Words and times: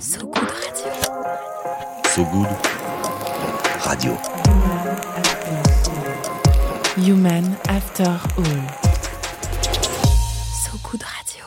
So 0.00 0.26
Good 0.26 0.50
Radio. 0.50 0.92
So 2.14 2.24
Good 2.24 2.48
Radio. 3.84 4.16
Human 6.96 7.56
After 7.68 8.04
All. 8.36 8.44
So 10.52 10.78
Good 10.82 11.02
Radio. 11.02 11.44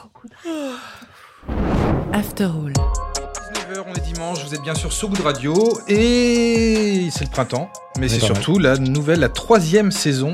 After 2.13 2.46
All. 2.46 2.73
19h, 2.73 3.83
on 3.88 3.94
est 3.94 4.02
dimanche, 4.02 4.43
vous 4.46 4.54
êtes 4.54 4.61
bien 4.61 4.75
sur 4.75 4.91
So 4.93 5.07
Good 5.09 5.21
Radio 5.21 5.54
et 5.88 7.09
c'est 7.11 7.25
le 7.25 7.32
printemps, 7.32 7.70
mais 8.00 8.09
c'est 8.09 8.20
surtout 8.20 8.59
la 8.59 8.77
nouvelle, 8.77 9.20
la 9.20 9.29
troisième 9.29 9.91
saison 9.91 10.34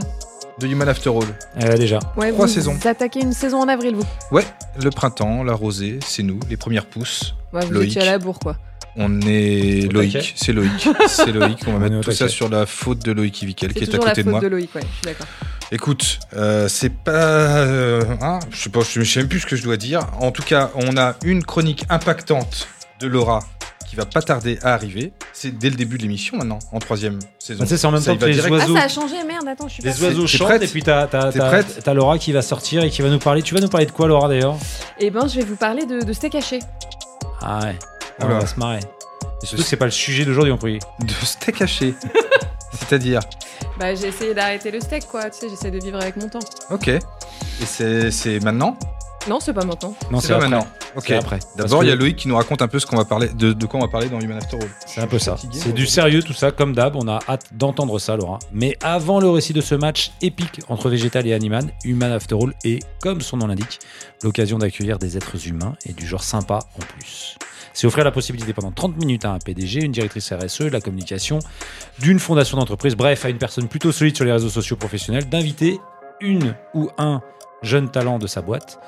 de 0.60 0.68
Human 0.68 0.88
After 0.88 1.10
All. 1.10 1.64
Euh, 1.64 1.78
déjà. 1.78 2.00
Ouais, 2.16 2.32
Trois 2.32 2.46
vous 2.48 2.52
saisons. 2.54 2.78
attaquez 2.86 3.22
une 3.22 3.34
saison 3.34 3.60
en 3.62 3.68
avril, 3.68 3.96
vous. 3.96 4.06
Ouais, 4.32 4.46
le 4.82 4.90
printemps, 4.92 5.44
la 5.44 5.54
rosée, 5.54 6.00
c'est 6.06 6.24
nous, 6.24 6.40
les 6.50 6.58
premières 6.58 6.86
pousses. 6.86 7.36
Ouais, 7.54 7.66
vous 7.66 7.72
Loïc. 7.74 7.90
étiez 7.90 8.02
à 8.02 8.06
la 8.06 8.18
bourre, 8.20 8.40
quoi. 8.40 8.58
On 8.96 9.22
est 9.22 9.88
Au 9.88 9.92
Loïc, 9.92 10.14
taquet. 10.14 10.34
c'est 10.36 10.54
Loïc, 10.54 10.88
c'est 11.08 11.32
Loïc. 11.32 11.60
On 11.68 11.72
va 11.72 11.78
On 11.78 11.80
est 11.80 11.90
mettre 11.90 11.96
au 11.98 12.02
tout 12.04 12.12
ça 12.12 12.26
taquet. 12.26 12.32
sur 12.36 12.50
la 12.50 12.66
faute 12.68 13.04
de 13.04 13.12
Loïc 13.12 13.42
Ivikel 13.42 13.70
C'est 13.74 13.80
qui 13.80 13.84
est 13.86 13.88
à 13.88 13.92
toujours 13.92 14.06
la 14.06 14.12
côté 14.12 14.22
faute 14.22 14.26
de 14.28 14.32
moi. 14.32 14.40
de 14.42 14.48
Loïc, 14.48 14.76
ouais, 14.76 14.82
je 14.82 14.88
suis 14.88 15.06
d'accord. 15.06 15.28
Écoute, 15.72 16.20
euh, 16.36 16.68
c'est 16.68 16.94
pas, 16.94 17.12
euh, 17.12 18.04
hein, 18.22 18.40
je 18.52 18.58
sais 18.58 18.70
pas, 18.70 18.82
je 18.82 19.04
sais 19.04 19.20
même 19.22 19.30
plus 19.30 19.40
ce 19.40 19.46
que 19.48 19.56
je 19.56 19.64
dois 19.64 19.78
dire. 19.78 20.02
En 20.20 20.30
tout 20.32 20.44
cas, 20.44 20.70
on 20.76 20.96
a 20.98 21.16
une 21.24 21.44
chronique 21.44 21.86
impactante 21.90 22.68
de 23.00 23.08
Laura 23.08 23.40
qui 23.90 23.96
va 23.96 24.06
pas 24.06 24.22
tarder 24.22 24.60
à 24.62 24.74
arriver. 24.76 25.12
C'est 25.34 25.58
dès 25.58 25.70
le 25.72 25.76
début 25.76 25.98
de 25.98 26.04
l'émission 26.04 26.38
maintenant, 26.38 26.60
en 26.72 26.78
troisième 26.80 27.18
saison. 27.40 27.62
Bah, 27.64 27.66
sais, 27.68 27.78
c'est 27.78 27.88
en 27.88 27.92
même 27.92 28.02
Ça 28.02 28.12
temps 28.12 28.14
y 28.14 28.18
que 28.18 28.22
va 28.22 28.28
les 28.28 28.34
direct. 28.36 28.52
oiseaux. 28.54 28.74
Ah, 28.78 28.80
ça 28.82 28.86
a 28.86 28.90
changé, 28.90 29.16
merde, 29.28 29.48
attends, 29.48 29.68
je 29.68 29.74
suis 29.74 29.82
pas 29.84 29.90
Les 29.90 30.04
oiseaux 30.04 30.22
T'es 30.22 30.28
chantent 30.28 30.48
prête 30.50 30.64
et 30.64 30.68
puis 30.68 30.84
t'as, 30.84 31.08
t'as, 31.08 31.32
T'es 31.32 31.40
t'as- 31.40 31.48
prête 31.48 31.80
t'as 31.84 31.94
Laura 31.96 32.20
qui 32.20 32.32
va 32.32 32.44
sortir 32.44 32.84
et 32.84 32.92
qui 32.92 33.02
va 33.02 33.10
nous 33.10 33.18
parler. 33.20 33.42
Tu 33.42 33.56
vas 33.56 33.62
nous 33.62 33.70
parler 33.70 33.88
de 33.88 33.92
quoi, 33.92 34.08
Laura, 34.08 34.28
d'ailleurs? 34.28 34.56
Eh 35.00 35.10
ben, 35.10 35.28
je 35.28 35.36
vais 35.40 35.46
vous 35.46 35.56
parler 35.56 35.88
de, 35.88 36.02
de 36.06 36.14
steak 36.14 36.36
haché. 36.36 36.60
Ah 37.44 37.60
ouais. 37.66 37.76
On 38.20 38.26
Oula. 38.26 38.40
va 38.40 38.46
se 38.48 38.58
marrer. 38.60 38.80
Et 39.42 39.46
surtout 39.46 39.64
que 39.64 39.70
c'est 39.70 39.76
pas 39.78 39.86
le 39.86 39.92
sujet 39.92 40.24
d'aujourd'hui, 40.26 40.54
on 40.54 40.58
peut 40.58 40.72
De 41.00 41.14
steak 41.26 41.62
haché. 41.62 41.94
C'est-à-dire, 42.74 43.20
Bah, 43.78 43.94
j'ai 43.96 44.08
essayé 44.08 44.34
d'arrêter 44.34 44.72
le 44.72 44.80
steak, 44.80 45.06
quoi. 45.08 45.30
Tu 45.30 45.40
sais, 45.42 45.50
j'essaie 45.50 45.72
de 45.72 45.80
vivre 45.80 46.00
avec 46.00 46.16
mon 46.16 46.28
temps. 46.30 46.40
ok. 46.72 46.88
Et 46.88 47.66
c'est 47.66 48.10
c'est 48.12 48.40
maintenant 48.40 48.78
Non, 49.28 49.40
c'est 49.40 49.54
pas 49.54 49.64
maintenant. 49.64 49.96
Non, 50.12 50.20
C'est 50.20 50.30
pas 50.30 50.36
après. 50.36 50.50
maintenant. 50.50 50.68
Ok. 50.96 51.04
C'est 51.08 51.16
après. 51.16 51.40
D'abord, 51.58 51.84
il 51.84 51.88
y 51.90 51.92
a 51.92 51.96
Loïc 51.96 52.18
qui 52.18 52.28
nous 52.28 52.36
raconte 52.36 52.62
un 52.62 52.68
peu 52.68 52.78
ce 52.80 52.86
qu'on 52.86 52.98
va 52.98 53.06
parler, 53.06 53.30
de, 53.30 53.54
de 53.54 53.66
quoi 53.66 53.80
on 53.80 53.84
va 53.84 53.90
parler 53.90 54.10
dans 54.10 54.20
Human 54.20 54.38
After 54.38 54.58
All. 54.58 54.70
C'est 54.86 55.02
un 55.02 55.08
peu 55.08 55.18
ça. 55.18 55.38
C'est 55.52 55.72
du 55.74 55.86
sérieux, 55.86 56.22
tout 56.22 56.34
ça, 56.34 56.52
comme 56.52 56.74
d'hab. 56.74 56.96
On 56.98 57.08
a 57.08 57.20
hâte 57.30 57.46
d'entendre 57.54 58.00
ça, 58.00 58.18
Laura. 58.18 58.40
Mais 58.52 58.78
avant 58.82 59.20
le 59.22 59.30
récit 59.30 59.54
de 59.54 59.62
ce 59.62 59.76
match 59.76 60.12
épique 60.22 60.60
entre 60.68 60.90
Végétal 60.90 61.26
et 61.26 61.34
Animal, 61.34 61.66
Human 61.86 62.12
After 62.12 62.36
All 62.36 62.54
est, 62.66 62.84
comme 63.02 63.22
son 63.22 63.38
nom 63.38 63.48
l'indique, 63.48 63.80
l'occasion 64.24 64.58
d'accueillir 64.58 65.00
des 65.00 65.16
êtres 65.16 65.48
humains 65.48 65.76
et 65.86 65.94
du 65.94 66.06
genre 66.06 66.24
sympa 66.24 66.60
en 66.76 66.80
plus. 66.98 67.38
C'est 67.76 67.88
offrir 67.88 68.04
la 68.04 68.12
possibilité 68.12 68.54
pendant 68.54 68.72
30 68.72 68.98
minutes 68.98 69.26
à 69.26 69.32
un 69.32 69.40
PDG, 69.40 69.80
une 69.84 69.92
directrice 69.94 70.32
RSE, 70.32 70.60
de 70.60 70.68
la 70.70 70.82
communication, 70.82 71.40
d'une 72.00 72.20
fondation 72.20 72.58
d'entreprise, 72.58 72.96
bref, 72.96 73.26
à 73.26 73.30
une 73.30 73.40
personne 73.40 73.68
plutôt 73.68 73.92
solide 73.92 74.16
sur 74.16 74.26
les 74.26 74.32
réseaux 74.32 74.50
sociaux 74.50 74.76
professionnels, 74.76 75.28
d'inviter 75.28 75.80
une 76.22 76.54
ou 76.76 76.90
un 77.00 77.22
jeune 77.64 77.90
talent 77.90 78.20
de 78.20 78.28
sa 78.28 78.42
boîte, 78.44 78.80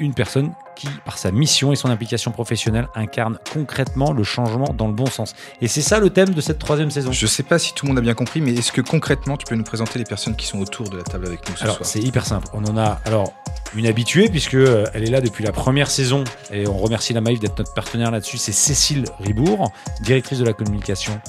une 0.00 0.14
personne 0.14 0.52
qui, 0.76 0.88
par 1.04 1.18
sa 1.18 1.32
mission 1.32 1.72
et 1.72 1.76
son 1.76 1.88
implication 1.90 2.30
professionnelle, 2.30 2.88
incarne 2.94 3.38
concrètement 3.52 4.12
le 4.12 4.22
changement 4.22 4.72
dans 4.76 4.86
le 4.86 4.92
bon 4.92 5.06
sens. 5.06 5.34
Et 5.60 5.68
c'est 5.68 5.82
ça 5.82 5.98
le 5.98 6.10
thème 6.10 6.30
de 6.30 6.40
cette 6.40 6.58
troisième 6.58 6.90
saison. 6.90 7.10
Je 7.10 7.26
sais 7.26 7.42
pas 7.42 7.58
si 7.58 7.74
tout 7.74 7.86
le 7.86 7.90
monde 7.90 7.98
a 7.98 8.02
bien 8.02 8.14
compris, 8.14 8.40
mais 8.40 8.54
est-ce 8.54 8.70
que 8.70 8.80
concrètement, 8.80 9.36
tu 9.36 9.44
peux 9.46 9.56
nous 9.56 9.64
présenter 9.64 9.98
les 9.98 10.04
personnes 10.04 10.36
qui 10.36 10.46
sont 10.46 10.58
autour 10.60 10.88
de 10.88 10.96
la 10.96 11.02
table 11.02 11.26
avec 11.26 11.48
nous 11.48 11.56
ce 11.56 11.64
Alors 11.64 11.76
soir? 11.76 11.86
c'est 11.88 12.00
hyper 12.00 12.24
simple. 12.24 12.46
On 12.52 12.64
en 12.66 12.76
a 12.76 13.00
alors 13.04 13.32
une 13.76 13.86
habituée 13.86 14.28
puisque 14.28 14.54
euh, 14.54 14.86
elle 14.94 15.02
est 15.04 15.10
là 15.10 15.20
depuis 15.20 15.44
la 15.44 15.52
première 15.52 15.90
saison 15.90 16.24
et 16.52 16.66
on 16.68 16.78
remercie 16.78 17.12
la 17.12 17.20
Maïf 17.20 17.40
d'être 17.40 17.58
notre 17.58 17.74
partenaire 17.74 18.10
là-dessus. 18.10 18.38
C'est 18.38 18.52
Cécile 18.52 19.04
Ribourg, 19.20 19.72
directrice 20.02 20.38
de 20.38 20.44
la 20.44 20.52
communication 20.52 21.20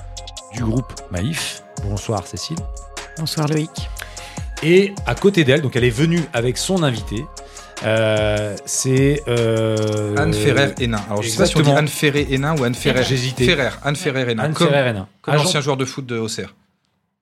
du 0.53 0.63
groupe 0.63 0.93
Maïf. 1.11 1.63
Bonsoir 1.83 2.25
Cécile. 2.27 2.57
Bonsoir 3.17 3.47
Loïc. 3.47 3.89
Et 4.61 4.93
à 5.05 5.15
côté 5.15 5.43
d'elle, 5.43 5.61
donc 5.61 5.75
elle 5.75 5.85
est 5.85 5.89
venue 5.89 6.21
avec 6.33 6.57
son 6.57 6.83
invité. 6.83 7.25
Euh, 7.85 8.55
c'est 8.65 9.23
euh, 9.27 10.15
Anne 10.17 10.33
Ferrer 10.33 10.73
Hénin. 10.79 10.99
Alors, 11.09 11.21
je 11.21 11.29
sais 11.29 11.37
pas 11.37 11.45
si 11.45 11.57
on 11.57 11.61
dit. 11.61 11.71
Anne 11.71 11.87
Ferrer 11.87 12.27
Hénin 12.29 12.55
ou 12.57 12.63
Anne 12.63 12.75
Ferrer. 12.75 13.03
J'hésitais. 13.03 13.45
Ferrer, 13.45 13.69
Anne 13.83 13.95
Ferrer 13.95 14.31
Hénin. 14.31 14.43
Anne 14.43 14.53
comme 14.53 14.67
Ferrer 14.69 14.89
Hénin. 14.89 15.07
comme 15.21 15.33
Agent- 15.35 15.43
ancien 15.45 15.61
joueur 15.61 15.77
de 15.77 15.85
foot 15.85 16.05
de 16.05 16.17
Auxerre. 16.17 16.55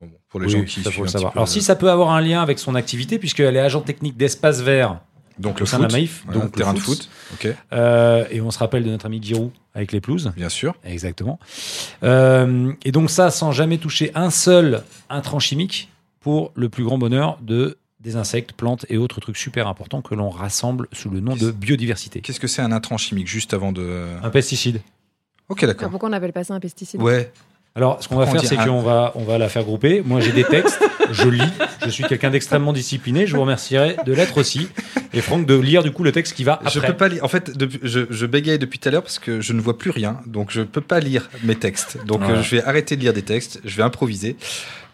Bon, 0.01 0.09
pour 0.29 0.39
les 0.39 0.47
Oui, 0.47 0.51
gens 0.53 0.63
qui 0.63 0.83
ça 0.83 0.91
faut 0.91 1.03
le 1.03 1.07
savoir. 1.09 1.31
peu 1.33 1.39
Alors 1.39 1.47
le- 1.47 1.51
si 1.51 1.61
ça 1.61 1.75
peut 1.75 1.89
avoir 1.91 2.11
un 2.11 2.21
lien 2.21 2.41
avec 2.41 2.59
son 2.59 2.75
activité 2.75 3.19
puisqu'elle 3.19 3.55
est 3.55 3.59
agent 3.59 3.81
technique 3.81 4.17
d'Espace 4.17 4.61
Vert 4.61 4.99
Donc 5.39 5.57
au 5.57 5.59
le 5.61 5.65
sein 5.65 5.77
de 5.77 5.83
la 5.83 5.89
foot, 5.89 5.97
Maïf, 5.97 6.23
voilà, 6.25 6.39
donc 6.41 6.49
le 6.55 6.57
terrain 6.57 6.73
de 6.73 6.79
foot. 6.79 7.09
foot. 7.31 7.45
Ok, 7.45 7.55
Euh, 7.73 8.25
et 8.31 8.41
on 8.41 8.49
se 8.51 8.59
rappelle 8.59 8.83
de 8.83 8.89
notre 8.89 9.05
ami 9.07 9.21
Giroud 9.21 9.51
avec 9.75 9.91
les 9.91 10.01
pelouses. 10.01 10.31
bien 10.35 10.49
sûr. 10.49 10.75
Exactement. 10.83 11.39
Euh, 12.03 12.71
et 12.83 12.91
donc 12.91 13.09
ça, 13.09 13.29
sans 13.31 13.51
jamais 13.51 13.77
toucher 13.77 14.11
un 14.15 14.29
seul 14.31 14.83
intrant 15.09 15.39
chimique 15.39 15.89
pour 16.19 16.51
le 16.55 16.69
plus 16.69 16.83
grand 16.83 16.97
bonheur 16.97 17.37
de 17.41 17.77
des 17.99 18.15
insectes, 18.15 18.51
plantes 18.53 18.85
et 18.89 18.97
autres 18.97 19.19
trucs 19.19 19.37
super 19.37 19.67
importants 19.67 20.01
que 20.01 20.13
l'on 20.15 20.29
rassemble 20.29 20.87
sous 20.91 21.09
le 21.09 21.19
nom 21.19 21.35
de 21.35 21.51
biodiversité. 21.51 22.21
Qu'est-ce 22.21 22.39
que 22.39 22.47
c'est 22.47 22.61
un 22.61 22.71
intrant 22.71 22.97
chimique 22.97 23.27
juste 23.27 23.53
avant 23.53 23.71
de. 23.71 24.05
Un 24.23 24.29
pesticide. 24.29 24.81
Ok, 25.49 25.65
d'accord. 25.65 25.89
pourquoi 25.89 26.07
on 26.07 26.11
n'appelle 26.11 26.33
pas 26.33 26.43
ça 26.43 26.53
un 26.53 26.59
pesticide? 26.59 27.01
Ouais. 27.01 27.31
Alors, 27.75 28.01
ce 28.01 28.07
qu'on 28.07 28.15
va 28.15 28.25
faire, 28.25 28.41
c'est 28.43 28.57
un- 28.57 28.65
qu'on 28.65 28.81
va, 28.81 29.11
on 29.15 29.23
va 29.23 29.37
la 29.37 29.49
faire 29.49 29.63
grouper. 29.63 30.01
Moi, 30.03 30.19
j'ai 30.19 30.31
des 30.31 30.43
textes, 30.43 30.79
je 31.11 31.29
lis. 31.29 31.41
Je 31.85 31.89
suis 31.91 32.03
quelqu'un 32.05 32.31
d'extrêmement 32.31 32.73
discipliné. 32.73 33.27
Je 33.27 33.35
vous 33.35 33.41
remercierai 33.41 33.97
de 34.03 34.13
l'être 34.13 34.37
aussi. 34.39 34.67
Et 35.13 35.21
Franck, 35.21 35.45
de 35.45 35.53
lire 35.55 35.83
du 35.83 35.91
coup 35.91 36.03
le 36.03 36.11
texte 36.11 36.33
qui 36.33 36.43
va 36.43 36.59
Je 36.63 36.79
après. 36.79 36.87
peux 36.91 36.97
pas 36.97 37.07
lire. 37.07 37.23
En 37.23 37.27
fait, 37.27 37.55
depuis- 37.55 37.79
je, 37.83 38.01
je 38.09 38.25
bégaye 38.25 38.57
depuis 38.57 38.79
tout 38.79 38.89
à 38.89 38.91
l'heure 38.91 39.03
parce 39.03 39.19
que 39.19 39.41
je 39.41 39.53
ne 39.53 39.61
vois 39.61 39.77
plus 39.77 39.91
rien, 39.91 40.19
donc 40.25 40.49
je 40.51 40.63
peux 40.63 40.81
pas 40.81 40.99
lire 40.99 41.29
mes 41.43 41.55
textes. 41.55 42.03
Donc 42.05 42.23
euh, 42.23 42.41
je 42.41 42.55
vais 42.55 42.63
arrêter 42.63 42.95
de 42.95 43.01
lire 43.01 43.13
des 43.13 43.21
textes. 43.21 43.61
Je 43.63 43.77
vais 43.77 43.83
improviser. 43.83 44.37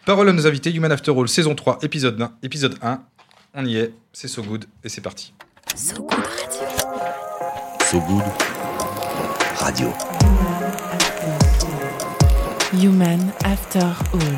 Parole 0.06 0.28
à 0.28 0.34
nos 0.34 0.46
invités. 0.46 0.70
Human 0.72 0.92
After 0.92 1.12
All, 1.18 1.30
saison 1.30 1.56
3, 1.56 1.80
épisode 1.82 2.22
1. 2.22 2.34
Épisode 2.44 2.78
1. 2.82 3.02
On 3.54 3.66
y 3.66 3.78
est. 3.78 3.94
C'est 4.12 4.28
so 4.28 4.44
good 4.44 4.66
et 4.84 4.90
c'est 4.90 5.00
parti. 5.00 5.34
So 5.76 5.96
Good 6.04 6.12
Radio. 6.12 6.68
So 7.90 8.02
Good 8.02 8.24
Radio. 9.60 9.94
Human 12.74 13.32
After 13.46 13.80
All. 13.80 14.38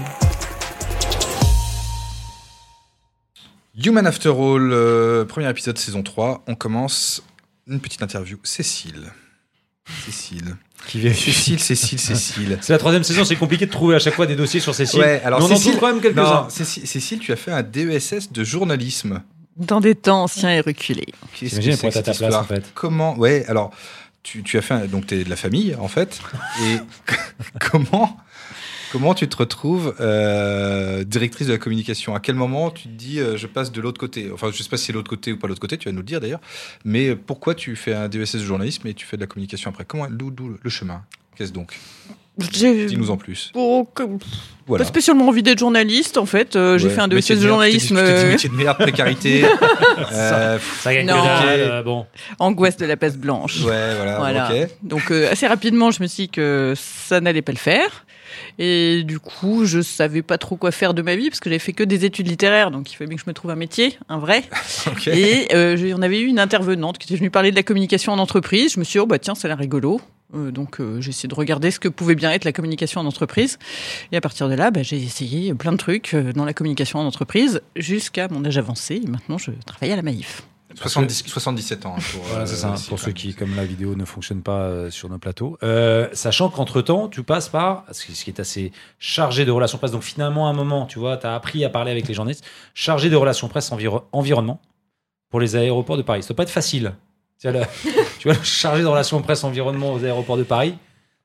Human 3.84 4.06
After 4.06 4.30
All, 4.30 4.72
euh, 4.72 5.26
premier 5.26 5.50
épisode 5.50 5.80
saison 5.80 6.04
3. 6.04 6.44
On 6.46 6.54
commence 6.54 7.24
une 7.66 7.80
petite 7.80 8.04
interview. 8.04 8.38
Cécile. 8.44 9.12
Cécile. 10.06 10.58
Qui 10.88 11.00
vient- 11.00 11.14
Cécile, 11.14 11.60
Cécile, 11.60 12.00
Cécile. 12.00 12.58
C'est 12.62 12.74
la 12.74 12.80
troisième 12.80 13.04
saison, 13.04 13.26
c'est 13.26 13.36
compliqué 13.36 13.66
de 13.66 13.72
trouver 13.72 13.96
à 13.96 14.00
chaque 14.00 14.14
fois 14.14 14.26
des 14.28 14.36
dossiers 14.36 14.60
sur 14.60 14.76
Cécile. 14.76 15.00
Ouais, 15.02 15.22
alors 15.26 15.40
Mais 15.40 15.46
on 15.46 15.52
en 15.52 15.56
Cécile- 15.56 15.72
trouve 15.72 15.82
quand 15.82 15.94
même 15.94 16.02
quelques-uns. 16.02 16.24
Non, 16.44 16.50
Cécile, 16.50 16.88
Cécile, 16.88 17.20
tu 17.20 17.32
as 17.32 17.36
fait 17.36 17.52
un 17.52 17.64
DESS 17.64 18.32
de 18.32 18.44
journalisme. 18.44 19.22
Dans 19.58 19.80
des 19.80 19.96
temps 19.96 20.24
anciens 20.24 20.52
et 20.52 20.60
reculés. 20.60 21.06
Pourrait 21.22 21.50
c'est 21.50 21.70
être 21.70 21.86
à 21.86 21.92
ta 21.92 22.02
place, 22.02 22.22
en 22.22 22.26
histoire 22.26 22.46
fait. 22.48 22.64
Comment 22.76 23.18
Ouais, 23.18 23.46
alors 23.48 23.72
tu, 24.22 24.44
tu 24.44 24.58
as 24.58 24.62
fait 24.62 24.74
un- 24.74 24.86
donc 24.86 25.08
t'es 25.08 25.24
de 25.24 25.30
la 25.30 25.36
famille 25.36 25.76
en 25.80 25.88
fait 25.88 26.20
et 26.64 26.78
comment 27.62 28.18
comment 28.92 29.14
tu 29.14 29.28
te 29.28 29.38
retrouves 29.38 29.96
euh, 30.00 31.04
directrice 31.04 31.48
de 31.48 31.54
la 31.54 31.60
communication? 31.60 32.16
À 32.16 32.20
quel 32.20 32.36
moment 32.36 32.72
tu 32.72 32.84
te 32.84 32.94
dis 32.94 33.20
euh, 33.20 33.38
je 33.38 33.48
passe 33.48 33.72
de 33.72 33.82
l'autre 33.82 34.00
côté? 34.00 34.32
Enfin, 34.32 34.52
je 34.52 34.62
sais 34.62 34.70
pas 34.70 34.78
si 34.78 34.86
c'est 34.86 34.94
l'autre 34.94 35.10
côté 35.10 35.34
ou 35.34 35.38
pas 35.38 35.48
l'autre 35.48 35.62
côté, 35.62 35.78
tu 35.78 35.88
vas 35.88 35.92
nous 35.92 36.00
le 36.00 36.06
dire 36.06 36.20
d'ailleurs. 36.20 36.42
Mais 36.84 37.16
pourquoi 37.16 37.56
tu 37.56 37.76
fais 37.76 37.94
un 37.94 38.08
DESS 38.08 38.36
de 38.36 38.46
journalisme 38.46 38.88
et 38.88 38.94
tu 38.94 39.06
fais 39.06 39.18
de 39.18 39.22
la 39.22 39.28
communication 39.28 39.70
après? 39.70 39.86
Comment 39.86 40.08
d'où 40.10 40.58
le 40.62 40.70
chemin? 40.70 41.04
Qu'est-ce 41.36 41.52
donc? 41.52 41.80
Dis-nous 42.38 43.12
en 43.12 43.18
plus. 43.18 43.52
Oh, 43.56 43.88
que- 43.96 44.04
Voilà. 44.68 44.84
pas 44.84 44.88
spécialement 44.90 45.28
envie 45.28 45.44
d'être 45.44 45.60
journaliste 45.60 46.18
en 46.18 46.26
fait. 46.26 46.56
Euh, 46.56 46.78
J'ai 46.78 46.90
fait 46.90 47.00
un 47.02 47.08
Métier 47.08 47.36
DESS 47.36 47.42
de 47.42 47.48
merde, 47.48 47.54
journalisme, 47.54 47.96
dit 47.96 48.02
euh, 48.02 48.30
métier 48.32 48.50
de 48.50 48.56
merde, 48.56 48.78
précarité. 48.78 49.46
euh, 50.12 50.58
Ça 50.82 50.94
gagne 50.94 51.06
Non. 51.08 51.24
euh, 51.46 51.84
bon. 51.84 52.06
angoisse 52.40 52.76
de 52.78 52.86
la 52.86 52.98
peste 52.98 53.18
blanche. 53.18 53.62
ouais, 53.64 53.96
voilà. 54.18 54.50
Donc 54.84 55.12
euh, 55.12 55.32
assez 55.32 55.48
rapidement, 55.48 55.92
je 55.92 56.02
me 56.02 56.08
suis 56.08 56.24
dit 56.24 56.30
que 56.30 56.74
ça 56.76 57.22
n'allait 57.22 57.42
pas 57.44 57.52
le 57.52 57.58
faire. 57.58 58.06
Et 58.60 59.04
du 59.04 59.20
coup, 59.20 59.64
je 59.66 59.82
savais 59.82 60.22
pas 60.22 60.38
trop 60.38 60.58
quoi 60.58 60.72
faire 60.72 60.94
de 60.94 61.02
ma 61.02 61.16
vie 61.16 61.30
parce 61.30 61.40
que 61.40 61.50
j'avais 61.50 61.60
fait 61.60 61.72
que 61.74 61.84
des 61.84 62.04
études 62.04 62.28
littéraires, 62.28 62.70
donc 62.72 62.92
il 62.92 62.96
fallait 62.96 63.08
bien 63.08 63.16
que 63.18 63.24
je 63.24 63.30
me 63.30 63.34
trouve 63.34 63.52
un 63.52 63.56
métier, 63.56 63.98
un 64.10 64.18
vrai. 64.18 64.44
Ok. 64.88 65.08
Et 65.08 65.48
euh, 65.54 65.94
on 65.96 66.02
avait 66.02 66.20
eu 66.20 66.26
une 66.26 66.40
intervenante 66.40 66.98
qui 66.98 67.08
était 67.08 67.18
venue 67.18 67.30
parler 67.32 67.52
de 67.52 67.56
la 67.56 67.64
communication 67.64 68.12
en 68.12 68.20
entreprise. 68.20 68.74
Je 68.74 68.80
me 68.80 68.84
suis 68.84 68.94
dit, 68.94 69.00
oh 69.00 69.06
bah 69.06 69.20
tiens, 69.20 69.36
ça 69.36 69.48
a 69.48 69.50
l'air 69.50 69.58
rigolo. 69.58 70.02
Euh, 70.36 70.52
donc 70.52 70.80
euh, 70.80 71.02
j'ai 71.02 71.10
essayé 71.10 71.28
de 71.30 71.36
regarder 71.36 71.72
ce 71.72 71.80
que 71.80 71.88
pouvait 71.88 72.16
bien 72.16 72.32
être 72.32 72.44
la 72.46 72.52
communication 72.52 73.02
en 73.02 73.06
entreprise. 73.06 73.58
Et 74.12 74.18
à 74.18 74.22
partir 74.22 74.50
de 74.50 74.54
là, 74.54 74.72
bah, 74.72 74.84
j'ai 74.84 74.98
essayé 74.98 75.54
plein 75.54 75.72
de 75.72 75.78
trucs 75.78 76.14
euh, 76.14 76.34
dans 76.34 76.46
la 76.46 76.54
communication 76.54 77.00
en 77.00 77.06
entreprise 77.06 77.62
jusqu'à 77.76 78.28
mon 78.28 78.44
âge 78.46 78.58
avancé. 78.58 79.02
Et 79.04 79.08
maintenant, 79.08 79.38
je 79.38 79.52
travaille 79.66 79.92
à 79.92 79.96
la 79.96 80.02
Maïf. 80.02 80.44
70 80.78 81.24
77 81.28 81.86
ans. 81.86 81.96
hein, 81.98 82.02
pour, 82.12 82.24
Voilà, 82.24 82.44
euh, 82.44 82.46
ça, 82.48 82.76
pour 82.90 83.00
ceux 83.00 83.14
qui, 83.14 83.34
comme 83.34 83.56
la 83.56 83.64
vidéo 83.66 83.96
ne 83.96 84.04
fonctionne 84.04 84.42
pas 84.42 84.64
euh, 84.64 84.92
sur 84.92 85.08
nos 85.10 85.18
plateaux. 85.18 85.58
Euh, 85.64 86.10
sachant 86.12 86.50
qu'entre-temps, 86.50 87.08
tu 87.08 87.24
passes 87.24 87.48
par, 87.48 87.86
ce 87.94 88.06
qui 88.06 88.14
ce 88.14 88.26
qui 88.26 88.30
est 88.32 88.42
assez 88.42 88.74
chargé 89.00 89.46
de 89.46 89.52
relations 89.52 89.78
presse, 89.78 89.92
donc 89.92 90.04
finalement, 90.04 90.48
à 90.48 90.50
un 90.50 90.54
moment, 90.54 90.86
tu 90.86 91.00
vois, 91.00 91.16
tu 91.16 91.28
as 91.28 91.34
appris 91.36 91.64
à 91.64 91.70
parler 91.70 91.92
avec 91.92 92.08
les 92.10 92.14
journalistes, 92.14 92.44
chargé 92.74 93.10
de 93.10 93.16
relations 93.16 93.48
presse 93.48 93.72
enviro- 93.72 94.04
environnement 94.12 94.60
pour 95.30 95.40
les 95.40 95.56
aéroports 95.56 95.96
de 95.96 96.02
Paris. 96.02 96.24
Ça 96.24 96.30
doit 96.30 96.36
pas 96.38 96.44
être 96.44 96.50
facile. 96.50 96.94
Tu 97.42 97.50
vois, 97.52 97.60
le, 97.60 97.66
tu 98.20 98.30
vois, 98.30 98.38
chargé 98.44 98.82
de 98.82 98.88
relations 98.88 99.22
presse 99.22 99.44
environnement 99.44 99.94
aux 99.94 100.04
aéroports 100.04 100.38
de 100.38 100.44
Paris, 100.44 100.76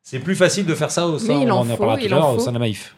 C'est 0.02 0.18
plus 0.18 0.34
facile 0.34 0.66
de 0.66 0.74
faire 0.74 0.90
ça 0.90 1.06
au 1.06 1.18
sein, 1.18 1.34
Mais 1.38 1.42
il 1.42 1.52
on 1.52 1.56
en 1.56 1.60
en 1.60 1.64
faut, 1.64 1.76
parlera 1.76 1.96
tout 1.98 2.04
il 2.04 2.12
à 2.12 2.16
l'heure, 2.16 2.34
au 2.34 2.38
sein 2.40 2.50
de 2.50 2.56
la 2.56 2.58
Maïf. 2.60 2.94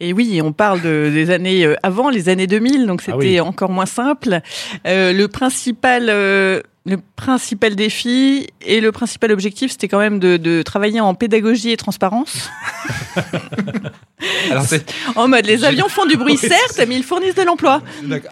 Et 0.00 0.12
oui, 0.12 0.40
on 0.42 0.52
parle 0.52 0.80
de, 0.80 1.10
des 1.12 1.30
années 1.30 1.64
euh, 1.64 1.74
avant 1.82 2.08
les 2.10 2.28
années 2.28 2.46
2000, 2.46 2.86
donc 2.86 3.02
c'était 3.02 3.12
Ah 3.12 3.16
oui. 3.18 3.40
encore 3.40 3.70
moins 3.70 3.86
simple. 3.86 4.40
Euh, 4.86 5.12
le 5.12 5.28
principal, 5.28 6.06
euh, 6.08 6.60
le 6.84 6.98
principal 7.16 7.76
défi 7.76 8.48
et 8.60 8.80
le 8.80 8.90
principal 8.90 9.30
objectif, 9.30 9.70
c'était 9.70 9.86
quand 9.86 10.00
même 10.00 10.18
de, 10.18 10.36
de 10.36 10.62
travailler 10.62 11.00
en 11.00 11.14
pédagogie 11.14 11.70
et 11.70 11.76
transparence. 11.76 12.50
Alors, 14.50 14.64
En 15.16 15.28
mode, 15.28 15.46
les 15.46 15.64
avions 15.64 15.88
font 15.88 16.06
du 16.06 16.16
bruit, 16.16 16.36
certes, 16.38 16.80
mais 16.88 16.96
ils 16.96 17.04
fournissent 17.04 17.34
de 17.34 17.42
l'emploi. 17.42 17.82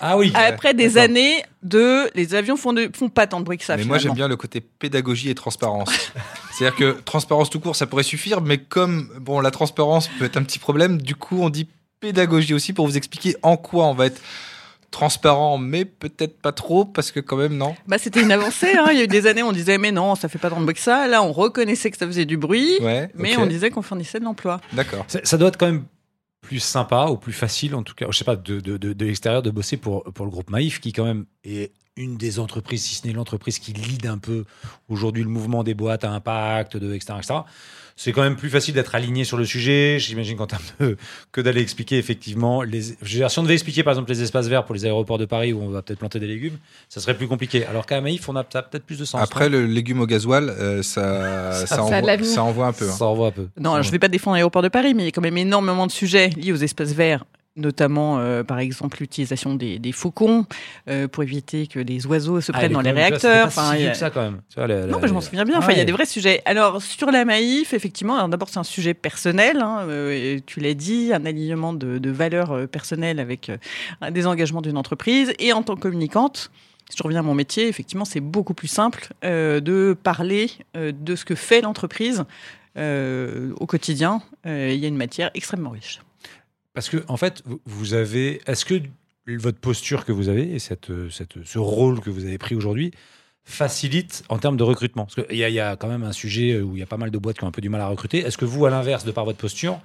Ah 0.01 0.17
oui. 0.17 0.33
Après 0.35 0.75
des 0.75 0.99
années 0.99 1.45
de, 1.63 2.11
les 2.15 2.35
avions 2.35 2.57
font, 2.57 2.73
de, 2.73 2.91
font 2.95 3.09
pas 3.09 3.27
tant 3.27 3.41
de 3.41 3.45
bruit 3.45 3.59
que 3.59 3.65
ça. 3.65 3.77
mais 3.77 3.85
moi, 3.85 3.99
j'aime 3.99 4.15
bien 4.15 4.29
le 4.29 4.37
côté 4.37 4.61
pédagogie 4.61 5.31
et 5.31 5.35
transparence. 5.35 6.13
C'est-à-dire 6.53 6.77
que 6.77 7.01
transparence 7.05 7.51
tout 7.51 7.61
court, 7.61 7.77
ça 7.77 7.87
pourrait 7.87 8.03
suffire, 8.03 8.41
mais 8.41 8.59
comme 8.59 9.11
bon, 9.21 9.41
la 9.41 9.51
transparence 9.51 10.09
peut 10.19 10.25
être 10.25 10.37
un 10.37 10.43
petit 10.43 10.59
problème, 10.59 11.01
du 11.01 11.15
coup, 11.15 11.39
on 11.41 11.51
dit 11.51 11.69
pédagogie 12.01 12.55
aussi 12.55 12.73
pour 12.73 12.87
vous 12.87 12.97
expliquer 12.97 13.37
en 13.43 13.57
quoi 13.57 13.87
on 13.87 13.95
va 13.95 14.07
être 14.07 14.21
transparent, 14.91 15.57
mais 15.59 15.85
peut-être 15.85 16.41
pas 16.41 16.53
trop, 16.53 16.85
parce 16.85 17.13
que 17.13 17.21
quand 17.21 17.37
même, 17.37 17.57
non. 17.57 17.75
Bah, 17.87 17.99
c'était 17.99 18.23
une 18.23 18.33
avancée. 18.33 18.73
Hein. 18.77 18.87
Il 18.91 18.99
y 18.99 19.01
a 19.01 19.05
eu 19.05 19.09
des 19.09 19.27
années, 19.27 19.43
on 19.43 19.53
disait, 19.53 19.79
mais 19.79 19.93
non, 19.93 20.15
ça 20.15 20.29
fait 20.29 20.39
pas 20.39 20.51
tant 20.51 20.59
de 20.59 20.65
bruit 20.65 20.75
que 20.75 20.81
ça. 20.81 21.07
Là, 21.07 21.23
on 21.23 21.33
reconnaissait 21.33 21.91
que 21.91 21.97
ça 21.97 22.07
faisait 22.07 22.25
du 22.25 22.37
bruit, 22.37 22.79
Ouais. 22.81 23.11
mais 23.15 23.37
on 23.37 23.47
disait 23.47 23.71
qu'on 23.71 23.83
fournissait 23.83 24.19
de 24.21 24.25
l'emploi. 24.25 24.61
D'accord. 24.73 25.05
Ça, 25.09 25.21
ça 25.23 25.37
doit 25.39 25.49
être 25.49 25.57
quand 25.59 25.67
même 25.67 25.85
plus 26.41 26.59
sympa 26.61 27.07
ou 27.11 27.17
plus 27.17 27.33
facile, 27.33 27.75
en 27.75 27.83
tout 27.83 27.95
cas, 27.95 28.07
je 28.11 28.17
sais 28.17 28.25
pas, 28.25 28.35
de, 28.37 28.61
de, 28.61 28.77
de, 28.77 28.93
de 28.93 29.05
l'extérieur, 29.07 29.43
de 29.43 29.51
bosser 29.51 29.77
pour, 29.77 30.03
pour 30.05 30.25
le 30.25 30.31
groupe 30.31 30.51
Maïf, 30.51 30.81
qui 30.81 30.93
quand 30.93 31.05
même 31.05 31.27
est 31.45 31.71
une 32.01 32.17
des 32.17 32.39
entreprises, 32.39 32.83
si 32.85 32.95
ce 32.97 33.07
n'est 33.07 33.13
l'entreprise 33.13 33.59
qui 33.59 33.73
lead 33.73 34.07
un 34.07 34.19
peu 34.19 34.45
aujourd'hui 34.89 35.23
le 35.23 35.29
mouvement 35.29 35.63
des 35.63 35.75
boîtes 35.75 36.05
à 36.05 36.11
impact, 36.11 36.77
de, 36.77 36.95
etc., 36.95 37.15
etc. 37.19 37.35
C'est 37.97 38.13
quand 38.13 38.23
même 38.23 38.37
plus 38.37 38.49
facile 38.49 38.73
d'être 38.73 38.95
aligné 38.95 39.25
sur 39.25 39.37
le 39.37 39.45
sujet, 39.45 39.99
j'imagine 39.99 40.39
qu'en 40.39 40.47
termes 40.47 40.63
de, 40.81 40.97
que 41.33 41.43
d'aller 41.43 41.61
expliquer 41.61 41.99
effectivement 41.99 42.63
les. 42.63 42.81
je 42.81 42.93
veux 43.03 43.19
dire, 43.19 43.31
si 43.31 43.39
on 43.39 43.43
devait 43.43 43.53
expliquer 43.53 43.83
par 43.83 43.93
exemple 43.93 44.11
les 44.11 44.23
espaces 44.23 44.49
verts 44.49 44.65
pour 44.65 44.75
les 44.75 44.87
aéroports 44.87 45.19
de 45.19 45.27
Paris 45.27 45.53
où 45.53 45.61
on 45.61 45.69
va 45.69 45.83
peut-être 45.83 45.99
planter 45.99 46.19
des 46.19 46.27
légumes, 46.27 46.57
ça 46.89 47.01
serait 47.03 47.15
plus 47.15 47.29
compliqué. 47.29 47.67
Alors 47.67 47.85
qu'à 47.85 48.01
Maïf, 48.01 48.27
on 48.31 48.37
a 48.37 48.47
ça 48.51 48.61
a 48.61 48.63
peut-être 48.63 48.87
plus 48.87 48.99
de 48.99 49.05
sens. 49.05 49.21
Après, 49.21 49.51
le 49.51 49.67
légume 49.67 50.01
au 50.01 50.07
gasoil, 50.07 50.49
euh, 50.49 50.83
ça, 50.83 51.03
envoie, 51.83 52.01
l'avenir. 52.01 52.31
ça 52.31 52.43
envoie 52.43 52.69
un 52.69 52.73
peu. 52.73 52.89
hein. 52.89 52.93
ça 52.93 53.05
envoie 53.05 53.29
un 53.29 53.33
peu. 53.33 53.49
Non, 53.59 53.83
je 53.83 53.91
vais 53.91 53.99
pas 53.99 54.09
défendre 54.09 54.37
l'aéroport 54.37 54.63
de 54.63 54.69
Paris, 54.69 54.95
mais 54.95 55.03
il 55.03 55.07
y 55.07 55.09
a 55.09 55.13
quand 55.13 55.21
même 55.21 55.37
énormément 55.37 55.87
de 55.87 55.93
sujets 55.93 56.31
liés 56.31 56.53
aux 56.53 56.57
espaces 56.57 56.95
verts, 56.95 57.25
notamment, 57.57 58.19
euh, 58.19 58.43
par 58.45 58.59
exemple, 58.59 58.99
l'utilisation 59.01 59.55
des, 59.55 59.79
des 59.79 59.93
faucons 59.93 60.47
euh, 60.89 61.09
pour 61.09 61.23
éviter 61.23 61.67
que 61.67 61.79
les 61.81 62.07
oiseaux 62.07 62.41
se 62.41 62.53
Ah, 62.53 62.59
prennent 62.59 62.73
dans 62.73 62.81
les 62.81 62.93
réacteurs. 62.93 63.51
si 63.53 63.59
Enfin, 63.59 63.75
vieux 63.77 63.89
a- 63.89 63.91
que 63.91 63.97
ça 63.97 64.11
quand 64.11 64.23
même. 64.23 64.41
Vois, 64.57 64.67
Non, 64.69 64.99
mais 65.03 65.09
je 65.09 65.13
m'en 65.13 65.21
souviens 65.21 65.45
bien. 65.45 65.59
Enfin, 65.59 65.73
il 65.73 65.79
y 65.79 65.81
a 65.81 65.85
des 65.85 65.93
vrais 65.93 66.07
sujets. 66.07 66.43
Alors, 66.45 66.81
sur 66.81 67.11
la 67.11 67.25
Maïf, 67.25 67.75
effectivement, 67.75 68.29
d'abord, 68.29 68.49
c'est 68.49 68.59
un 68.59 68.65
sujet 68.65 68.95
personnel. 68.95 69.59
hein, 69.61 69.81
euh, 69.89 70.39
tu 70.47 70.61
l'as 70.61 70.75
dit, 70.75 71.13
un 71.13 71.27
alignement 71.27 71.73
de, 71.73 71.99
de 71.99 72.11
valeurs 72.11 72.69
personnelles 72.69 73.19
avec 73.21 73.51
des 74.11 74.27
engagements 74.27 74.63
d'une 74.63 74.77
entreprise. 74.79 75.33
Et 75.39 75.53
en 75.53 75.63
tant 75.63 75.75
que 75.75 75.81
communicante, 75.81 76.51
si 76.89 76.97
je 76.97 77.03
reviens 77.03 77.21
à 77.21 77.23
mon 77.23 77.35
métier, 77.35 77.69
effectivement, 77.69 78.05
c'est 78.05 78.21
beaucoup 78.21 78.55
plus 78.55 78.69
simple 78.69 79.09
de 79.23 79.97
parler 80.03 80.51
de 80.75 81.17
ce 81.17 81.25
que 81.25 81.35
fait 81.35 81.61
l'entreprise 81.61 82.25
au 82.77 83.67
quotidien. 83.67 84.23
Il 84.45 84.75
y 84.77 84.85
a 84.85 84.89
une 84.89 84.97
matière 84.97 85.31
extrêmement 85.35 85.71
riche. 85.71 86.01
Parce 86.75 86.89
que, 86.89 86.99
en 87.09 87.17
fait, 87.17 87.43
vous- 87.65 87.95
avez. 87.95 88.41
Est-ce 88.47 88.65
que 88.65 88.81
votre 89.27 89.59
posture 89.59 90.05
que 90.05 90.13
vous 90.13 90.29
avez 90.29 90.53
et 90.55 90.59
cette, 90.59 90.89
ce 91.11 91.59
rôle 91.59 92.01
que 92.01 92.11
vous 92.11 92.25
avez 92.25 92.39
pris 92.39 92.55
aujourd'hui 92.55 92.93
facilite 93.45 94.23
en 94.29 94.39
termes 94.39 94.57
de 94.57 94.63
recrutement? 94.63 95.07
Parce 95.07 95.27
qu'il 95.27 95.37
y, 95.37 95.45
a- 95.45 95.49
il 95.49 95.55
y 95.55 95.61
a 95.61 95.77
quand 95.77 95.89
même 95.89 96.05
un 96.05 96.13
sujet 96.13 96.61
où 96.61 96.77
il 96.77 96.81
y 96.81 96.83
a 96.83 96.87
pas 96.87 96.97
mal 96.97 97.11
de 97.11 97.19
boîtes 97.19 97.39
qui 97.39 97.45
ont 97.45 97.49
un 97.49 97.53
peu 97.53 97.61
du 97.63 97.69
mal 97.69 97.81
à 97.81 97.89
recruter. 97.89 98.19
Est-ce 98.19 98.39
que 98.39 98.45
vous, 98.45 98.67
à 98.67 98.71
l'inverse, 98.71 99.05
de 99.05 99.11
par 99.13 99.25
votre 99.25 99.39
posture, 99.39 99.81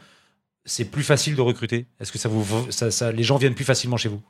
c'est 0.66 0.86
plus 0.86 1.04
facile 1.04 1.36
de 1.36 1.42
recruter? 1.42 1.86
Est-ce 2.00 2.12
que 2.12 2.18
ça 2.18 2.30
vous, 2.30 2.72
ça, 2.72 3.12
les 3.12 3.24
gens 3.24 3.38
viennent 3.38 3.56
plus 3.56 3.66
facilement 3.66 3.98
chez 3.98 4.10
vous? 4.10 4.22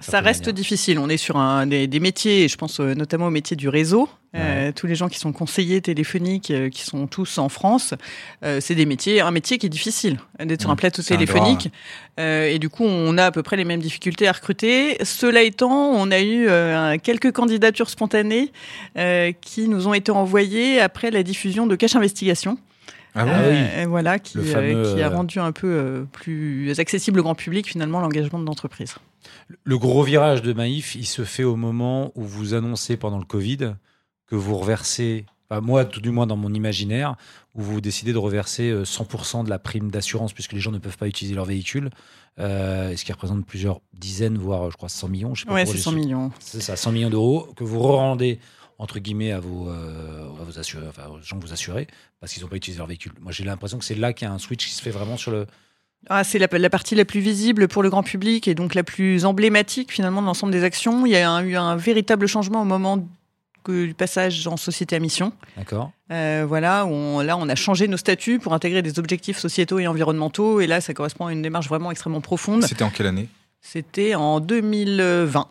Ça 0.00 0.20
reste 0.20 0.46
manière. 0.46 0.54
difficile. 0.54 0.98
On 0.98 1.08
est 1.08 1.16
sur 1.16 1.36
un, 1.36 1.66
des, 1.66 1.86
des 1.86 2.00
métiers, 2.00 2.44
et 2.44 2.48
je 2.48 2.56
pense 2.56 2.80
euh, 2.80 2.94
notamment 2.94 3.26
au 3.26 3.30
métier 3.30 3.56
du 3.56 3.68
réseau. 3.68 4.08
Euh, 4.36 4.70
tous 4.70 4.86
les 4.86 4.94
gens 4.94 5.08
qui 5.08 5.18
sont 5.18 5.32
conseillers 5.32 5.80
téléphoniques, 5.80 6.52
euh, 6.52 6.68
qui 6.68 6.82
sont 6.82 7.08
tous 7.08 7.38
en 7.38 7.48
France, 7.48 7.94
euh, 8.44 8.60
c'est 8.60 8.76
des 8.76 8.86
métiers, 8.86 9.20
un 9.20 9.32
métier 9.32 9.58
qui 9.58 9.66
est 9.66 9.70
difficile 9.70 10.18
d'être 10.38 10.60
sur 10.60 10.70
un 10.70 10.74
Mmh. 10.74 10.76
plateau 10.76 11.02
C'est 11.02 11.14
un 11.14 11.16
téléphonique. 11.16 11.70
Euh, 12.20 12.46
et 12.46 12.60
du 12.60 12.68
coup, 12.68 12.84
on 12.84 13.18
a 13.18 13.26
à 13.26 13.30
peu 13.32 13.42
près 13.42 13.56
les 13.56 13.64
mêmes 13.64 13.80
difficultés 13.80 14.28
à 14.28 14.32
recruter. 14.32 14.98
Cela 15.04 15.42
étant, 15.42 15.90
on 15.90 16.12
a 16.12 16.20
eu 16.20 16.46
euh, 16.48 16.96
quelques 17.02 17.32
candidatures 17.32 17.90
spontanées 17.90 18.52
euh, 18.96 19.32
qui 19.40 19.68
nous 19.68 19.88
ont 19.88 19.94
été 19.94 20.12
envoyées 20.12 20.80
après 20.80 21.10
la 21.10 21.24
diffusion 21.24 21.66
de 21.66 21.74
Cache 21.74 21.96
Investigation. 21.96 22.56
Ah 23.14 23.24
Ah 23.26 23.40
oui. 23.48 23.56
Euh, 23.56 23.86
voilà, 23.88 24.18
qui, 24.18 24.38
euh, 24.38 24.42
fameux, 24.44 24.94
qui 24.94 25.02
a 25.02 25.10
euh, 25.10 25.16
rendu 25.16 25.38
un 25.38 25.52
peu 25.52 25.66
euh, 25.68 26.04
plus 26.12 26.78
accessible 26.78 27.20
au 27.20 27.22
grand 27.22 27.34
public 27.34 27.66
finalement 27.68 28.00
l'engagement 28.00 28.38
de 28.38 28.46
l'entreprise. 28.46 28.94
Le 29.64 29.78
gros 29.78 30.02
virage 30.02 30.42
de 30.42 30.52
Maïf, 30.52 30.94
il 30.94 31.06
se 31.06 31.24
fait 31.24 31.44
au 31.44 31.56
moment 31.56 32.12
où 32.14 32.22
vous 32.22 32.54
annoncez 32.54 32.96
pendant 32.96 33.18
le 33.18 33.24
Covid 33.24 33.74
que 34.26 34.36
vous 34.36 34.56
reversez, 34.56 35.26
moi 35.62 35.84
tout 35.84 36.00
du 36.00 36.10
moins 36.10 36.26
dans 36.26 36.36
mon 36.36 36.54
imaginaire, 36.54 37.16
où 37.56 37.62
vous 37.62 37.80
décidez 37.80 38.12
de 38.12 38.18
reverser 38.18 38.70
euh, 38.70 38.84
100% 38.84 39.44
de 39.44 39.50
la 39.50 39.58
prime 39.58 39.90
d'assurance 39.90 40.32
puisque 40.32 40.52
les 40.52 40.60
gens 40.60 40.70
ne 40.70 40.78
peuvent 40.78 40.96
pas 40.96 41.08
utiliser 41.08 41.34
leur 41.34 41.46
véhicule, 41.46 41.90
euh, 42.38 42.94
ce 42.96 43.04
qui 43.04 43.10
représente 43.12 43.44
plusieurs 43.44 43.80
dizaines, 43.92 44.38
voire 44.38 44.70
je 44.70 44.76
crois 44.76 44.88
100 44.88 45.08
millions. 45.08 45.34
Je 45.34 45.40
sais 45.40 45.46
pas 45.46 45.54
Ouais, 45.54 45.64
pour 45.64 45.72
c'est 45.72 45.78
les 45.78 45.82
100 45.82 45.90
sous- 45.90 45.96
millions. 45.96 46.30
C'est 46.38 46.62
ça, 46.62 46.76
100 46.76 46.92
millions 46.92 47.10
d'euros 47.10 47.48
que 47.56 47.64
vous 47.64 47.80
rendez 47.82 48.38
entre 48.80 48.98
guillemets 48.98 49.30
à 49.30 49.38
vos, 49.40 49.68
euh, 49.68 50.24
à 50.40 50.44
vos 50.44 50.58
assurés, 50.58 50.86
enfin, 50.88 51.02
aux 51.08 51.20
gens 51.22 51.38
que 51.38 51.44
vous 51.46 51.52
assurez 51.52 51.86
parce 52.18 52.32
qu'ils 52.32 52.42
n'ont 52.42 52.48
pas 52.48 52.56
utilisé 52.56 52.78
leur 52.78 52.86
véhicule. 52.88 53.12
Moi 53.20 53.30
j'ai 53.30 53.44
l'impression 53.44 53.78
que 53.78 53.84
c'est 53.84 53.94
là 53.94 54.12
qu'il 54.12 54.26
y 54.26 54.30
a 54.30 54.34
un 54.34 54.38
switch 54.38 54.66
qui 54.66 54.72
se 54.74 54.82
fait 54.82 54.90
vraiment 54.90 55.16
sur 55.16 55.30
le. 55.30 55.46
Ah, 56.08 56.24
c'est 56.24 56.38
la, 56.38 56.48
la 56.50 56.70
partie 56.70 56.94
la 56.94 57.04
plus 57.04 57.20
visible 57.20 57.68
pour 57.68 57.82
le 57.82 57.90
grand 57.90 58.02
public 58.02 58.48
et 58.48 58.54
donc 58.54 58.74
la 58.74 58.82
plus 58.82 59.26
emblématique 59.26 59.92
finalement 59.92 60.22
de 60.22 60.26
l'ensemble 60.26 60.50
des 60.52 60.64
actions. 60.64 61.04
Il 61.04 61.12
y 61.12 61.16
a 61.16 61.30
un- 61.30 61.44
eu 61.44 61.56
un 61.56 61.76
véritable 61.76 62.26
changement 62.26 62.62
au 62.62 62.64
moment 62.64 63.06
que- 63.64 63.84
du 63.84 63.92
passage 63.92 64.46
en 64.46 64.56
société 64.56 64.96
à 64.96 64.98
mission. 64.98 65.32
D'accord 65.58 65.92
Euh, 66.10 66.44
voilà, 66.48 66.86
où 66.86 66.90
on, 66.90 67.20
là 67.20 67.36
on 67.36 67.46
a 67.50 67.54
changé 67.54 67.86
nos 67.86 67.98
statuts 67.98 68.38
pour 68.38 68.54
intégrer 68.54 68.80
des 68.80 68.98
objectifs 68.98 69.36
sociétaux 69.38 69.78
et 69.78 69.86
environnementaux 69.86 70.60
et 70.62 70.66
là 70.66 70.80
ça 70.80 70.94
correspond 70.94 71.26
à 71.26 71.32
une 71.32 71.42
démarche 71.42 71.68
vraiment 71.68 71.90
extrêmement 71.90 72.22
profonde. 72.22 72.64
C'était 72.64 72.82
en 72.82 72.88
quelle 72.90 73.06
année? 73.08 73.28
C'était 73.60 74.14
en 74.14 74.40
2020. 74.40 75.46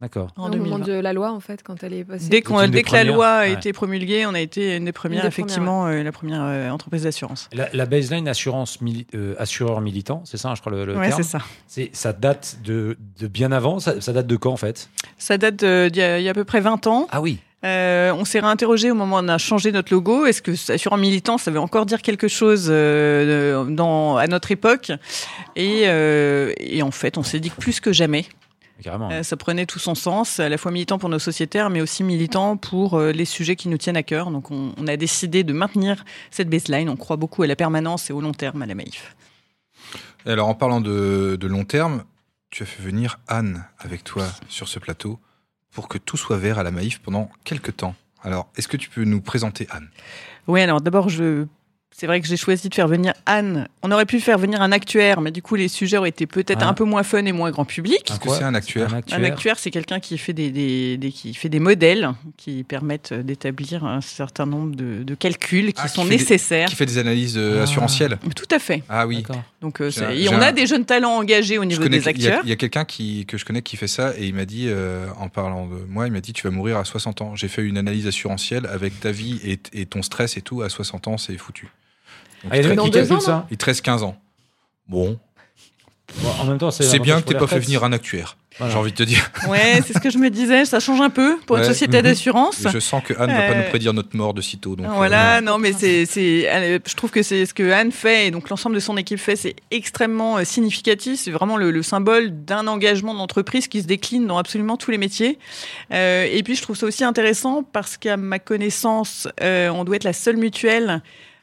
D'accord. 0.00 0.28
En 0.36 0.46
Au 0.46 0.56
moment 0.56 0.78
2020. 0.78 0.86
de 0.86 0.92
la 1.00 1.12
loi, 1.12 1.30
en 1.30 1.40
fait, 1.40 1.62
quand 1.62 1.82
elle 1.84 1.92
est 1.92 2.04
passée. 2.04 2.28
Dès, 2.30 2.40
des 2.40 2.68
dès 2.68 2.82
que 2.82 2.92
la 2.92 3.04
loi 3.04 3.26
a 3.28 3.40
ouais. 3.42 3.52
été 3.52 3.72
promulguée, 3.74 4.24
on 4.24 4.32
a 4.32 4.40
été 4.40 4.76
une 4.76 4.86
des 4.86 4.92
premières, 4.92 5.22
des 5.22 5.28
effectivement, 5.28 5.86
euh, 5.88 6.02
la 6.02 6.10
première 6.12 6.40
euh, 6.42 6.70
entreprise 6.70 7.02
d'assurance. 7.02 7.50
La, 7.52 7.68
la 7.74 7.84
baseline 7.84 8.26
assurance 8.26 8.80
mili- 8.80 9.06
euh, 9.14 9.34
assureur 9.38 9.80
militant, 9.82 10.22
c'est 10.24 10.38
ça, 10.38 10.48
hein, 10.48 10.54
je 10.54 10.60
crois 10.62 10.72
le, 10.72 10.86
le 10.86 10.96
Ouais, 10.96 11.08
terme. 11.10 11.22
c'est 11.22 11.28
ça. 11.28 11.90
Ça 11.92 12.12
date 12.14 12.58
de, 12.64 12.96
de 13.18 13.26
bien 13.26 13.52
avant. 13.52 13.78
Ça, 13.78 14.00
ça 14.00 14.12
date 14.14 14.26
de 14.26 14.36
quand 14.36 14.52
en 14.52 14.56
fait? 14.56 14.88
Ça 15.18 15.36
date 15.36 15.56
d'il 15.56 15.96
y, 15.96 16.02
a- 16.02 16.18
il 16.18 16.24
y 16.24 16.28
a 16.28 16.30
à 16.30 16.34
peu 16.34 16.44
près 16.44 16.60
20 16.60 16.86
ans. 16.86 17.06
Ah 17.10 17.20
oui. 17.20 17.38
Euh, 17.62 18.10
on 18.14 18.24
s'est 18.24 18.40
réinterrogé 18.40 18.90
au 18.90 18.94
moment 18.94 19.16
où 19.16 19.20
on 19.22 19.28
a 19.28 19.36
changé 19.36 19.70
notre 19.70 19.92
logo. 19.92 20.24
Est-ce 20.24 20.40
que 20.40 20.52
assurant 20.72 20.96
militant, 20.96 21.36
ça 21.36 21.50
veut 21.50 21.60
encore 21.60 21.84
dire 21.84 22.00
quelque 22.00 22.26
chose 22.26 22.68
euh, 22.70 23.64
dans, 23.66 24.16
à 24.16 24.26
notre 24.28 24.50
époque? 24.50 24.92
Et, 25.56 25.82
euh, 25.84 26.54
et 26.56 26.82
en 26.82 26.90
fait, 26.90 27.18
on 27.18 27.22
s'est 27.22 27.38
dit 27.38 27.50
que 27.50 27.56
plus 27.60 27.80
que 27.80 27.92
jamais, 27.92 28.24
Carrément. 28.82 29.10
euh, 29.10 29.22
ça 29.22 29.36
prenait 29.36 29.66
tout 29.66 29.78
son 29.78 29.94
sens, 29.94 30.40
à 30.40 30.48
la 30.48 30.56
fois 30.58 30.70
militant 30.70 30.98
pour 30.98 31.08
nos 31.08 31.18
sociétaires, 31.18 31.70
mais 31.70 31.80
aussi 31.80 32.02
militant 32.02 32.56
pour 32.56 32.94
euh, 32.94 33.12
les 33.12 33.24
sujets 33.24 33.56
qui 33.56 33.68
nous 33.68 33.78
tiennent 33.78 33.96
à 33.96 34.02
cœur. 34.02 34.30
Donc, 34.30 34.50
on, 34.50 34.72
on 34.76 34.86
a 34.86 34.96
décidé 34.96 35.44
de 35.44 35.52
maintenir 35.52 36.04
cette 36.30 36.48
baseline. 36.48 36.88
On 36.88 36.96
croit 36.96 37.16
beaucoup 37.16 37.42
à 37.42 37.46
la 37.46 37.56
permanence 37.56 38.10
et 38.10 38.12
au 38.12 38.20
long 38.20 38.32
terme 38.32 38.62
à 38.62 38.66
la 38.66 38.74
Maïf. 38.74 39.14
Et 40.26 40.30
alors, 40.30 40.48
en 40.48 40.54
parlant 40.54 40.80
de, 40.80 41.36
de 41.40 41.46
long 41.46 41.64
terme, 41.64 42.04
tu 42.50 42.62
as 42.62 42.66
fait 42.66 42.82
venir 42.82 43.20
Anne 43.28 43.64
avec 43.78 44.02
toi 44.04 44.26
sur 44.48 44.68
ce 44.68 44.78
plateau 44.78 45.18
pour 45.72 45.88
que 45.88 45.98
tout 45.98 46.16
soit 46.16 46.36
vert 46.36 46.58
à 46.58 46.62
la 46.62 46.70
Maïf 46.70 46.98
pendant 46.98 47.30
quelques 47.44 47.76
temps. 47.76 47.94
Alors, 48.22 48.48
est-ce 48.56 48.68
que 48.68 48.76
tu 48.76 48.90
peux 48.90 49.04
nous 49.04 49.20
présenter 49.20 49.66
Anne? 49.70 49.88
Oui, 50.46 50.60
alors 50.60 50.80
d'abord, 50.80 51.08
je... 51.08 51.46
c'est 51.94 52.06
vrai 52.06 52.20
que 52.20 52.26
j'ai 52.26 52.36
choisi 52.36 52.68
de 52.68 52.74
faire 52.74 52.88
venir 52.88 53.12
Anne. 53.26 53.68
On 53.82 53.90
aurait 53.92 54.06
pu 54.06 54.20
faire 54.20 54.38
venir 54.38 54.62
un 54.62 54.72
actuaire, 54.72 55.20
mais 55.20 55.30
du 55.30 55.42
coup, 55.42 55.54
les 55.54 55.68
sujets 55.68 55.96
auraient 55.98 56.08
été 56.08 56.26
peut-être 56.26 56.62
Ah. 56.62 56.68
un 56.68 56.72
peu 56.74 56.84
moins 56.84 57.02
fun 57.02 57.24
et 57.26 57.32
moins 57.32 57.50
grand 57.50 57.64
public. 57.66 58.02
Qu'est-ce 58.04 58.20
que 58.20 58.30
c'est 58.30 58.42
un 58.44 58.54
actuaire 58.54 58.94
Un 58.94 58.98
actuaire. 58.98 59.24
actuaire, 59.24 59.58
c'est 59.58 59.70
quelqu'un 59.70 60.00
qui 60.00 60.16
fait 60.16 60.32
des, 60.32 60.50
des- 60.50 60.96
des- 60.96 61.12
qui 61.12 61.34
fait 61.34 61.48
des 61.50 61.58
modèles 61.60 62.10
qui 62.38 62.64
permettent 62.64 63.12
d'établir 63.12 63.84
un 63.84 64.00
certain 64.00 64.46
nombre 64.46 64.74
de, 64.76 65.02
de 65.02 65.14
calculs 65.14 65.72
qui 65.74 65.80
Ah, 65.82 65.88
qui 65.88 65.94
sont 65.94 66.04
des- 66.04 66.10
nécessaires. 66.10 66.68
Qui 66.68 66.76
fait 66.76 66.86
des 66.86 66.98
analyses 66.98 67.36
euh, 67.36 67.58
Ah. 67.60 67.62
assurantielles 67.64 68.18
Tout 68.34 68.48
à 68.54 68.58
fait. 68.58 68.82
Ah 68.88 69.06
oui. 69.06 69.22
Donc, 69.60 69.80
euh, 69.82 69.90
et 70.12 70.28
on 70.30 70.34
un- 70.34 70.40
a 70.40 70.52
des 70.52 70.66
jeunes 70.66 70.84
talents 70.86 71.16
engagés 71.16 71.58
au 71.58 71.64
niveau 71.66 71.86
des 71.88 71.98
Il 71.98 72.02
y 72.02 72.06
a, 72.06 72.10
acteurs. 72.10 72.40
il 72.44 72.48
y 72.48 72.52
a 72.52 72.56
quelqu'un 72.56 72.84
que 72.84 73.36
je 73.36 73.44
connais 73.44 73.60
qui 73.62 73.76
fait 73.76 73.88
ça 73.88 74.14
et 74.16 74.26
il 74.26 74.34
m'a 74.34 74.46
dit, 74.46 74.66
euh, 74.68 75.06
en 75.18 75.28
parlant 75.28 75.66
de 75.66 75.84
moi, 75.88 76.06
il 76.06 76.12
m'a 76.12 76.20
dit 76.20 76.32
Tu 76.32 76.44
vas 76.46 76.50
mourir 76.50 76.78
à 76.78 76.84
60 76.84 77.20
ans. 77.20 77.36
J'ai 77.36 77.48
fait 77.48 77.62
une 77.62 77.76
analyse 77.76 78.06
assurantielle 78.06 78.66
avec 78.66 78.98
ta 79.00 79.10
vie 79.12 79.38
et, 79.44 79.58
et 79.74 79.84
ton 79.86 80.02
stress 80.02 80.36
et 80.38 80.40
tout. 80.40 80.62
À 80.62 80.68
60 80.70 81.08
ans, 81.08 81.18
c'est 81.18 81.36
foutu. 81.36 81.68
Donc, 82.44 82.52
Ah, 82.52 82.56
il 82.58 82.64
il, 82.66 82.90
deux 82.90 83.12
ans, 83.12 83.20
ça 83.20 83.46
il 83.50 83.56
te 83.56 83.64
reste 83.64 83.82
15 83.82 84.02
ans. 84.02 84.16
Bon, 84.88 85.18
Bon, 86.22 86.28
En 86.40 86.44
même 86.44 86.58
temps, 86.58 86.72
c'est 86.72 86.82
c'est 86.82 86.98
bien 86.98 87.20
que 87.22 87.28
t'aies 87.28 87.38
pas 87.38 87.46
fait 87.46 87.60
venir 87.60 87.84
un 87.84 87.92
actuaire. 87.92 88.36
Voilà. 88.58 88.72
J'ai 88.72 88.78
envie 88.80 88.90
de 88.90 88.96
te 88.96 89.04
dire. 89.04 89.30
Ouais, 89.48 89.80
c'est 89.86 89.92
ce 89.92 90.00
que 90.00 90.10
je 90.10 90.18
me 90.18 90.28
disais. 90.28 90.64
Ça 90.64 90.80
change 90.80 91.00
un 91.00 91.08
peu 91.08 91.38
pour 91.46 91.56
une 91.58 91.62
société 91.64 91.98
Mhm. 91.98 92.02
d'assurance. 92.02 92.66
Je 92.68 92.80
sens 92.80 93.00
que 93.04 93.14
Anne 93.14 93.30
ne 93.30 93.34
va 93.36 93.42
pas 93.42 93.52
Euh, 93.52 93.62
nous 93.62 93.68
prédire 93.70 93.92
notre 93.94 94.16
mort 94.16 94.34
de 94.34 94.40
sitôt. 94.40 94.74
Donc, 94.74 94.86
euh, 94.86 94.90
Voilà, 94.96 95.40
non, 95.40 95.58
mais 95.58 95.72
c'est, 95.72 96.06
c'est, 96.06 96.40
elle- 96.40 96.80
je 96.84 96.94
trouve 96.96 97.12
que 97.12 97.22
c'est 97.22 97.46
ce 97.46 97.54
que 97.54 97.70
Anne 97.70 97.92
fait 97.92 98.26
et 98.26 98.30
donc 98.32 98.48
l'ensemble 98.48 98.74
de 98.74 98.80
son 98.80 98.96
équipe 98.96 99.20
fait, 99.20 99.36
c'est 99.36 99.54
extrêmement 99.70 100.38
euh, 100.38 100.44
significatif. 100.44 101.20
C'est 101.20 101.30
vraiment 101.30 101.56
le, 101.56 101.70
le 101.70 101.82
symbole 101.84 102.44
d'un 102.44 102.66
engagement 102.66 103.14
d'entreprise 103.14 103.68
qui 103.68 103.80
se 103.80 103.86
décline 103.86 104.26
dans 104.26 104.36
absolument 104.38 104.76
tous 104.76 104.90
les 104.90 104.98
métiers. 104.98 105.38
Euh, 105.92 106.26
et 106.28 106.42
puis 106.42 106.56
je 106.56 106.62
trouve 106.62 106.76
ça 106.76 106.86
aussi 106.86 107.04
intéressant 107.04 107.62
parce 107.62 107.96
qu'à 107.96 108.16
ma 108.16 108.40
connaissance, 108.40 109.28
euh, 109.42 109.68
on 109.68 109.84
doit 109.84 109.94
être 109.94 110.04
la 110.04 110.12
seule 110.12 110.38
mutuelle 110.38 111.02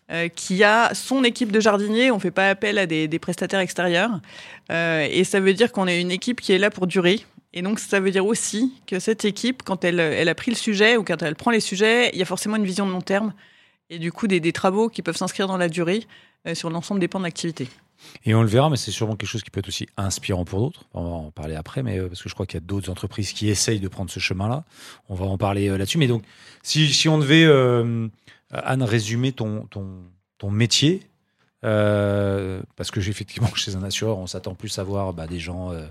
euh, 0.10 0.30
qui 0.30 0.64
a 0.64 0.94
son 0.94 1.24
équipe 1.26 1.52
de 1.52 1.60
jardiniers. 1.60 2.12
On 2.12 2.20
fait 2.20 2.32
pas 2.32 2.50
appel 2.50 2.78
à 2.78 2.86
des, 2.86 3.20
prestataires 3.20 3.60
extérieurs. 3.60 4.22
Euh, 4.72 5.06
et 5.10 5.26
ça 5.26 5.42
veut 5.42 5.54
dire 5.54 5.74
qu'on 5.74 5.86
est 5.86 6.00
une 6.00 6.12
équipe 6.12 6.40
qui 6.40 6.54
est 6.54 6.58
là 6.58 6.70
pour 6.70 6.88
durer. 6.88 7.26
Et 7.54 7.62
donc, 7.62 7.80
ça 7.80 8.00
veut 8.00 8.12
dire 8.12 8.26
aussi 8.26 8.74
que 8.88 9.00
cette 9.00 9.26
équipe, 9.26 9.64
quand 9.64 9.84
elle, 9.84 10.00
elle 10.00 10.30
a 10.30 10.36
pris 10.36 10.52
le 10.52 10.56
sujet 10.56 10.96
ou 10.96 11.04
quand 11.04 11.22
elle 11.22 11.36
prend 11.36 11.52
les 11.52 11.60
sujets, 11.60 12.10
il 12.14 12.20
y 12.20 12.22
a 12.22 12.26
forcément 12.26 12.56
une 12.56 12.66
vision 12.66 12.86
de 12.86 12.92
long 12.92 13.02
terme 13.02 13.34
et 13.90 14.00
du 14.00 14.12
coup 14.12 14.28
des, 14.28 14.52
travaux 14.52 14.90
qui 14.90 15.02
peuvent 15.02 15.18
s'inscrire 15.18 15.48
dans 15.48 15.58
la 15.58 15.70
durée 15.70 16.06
euh, 16.48 16.56
sur 16.56 16.70
l'ensemble 16.70 17.00
des 17.00 17.08
pans 17.08 17.20
de 17.20 17.26
l'activité. 17.26 17.68
Et 18.26 18.36
on 18.36 18.44
le 18.44 18.48
verra, 18.48 18.70
mais 18.70 18.78
c'est 18.78 18.92
sûrement 18.92 19.16
quelque 19.16 19.30
chose 19.30 19.44
qui 19.44 19.50
peut 19.50 19.60
être 19.60 19.68
aussi 19.68 19.88
inspirant 19.98 20.46
pour 20.46 20.60
d'autres. 20.60 20.86
On 20.94 21.04
va 21.04 21.10
en 21.10 21.32
parler 21.32 21.56
après, 21.56 21.84
mais 21.84 22.00
parce 22.00 22.22
que 22.22 22.30
je 22.30 22.34
crois 22.34 22.46
qu'il 22.46 22.60
y 22.60 22.64
a 22.64 22.66
d'autres 22.66 22.92
entreprises 22.92 23.34
qui 23.34 23.50
essayent 23.50 23.80
de 23.80 23.88
prendre 23.88 24.12
ce 24.12 24.20
chemin-là. 24.20 24.64
On 25.10 25.16
va 25.16 25.26
en 25.26 25.38
parler 25.38 25.68
là-dessus. 25.70 25.98
Mais 25.98 26.08
donc, 26.08 26.24
si, 26.62 26.94
si 26.94 27.10
on 27.10 27.18
devait, 27.18 27.48
Anne, 28.52 28.84
résumer 28.84 29.32
ton, 29.32 29.66
ton, 29.70 29.86
ton 30.38 30.50
métier, 30.52 31.02
euh, 31.66 32.62
parce 32.76 32.92
que 32.92 33.00
effectivement, 33.00 33.50
chez 33.56 33.76
un 33.76 33.84
assureur, 33.84 34.18
on 34.20 34.28
s'attend 34.28 34.54
plus 34.54 34.78
à 34.80 34.84
voir 34.84 35.14
bah, 35.14 35.28
des 35.28 35.40
gens 35.40 35.72
euh, 35.72 35.86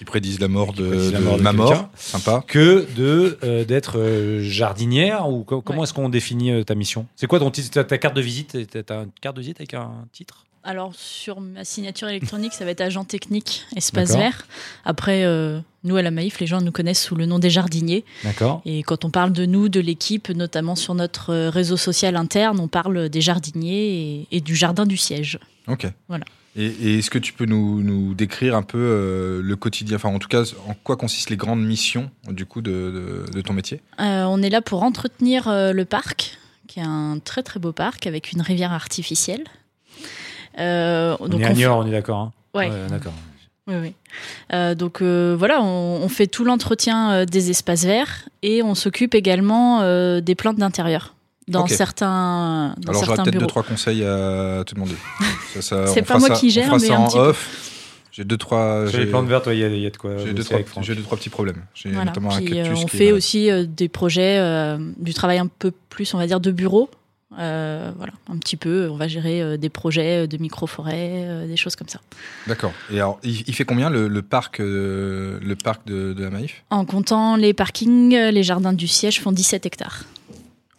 Ils 0.00 0.06
prédisent 0.06 0.40
la 0.40 0.48
mort 0.48 0.72
Qui 0.72 0.82
de, 0.82 0.88
prédisent 0.88 1.12
la 1.12 1.18
de 1.18 1.24
mort 1.24 1.36
de 1.38 1.42
ma 1.42 1.52
mort. 1.52 1.90
Sympa. 1.96 2.42
que 2.46 2.86
de 2.96 3.38
euh, 3.42 3.64
d'être 3.64 3.98
euh, 3.98 4.40
jardinière 4.40 5.28
ou 5.28 5.42
co- 5.44 5.60
comment 5.60 5.80
Ouais. 5.80 5.84
est-ce 5.84 5.92
qu'on 5.94 6.08
définit 6.08 6.52
euh, 6.52 6.64
ta 6.64 6.74
mission? 6.74 7.06
C'est 7.16 7.26
quoi 7.26 7.40
ton 7.40 7.50
titre 7.50 7.70
T'as 7.72 7.84
ta 7.84 7.98
carte 7.98 8.14
de 8.16 8.20
visite? 8.22 8.56
T'as 8.86 9.02
une 9.04 9.10
carte 9.20 9.36
de 9.36 9.40
visite 9.42 9.58
avec 9.60 9.74
un 9.74 10.06
titre? 10.12 10.44
Alors, 10.64 10.94
sur 10.94 11.40
ma 11.40 11.64
signature 11.64 12.08
électronique, 12.08 12.52
ça 12.52 12.64
va 12.64 12.72
être 12.72 12.80
agent 12.82 13.04
technique 13.04 13.64
espace 13.76 14.14
vert. 14.16 14.46
Après, 14.84 15.24
euh, 15.24 15.60
nous, 15.84 15.96
à 15.96 16.02
la 16.02 16.10
Maïf, 16.10 16.40
les 16.40 16.46
gens 16.46 16.60
nous 16.60 16.72
connaissent 16.72 17.02
sous 17.02 17.14
le 17.14 17.24
nom 17.24 17.38
des 17.38 17.48
jardiniers. 17.48 18.04
D'accord. 18.24 18.60
Et 18.66 18.82
quand 18.82 19.04
on 19.04 19.10
parle 19.10 19.32
de 19.32 19.46
nous, 19.46 19.68
de 19.68 19.80
l'équipe, 19.80 20.28
notamment 20.28 20.76
sur 20.76 20.94
notre 20.94 21.30
euh, 21.32 21.48
réseau 21.50 21.76
social 21.76 22.16
interne, 22.16 22.60
on 22.60 22.68
parle 22.68 23.08
des 23.08 23.20
jardiniers 23.20 24.26
et, 24.30 24.36
et 24.36 24.40
du 24.40 24.54
jardin 24.56 24.84
du 24.84 24.96
siège. 24.96 25.38
Ok. 25.68 25.86
Voilà. 26.08 26.24
Et, 26.56 26.66
et 26.66 26.98
est-ce 26.98 27.10
que 27.10 27.18
tu 27.18 27.32
peux 27.32 27.46
nous, 27.46 27.82
nous 27.82 28.14
décrire 28.14 28.56
un 28.56 28.62
peu 28.62 28.78
euh, 28.78 29.40
le 29.42 29.56
quotidien, 29.56 29.96
enfin 29.96 30.08
en 30.08 30.18
tout 30.18 30.28
cas, 30.28 30.42
en 30.66 30.74
quoi 30.74 30.96
consistent 30.96 31.30
les 31.30 31.36
grandes 31.36 31.64
missions 31.64 32.10
du 32.28 32.46
coup 32.46 32.62
de, 32.62 32.70
de- 32.70 33.32
de 33.32 33.40
ton 33.42 33.52
métier? 33.52 33.80
Euh, 34.00 34.24
on 34.24 34.42
est 34.42 34.50
là 34.50 34.60
pour 34.60 34.82
entretenir 34.82 35.44
le 35.48 35.84
parc, 35.84 36.36
qui 36.66 36.80
est 36.80 36.84
un 36.84 37.20
très 37.24 37.42
très 37.42 37.60
beau 37.60 37.72
parc 37.72 38.06
avec 38.06 38.32
une 38.32 38.42
rivière 38.42 38.72
artificielle. 38.72 39.44
Euh, 40.58 41.16
On 41.20 41.28
donc 41.28 41.40
est 41.40 41.44
à 41.44 41.46
on 41.48 41.50
fait- 41.50 41.58
Niort, 41.58 41.78
on 41.78 41.86
est 41.86 41.90
d'accord. 41.90 42.18
hein 42.18 42.32
Ouais. 42.54 42.70
d'accord. 42.90 43.12
Oui, 43.66 43.74
oui. 43.82 43.92
Euh, 44.54 44.74
donc 44.74 45.02
euh, 45.02 45.36
voilà, 45.38 45.60
on, 45.62 46.00
on 46.02 46.08
fait 46.08 46.26
tout 46.26 46.44
l'entretien 46.44 47.12
euh, 47.12 47.24
des 47.26 47.50
espaces 47.50 47.84
verts 47.84 48.28
et 48.42 48.62
on 48.62 48.74
s'occupe 48.74 49.14
également 49.14 49.80
euh, 49.82 50.20
des 50.22 50.34
plantes 50.34 50.56
d'intérieur 50.56 51.14
dans 51.48 51.62
Ok. 51.62 51.70
certains, 51.70 52.74
dans 52.78 52.90
Alors 52.92 53.04
j'aurais 53.04 53.22
peut-être 53.22 53.38
deux 53.38 53.46
trois 53.46 53.62
conseils 53.62 54.02
à 54.04 54.62
te 54.66 54.74
demander. 54.74 54.94
Ça, 55.54 55.62
ça, 55.62 55.86
C'est 55.86 56.00
on 56.00 56.04
pas 56.04 56.18
moi 56.18 56.28
ça- 56.28 56.34
qui 56.34 56.46
on 56.46 56.50
gère, 56.50 56.72
mais 56.72 56.78
ça 56.78 56.94
un 56.94 56.98
en 56.98 57.06
petit. 57.32 57.38
J'ai 58.12 58.24
deux 58.24 58.36
trois. 58.38 58.86
Sur 58.88 58.98
les 58.98 59.04
j'ai- 59.04 59.10
plantes 59.10 59.28
vertes, 59.28 59.46
il 59.48 59.54
y, 59.54 59.80
y 59.80 59.86
a 59.86 59.90
de 59.90 59.96
quoi. 59.96 60.16
J'ai 60.18 60.32
deux, 60.32 60.42
j'ai 60.82 60.94
deux, 60.94 61.02
trois 61.02 61.16
petits 61.18 61.28
problèmes. 61.30 61.62
J'ai 61.74 61.90
Voilà. 61.90 62.06
notamment 62.06 62.32
un 62.32 62.38
Puis, 62.40 62.58
euh, 62.58 62.64
cactus 62.64 62.82
on 62.82 62.86
qui 62.86 62.96
est 62.96 62.98
fait 62.98 63.04
malade. 63.04 63.16
aussi 63.16 63.50
euh, 63.50 63.64
des 63.68 63.88
projets, 63.88 64.38
euh, 64.40 64.76
du 64.98 65.14
travail 65.14 65.38
un 65.38 65.46
peu 65.46 65.72
plus, 65.90 66.12
on 66.14 66.18
va 66.18 66.26
dire, 66.26 66.40
de 66.40 66.50
bureau. 66.50 66.90
Euh, 67.38 67.92
voilà, 67.96 68.12
un 68.28 68.36
petit 68.38 68.56
peu. 68.56 68.88
On 68.90 68.96
va 68.96 69.06
gérer 69.08 69.40
euh, 69.40 69.56
des 69.56 69.68
projets 69.68 70.24
euh, 70.24 70.26
de 70.26 70.36
micro-forêt, 70.38 71.24
euh, 71.26 71.46
des 71.46 71.56
choses 71.56 71.76
comme 71.76 71.88
ça. 71.88 72.00
D'accord. 72.46 72.72
Et 72.90 72.96
alors, 72.96 73.20
il, 73.22 73.42
il 73.46 73.54
fait 73.54 73.64
combien 73.64 73.90
le, 73.90 74.08
le 74.08 74.22
parc, 74.22 74.58
euh, 74.60 75.38
le 75.40 75.54
parc 75.54 75.86
de, 75.86 76.12
de 76.12 76.22
la 76.24 76.30
Maïf 76.30 76.64
En 76.70 76.84
comptant 76.84 77.36
les 77.36 77.54
parkings, 77.54 78.14
les 78.16 78.42
jardins 78.42 78.72
du 78.72 78.88
siège 78.88 79.20
font 79.20 79.30
17 79.32 79.66
hectares. 79.66 80.04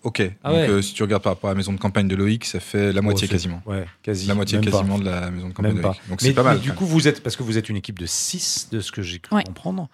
Ok. 0.04 0.22
Ah 0.44 0.50
Donc 0.52 0.58
ouais. 0.60 0.70
euh, 0.70 0.82
si 0.82 0.94
tu 0.94 1.04
regardes 1.04 1.24
par 1.24 1.34
rapport 1.34 1.50
à 1.50 1.54
la 1.54 1.58
maison 1.58 1.74
de 1.74 1.78
campagne 1.80 2.08
de 2.08 2.16
Loïc, 2.16 2.46
ça 2.46 2.60
fait 2.60 2.92
la 2.94 3.02
moitié 3.02 3.26
Oh, 3.26 3.28
c'est- 3.28 3.36
quasiment. 3.36 3.62
Ouais, 3.66 3.86
quasi. 4.02 4.28
La 4.28 4.34
moitié 4.36 4.58
même 4.58 4.66
pas. 4.70 4.78
quasiment 4.78 4.98
de 5.00 5.06
la 5.06 5.30
maison 5.32 5.50
de 5.50 5.54
campagne 5.54 5.72
Même 5.74 5.78
de 5.78 5.82
pas. 5.82 5.90
Loïc. 5.90 6.02
Donc 6.10 6.22
mais, 6.22 6.28
c'est 6.30 6.34
pas 6.34 6.44
mal. 6.44 6.58
mais 6.58 6.62
du 6.64 6.74
coup, 6.74 6.86
vous 6.86 7.08
êtes 7.08 7.22
parce 7.22 7.36
que 7.36 7.44
vous 7.44 7.58
êtes 7.58 7.70
une 7.70 7.76
équipe 7.78 8.00
de 8.00 8.06
6 8.06 8.70
de 8.72 8.80
ce 8.80 8.92
que 8.92 9.02
j'ai 9.02 9.20
cru 9.20 9.36
Ouais. 9.36 9.44
comprendre. 9.44 9.90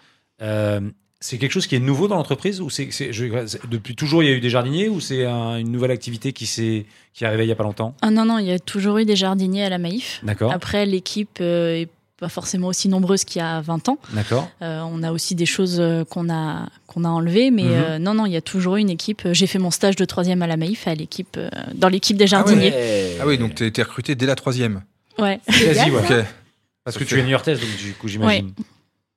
C'est 1.28 1.40
quelque 1.40 1.52
chose 1.54 1.66
qui 1.66 1.76
est 1.76 1.80
nouveau 1.80 2.08
dans 2.08 2.16
l'entreprise 2.18 2.62
ou 2.62 2.70
c'est, 2.70 2.90
c'est- 2.92 3.12
je- 3.12 3.48
c'est- 3.48 3.68
depuis 3.68 3.96
toujours 3.96 4.22
il 4.22 4.30
y 4.30 4.32
a 4.32 4.36
eu 4.36 4.40
des 4.42 4.52
jardiniers 4.52 4.90
ou 4.90 5.00
c'est 5.00 5.26
un- 5.26 5.58
une 5.58 5.72
nouvelle 5.72 5.90
activité 5.90 6.34
qui 6.34 6.46
s'est 6.46 6.86
qui 7.16 7.24
est 7.24 7.28
arrivée 7.28 7.46
il 7.46 7.50
y 7.50 7.52
a 7.52 7.56
pas 7.56 7.64
longtemps? 7.64 7.96
Ah 8.04 8.12
non, 8.12 8.26
non, 8.26 8.38
il 8.38 8.46
y 8.46 8.52
a 8.52 8.60
toujours 8.60 8.98
eu 9.00 9.06
des 9.06 9.16
jardiniers 9.16 9.64
à 9.64 9.70
la 9.70 9.80
Maïf. 9.80 10.20
D'accord. 10.24 10.52
Après, 10.52 10.86
l'équipe 10.86 11.40
euh, 11.42 11.78
est 11.82 11.90
pas 12.20 12.30
forcément 12.30 12.68
aussi 12.68 12.90
nombreuse 12.90 13.24
qu'il 13.24 13.40
y 13.40 13.44
a 13.44 13.60
20 13.62 13.90
ans. 13.90 13.98
D'accord. 14.14 14.48
Euh, 14.62 14.82
on 14.90 15.02
a 15.02 15.12
aussi 15.12 15.34
des 15.34 15.46
choses 15.48 15.78
euh, 15.80 16.04
qu'on 16.06 16.30
a, 16.30 16.70
qu'on 16.88 17.04
a 17.06 17.10
enlevées, 17.10 17.50
mais 17.52 17.64
Mhm. 17.64 17.70
euh, 17.72 18.00
non, 18.00 18.14
non, 18.14 18.26
il 18.28 18.34
y 18.34 18.38
a 18.38 18.42
toujours 18.42 18.76
eu 18.76 18.82
une 18.82 18.90
équipe. 18.92 19.24
J'ai 19.32 19.48
fait 19.48 19.58
mon 19.60 19.72
stage 19.72 19.96
de 19.96 20.06
troisième 20.06 20.42
à 20.44 20.48
la 20.48 20.58
Maïf 20.58 20.88
à 20.88 20.94
l'équipe, 20.94 21.38
euh, 21.38 21.50
dans 21.74 21.90
l'équipe 21.90 22.18
des 22.18 22.28
jardiniers. 22.28 22.72
Ah 23.20 23.26
oui, 23.26 23.38
donc 23.40 23.56
tu 23.56 23.66
été 23.66 23.82
recruté 23.82 24.14
dès 24.16 24.28
la 24.28 24.36
troisième. 24.36 24.84
Ouais. 25.18 25.40
Quasi, 25.48 25.90
ouais. 25.90 26.00
Ok. 26.00 26.26
Parce 26.84 26.98
que 26.98 27.04
tu 27.04 27.18
es 27.20 27.24
new-yorkaise, 27.24 27.60
donc 27.60 27.70
du 27.78 27.94
coup 27.94 28.08
j'imagine. 28.08 28.52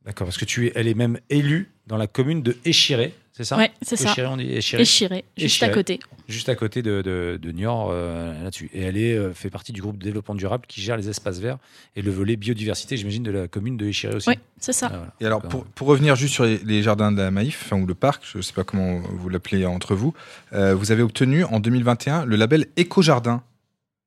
D'accord, 0.07 0.27
parce 0.27 0.39
que 0.39 0.45
tu 0.47 0.69
es, 0.69 0.73
elle 0.75 0.89
est 0.89 0.95
même 0.95 1.19
élue 1.29 1.71
dans 1.89 1.97
la 1.97 2.07
commune 2.07 2.43
de 2.43 2.57
Échiré, 2.65 3.15
c'est 3.33 3.45
ça 3.45 3.57
Ouais, 3.57 3.71
c'est 3.83 3.97
ça. 3.97 4.11
Échiré, 4.11 4.27
on 4.29 4.37
dit 4.37 4.51
Échiré, 4.53 4.83
Échiré, 4.83 5.25
juste 5.37 5.57
Échiré. 5.57 5.71
à 5.71 5.75
côté. 5.75 6.01
juste 6.29 6.49
à 6.49 6.55
côté 6.55 6.83
de, 6.83 7.03
de, 7.03 7.39
de 7.41 7.51
Niort 7.53 7.89
euh, 7.93 8.43
là-dessus. 8.43 8.69
Et 8.75 8.83
elle 8.83 8.97
est, 8.97 9.15
euh, 9.17 9.33
fait 9.33 9.49
partie 9.49 9.73
du 9.73 9.81
groupe 9.81 9.97
de 9.99 10.05
développement 10.05 10.35
durable 10.35 10.65
qui 10.69 10.81
gère 10.83 10.97
les 10.97 11.09
espaces 11.09 11.39
verts 11.39 11.59
et 11.97 12.03
le 12.03 12.11
volet 12.11 12.37
biodiversité, 12.37 12.97
j'imagine, 12.97 13.23
de 13.23 13.31
la 13.31 13.49
commune 13.49 13.77
de 13.77 13.87
Échiré 13.87 14.15
aussi. 14.17 14.29
Oui, 14.29 14.35
c'est 14.61 14.73
ça. 14.73 14.87
Ah, 14.93 14.97
voilà. 14.97 15.13
Et 15.21 15.27
alors, 15.27 15.41
D'accord. 15.41 15.63
pour, 15.63 15.71
pour 15.73 15.87
revenir 15.89 16.15
juste 16.17 16.35
sur 16.35 16.45
les, 16.45 16.59
les 16.59 16.83
jardins 16.83 17.11
de 17.13 17.19
la 17.19 17.31
Maïf, 17.31 17.63
enfin, 17.65 17.81
ou 17.81 17.87
le 17.87 17.95
parc, 17.95 18.23
je 18.31 18.39
ne 18.39 18.43
sais 18.43 18.53
pas 18.53 18.65
comment 18.65 19.01
vous 19.01 19.29
l'appelez 19.29 19.65
entre 19.67 19.95
vous, 19.95 20.15
euh, 20.53 20.75
vous 20.75 20.93
avez 20.93 21.03
obtenu 21.03 21.45
en 21.45 21.61
2021 21.61 22.25
le 22.25 22.37
label 22.37 22.67
Éco-Jardin. 22.77 23.43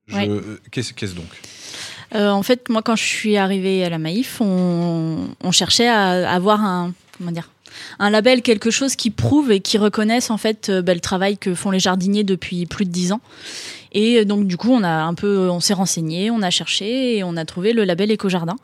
Je- 0.07 0.15
Ouais. 0.15 0.27
euh, 0.29 0.59
Qu'est-ce 0.71 1.15
donc? 1.15 1.25
Euh, 2.13 2.29
en 2.29 2.43
fait, 2.43 2.67
moi, 2.67 2.81
quand 2.81 2.97
je 2.97 3.03
suis 3.05 3.37
arrivée 3.37 3.85
à 3.85 3.89
la 3.89 3.97
Maïf, 3.97 4.41
on, 4.41 5.29
on 5.41 5.51
cherchait 5.51 5.87
à 5.87 6.29
avoir 6.33 6.61
un, 6.61 6.93
comment 7.17 7.31
dire, 7.31 7.49
un 7.99 8.09
label, 8.09 8.41
quelque 8.41 8.71
chose 8.71 8.95
qui 8.95 9.09
prouve 9.09 9.51
et 9.51 9.59
qui 9.59 9.77
reconnaisse 9.77 10.29
en 10.29 10.37
fait 10.37 10.69
euh, 10.69 10.81
bah, 10.81 10.93
le 10.93 10.99
travail 10.99 11.37
que 11.37 11.53
font 11.55 11.71
les 11.71 11.79
jardiniers 11.79 12.23
depuis 12.23 12.65
plus 12.65 12.85
de 12.85 12.91
dix 12.91 13.11
ans. 13.11 13.21
Et 13.93 14.19
euh, 14.19 14.25
donc 14.25 14.47
du 14.47 14.57
coup, 14.57 14.71
on 14.71 14.83
a 14.83 14.89
un 15.03 15.13
peu, 15.13 15.49
on 15.49 15.59
s'est 15.59 15.73
renseigné, 15.73 16.31
on 16.31 16.41
a 16.41 16.49
cherché 16.49 17.17
et 17.17 17.23
on 17.23 17.35
a 17.37 17.45
trouvé 17.45 17.73
le 17.73 17.83
label 17.83 18.11
Éco-Jardin. 18.11 18.55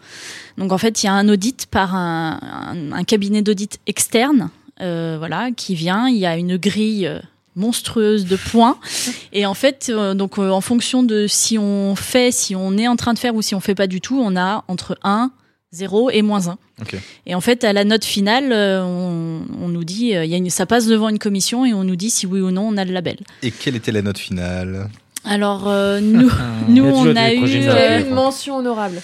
Donc 0.58 0.72
en 0.72 0.78
fait, 0.78 1.04
il 1.04 1.06
y 1.06 1.10
a 1.10 1.14
un 1.14 1.28
audit 1.30 1.66
par 1.68 1.96
un, 1.96 2.40
un- 2.42 2.92
un 2.94 3.04
cabinet 3.04 3.42
d'audit 3.42 3.80
externe, 3.88 4.50
euh, 4.82 5.16
voilà, 5.20 5.50
qui 5.52 5.76
vient. 5.76 6.08
Il 6.08 6.18
y 6.18 6.26
a 6.26 6.38
une 6.38 6.58
grille 6.58 7.08
euh, 7.08 7.20
monstrueuse 7.56 8.26
de 8.26 8.36
points. 8.38 8.78
Et 9.34 9.46
en 9.46 9.54
fait, 9.54 9.88
euh, 9.90 10.14
donc 10.14 10.38
euh, 10.40 10.50
en 10.52 10.62
fonction 10.62 11.04
de 11.04 11.26
si 11.28 11.58
on 11.58 11.96
fait, 11.96 12.32
si 12.32 12.56
on 12.56 12.78
est 12.78 12.88
en 12.88 12.96
train 12.96 13.14
de 13.14 13.20
faire 13.20 13.36
ou 13.36 13.42
si 13.42 13.54
on 13.56 13.60
fait 13.60 13.76
pas 13.76 13.88
du 13.88 14.00
tout, 14.02 14.20
on 14.24 14.36
a 14.38 14.64
entre 14.68 14.98
1, 15.04 15.32
0 15.74 16.10
et 16.12 16.22
moins 16.22 16.48
1. 16.48 16.58
Ok. 16.82 16.96
Et 17.26 17.36
en 17.36 17.42
fait, 17.42 17.64
à 17.64 17.74
la 17.74 17.84
note 17.84 18.06
finale, 18.06 18.52
euh, 18.52 18.84
on, 18.84 19.42
on 19.62 19.68
nous 19.68 19.84
dit, 19.84 20.16
euh, 20.16 20.24
il 20.24 20.32
y 20.32 20.34
a 20.34 20.38
une, 20.38 20.50
ça 20.50 20.66
passe 20.66 20.88
devant 20.88 21.10
une 21.10 21.20
commission 21.20 21.66
et 21.66 21.74
on 21.74 21.84
nous 21.84 21.96
dit 21.96 22.10
si 22.10 22.26
oui 22.26 22.40
ou 22.40 22.52
non 22.52 22.68
on 22.70 22.78
a 22.78 22.86
le 22.86 22.94
label. 22.94 23.18
Et 23.44 23.52
quelle 23.52 23.76
était 23.76 23.92
la 23.92 24.02
note 24.02 24.18
finale? 24.18 24.90
Alors 25.26 25.68
euh, 25.68 26.00
nous, 26.00 26.30
on 26.70 27.16
a 27.16 27.30
euh, 27.30 27.34
eu 27.34 28.02
une 28.08 28.14
mention 28.14 28.58
honorable. 28.58 29.02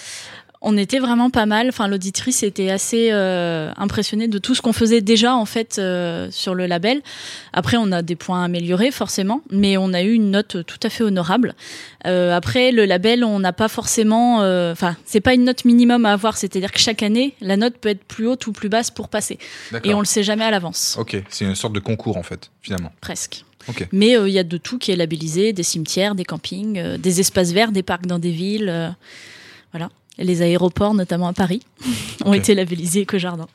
On 0.64 0.76
était 0.78 0.98
vraiment 0.98 1.30
pas 1.30 1.44
mal. 1.46 1.68
Enfin, 1.68 1.86
l'auditrice 1.86 2.42
était 2.42 2.70
assez 2.70 3.10
euh, 3.12 3.70
impressionnée 3.76 4.28
de 4.28 4.38
tout 4.38 4.54
ce 4.54 4.62
qu'on 4.62 4.72
faisait 4.72 5.02
déjà 5.02 5.36
en 5.36 5.44
fait 5.44 5.76
euh, 5.78 6.28
sur 6.30 6.54
le 6.54 6.66
label. 6.66 7.02
Après, 7.52 7.76
on 7.76 7.92
a 7.92 8.00
des 8.00 8.16
points 8.16 8.42
améliorés 8.42 8.90
forcément, 8.90 9.42
mais 9.50 9.76
on 9.76 9.92
a 9.92 10.02
eu 10.02 10.12
une 10.12 10.30
note 10.30 10.64
tout 10.66 10.80
à 10.82 10.88
fait 10.88 11.04
honorable. 11.04 11.54
Euh, 12.06 12.34
après, 12.34 12.72
le 12.72 12.86
label, 12.86 13.24
on 13.24 13.38
n'a 13.38 13.52
pas 13.52 13.68
forcément. 13.68 14.38
Enfin, 14.72 14.96
c'est 15.04 15.20
pas 15.20 15.34
une 15.34 15.44
note 15.44 15.64
minimum 15.64 16.06
à 16.06 16.12
avoir. 16.12 16.36
C'est-à-dire 16.36 16.72
que 16.72 16.80
chaque 16.80 17.02
année, 17.02 17.34
la 17.40 17.56
note 17.56 17.76
peut 17.76 17.90
être 17.90 18.04
plus 18.04 18.26
haute 18.26 18.46
ou 18.46 18.52
plus 18.52 18.70
basse 18.70 18.90
pour 18.90 19.08
passer, 19.08 19.38
et 19.84 19.92
on 19.92 20.00
le 20.00 20.06
sait 20.06 20.22
jamais 20.22 20.44
à 20.44 20.50
l'avance, 20.50 20.96
Ok, 20.98 21.22
c'est 21.28 21.44
une 21.44 21.54
sorte 21.54 21.74
de 21.74 21.80
concours 21.80 22.16
en 22.16 22.22
fait, 22.22 22.50
finalement. 22.62 22.90
presque. 23.00 23.44
Ok. 23.68 23.86
Mais 23.92 24.12
il 24.12 24.32
y 24.32 24.38
a 24.38 24.44
de 24.44 24.56
tout 24.56 24.78
qui 24.78 24.92
est 24.92 24.96
labellisé 24.96 25.52
des 25.52 25.62
cimetières, 25.62 26.14
des 26.14 26.24
campings, 26.24 26.96
des 26.96 27.20
espaces 27.20 27.52
verts, 27.52 27.72
des 27.72 27.82
parcs 27.82 28.06
dans 28.06 28.18
des 28.18 28.30
villes. 28.30 28.94
voilà. 29.72 29.90
Les 30.18 30.42
aéroports, 30.42 30.94
notamment 30.94 31.28
à 31.28 31.32
Paris, 31.32 31.62
ont 32.24 32.32
été 32.34 32.54
labellisés 32.54 33.00
éco-jardin. 33.00 33.46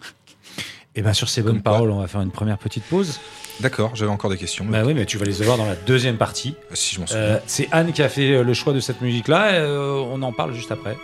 Et 0.95 1.01
bien 1.01 1.13
sur 1.13 1.29
ces 1.29 1.41
bonnes 1.41 1.53
Comme 1.53 1.63
quoi. 1.63 1.71
paroles, 1.73 1.91
on 1.91 1.99
va 2.01 2.07
faire 2.07 2.21
une 2.21 2.31
première 2.31 2.57
petite 2.57 2.83
pause. 2.83 3.19
D'accord, 3.61 3.95
j'avais 3.95 4.11
encore 4.11 4.29
des 4.29 4.37
questions. 4.37 4.65
Bah 4.65 4.81
oui, 4.85 4.93
mais 4.93 5.05
tu 5.05 5.17
vas 5.17 5.25
les 5.25 5.41
avoir 5.41 5.57
dans 5.57 5.65
la 5.65 5.75
deuxième 5.75 6.17
partie. 6.17 6.55
Si 6.73 6.95
je 6.95 6.99
m'en 7.01 7.07
souviens. 7.07 7.21
Euh, 7.23 7.39
c'est 7.45 7.67
Anne 7.71 7.91
qui 7.93 8.01
a 8.01 8.09
fait 8.09 8.31
euh, 8.31 8.43
le 8.43 8.53
choix 8.53 8.73
de 8.73 8.79
cette 8.79 9.01
musique-là. 9.01 9.51
euh, 9.53 10.03
on 10.11 10.21
en 10.21 10.31
parle 10.33 10.53
juste 10.53 10.71
après. 10.71 10.97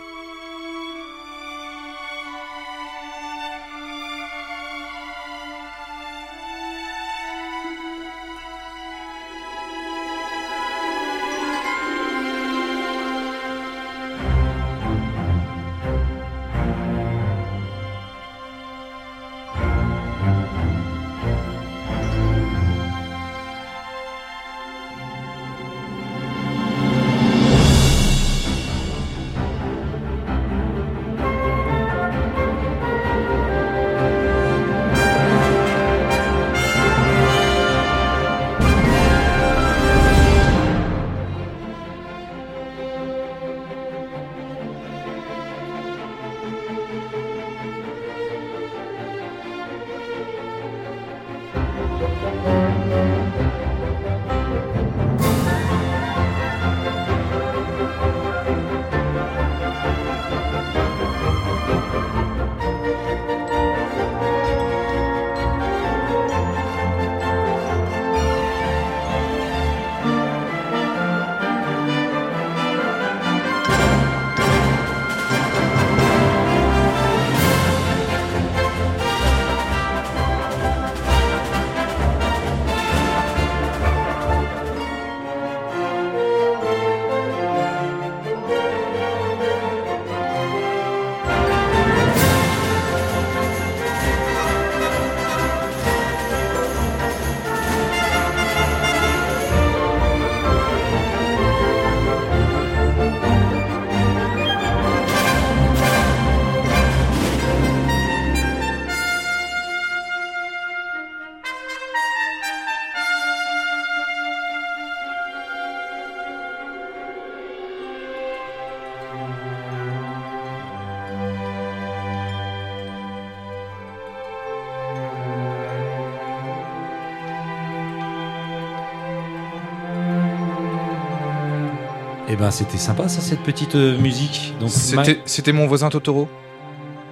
Eh 132.28 132.36
ben, 132.36 132.50
c'était 132.50 132.78
sympa, 132.78 133.08
ça, 133.08 133.20
cette 133.20 133.40
petite 133.42 133.74
euh, 133.76 133.96
musique. 133.98 134.54
Donc, 134.60 134.70
C'était 134.70 135.20
c'était 135.26 135.52
mon 135.52 135.66
voisin 135.66 135.88
Totoro. 135.90 136.28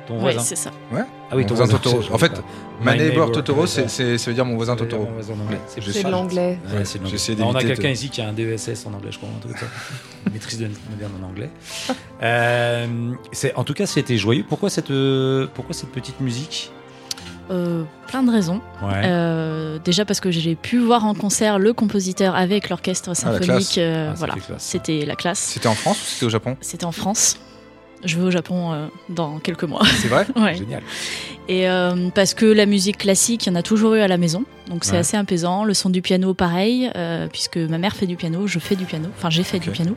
Ton 0.06 0.14
Ouais, 0.16 0.20
voisin. 0.20 0.40
c'est 0.40 0.56
ça. 0.56 0.70
Ah 0.92 1.36
oui, 1.36 1.46
ton 1.46 1.54
voisin 1.54 1.76
voisin 1.76 1.90
Totoro. 1.98 2.14
En 2.14 2.18
fait. 2.18 2.32
My 2.32 2.38
My 2.80 2.98
neighbor 2.98 3.04
neighbor, 3.06 3.32
Totoro, 3.32 3.60
ouais, 3.62 3.66
c'est 3.66 3.82
ça. 3.82 3.88
c'est- 3.88 4.18
ça 4.18 4.30
veut 4.30 4.34
dire 4.34 4.44
mon 4.44 4.56
voisin 4.56 4.76
Totoro. 4.76 5.04
Mon 5.04 5.12
voisin 5.12 5.32
en 5.34 5.44
anglais. 5.44 5.60
Je 5.78 5.90
C'est 5.92 6.02
de 6.02 6.10
l'anglais. 6.10 6.58
Ouais, 6.66 6.82
on 7.42 7.54
a 7.54 7.62
quelqu'un 7.62 7.88
de- 7.88 7.92
ici 7.94 8.10
qui 8.10 8.20
a 8.20 8.28
un 8.28 8.32
DESS 8.32 8.84
en 8.86 8.92
anglais, 8.92 9.12
je 9.12 9.16
crois, 9.18 9.30
un 9.34 9.38
truc 9.40 9.52
comme 9.52 9.60
ça. 9.68 9.74
Une 10.26 10.32
maîtrise 10.32 10.58
de 10.58 10.68
moderne 10.90 11.12
en 11.22 11.26
anglais. 11.28 11.48
Euh, 12.22 12.86
c'est- 13.32 13.54
en 13.54 13.64
tout 13.64 13.74
cas, 13.74 13.86
c'était 13.86 14.16
joyeux. 14.18 14.44
Pourquoi 14.48 14.68
cette, 14.68 14.90
euh, 14.90 15.46
pourquoi 15.54 15.74
cette 15.74 15.90
petite 15.90 16.20
musique? 16.20 16.70
Euh, 17.50 17.82
plein 18.08 18.22
de 18.22 18.30
raisons. 18.30 18.60
Ouais. 18.82 19.02
Euh, 19.04 19.78
déjà 19.84 20.04
parce 20.04 20.20
que 20.20 20.30
j'ai 20.30 20.54
pu 20.54 20.78
voir 20.78 21.04
en 21.04 21.14
concert 21.14 21.58
le 21.58 21.72
compositeur 21.72 22.34
avec 22.34 22.68
l'orchestre 22.70 23.10
la 23.10 23.14
symphonique. 23.14 23.78
euh, 23.78 24.10
Ah, 24.10 24.14
voilà, 24.16 24.34
c'était 24.58 25.04
la 25.04 25.14
classe. 25.16 25.38
C'était 25.40 25.66
en 25.68 25.74
France 25.74 25.98
ou 25.98 26.04
c'était 26.06 26.26
au 26.26 26.30
Japon 26.30 26.56
C'était 26.60 26.84
en 26.86 26.92
France. 26.92 27.36
Je 28.04 28.16
vais 28.18 28.22
au 28.24 28.30
Japon 28.30 28.72
euh, 28.72 28.86
dans 29.08 29.38
quelques 29.38 29.64
mois. 29.64 29.82
C'est 29.98 30.08
vrai 30.08 30.26
Ouais. 30.36 30.54
Génial. 30.56 30.82
Et 31.48 31.68
euh, 31.68 32.08
parce 32.14 32.34
que 32.34 32.44
la 32.46 32.66
musique 32.66 32.98
classique, 32.98 33.46
il 33.46 33.50
y 33.50 33.52
en 33.52 33.56
a 33.56 33.62
toujours 33.62 33.94
eu 33.94 34.00
à 34.00 34.08
la 34.08 34.16
maison, 34.16 34.44
donc 34.68 34.84
c'est 34.84 34.92
Ouais. 34.92 34.98
assez 34.98 35.16
apaisant. 35.16 35.64
Le 35.64 35.74
son 35.74 35.90
du 35.90 36.00
piano, 36.02 36.32
pareil, 36.34 36.90
euh, 36.96 37.28
puisque 37.28 37.56
ma 37.58 37.76
mère 37.78 37.94
fait 37.96 38.06
du 38.06 38.16
piano, 38.16 38.46
je 38.46 38.58
fais 38.58 38.76
du 38.76 38.84
piano, 38.86 39.08
enfin 39.16 39.28
j'ai 39.30 39.42
fait 39.42 39.58
du 39.58 39.70
piano. 39.70 39.94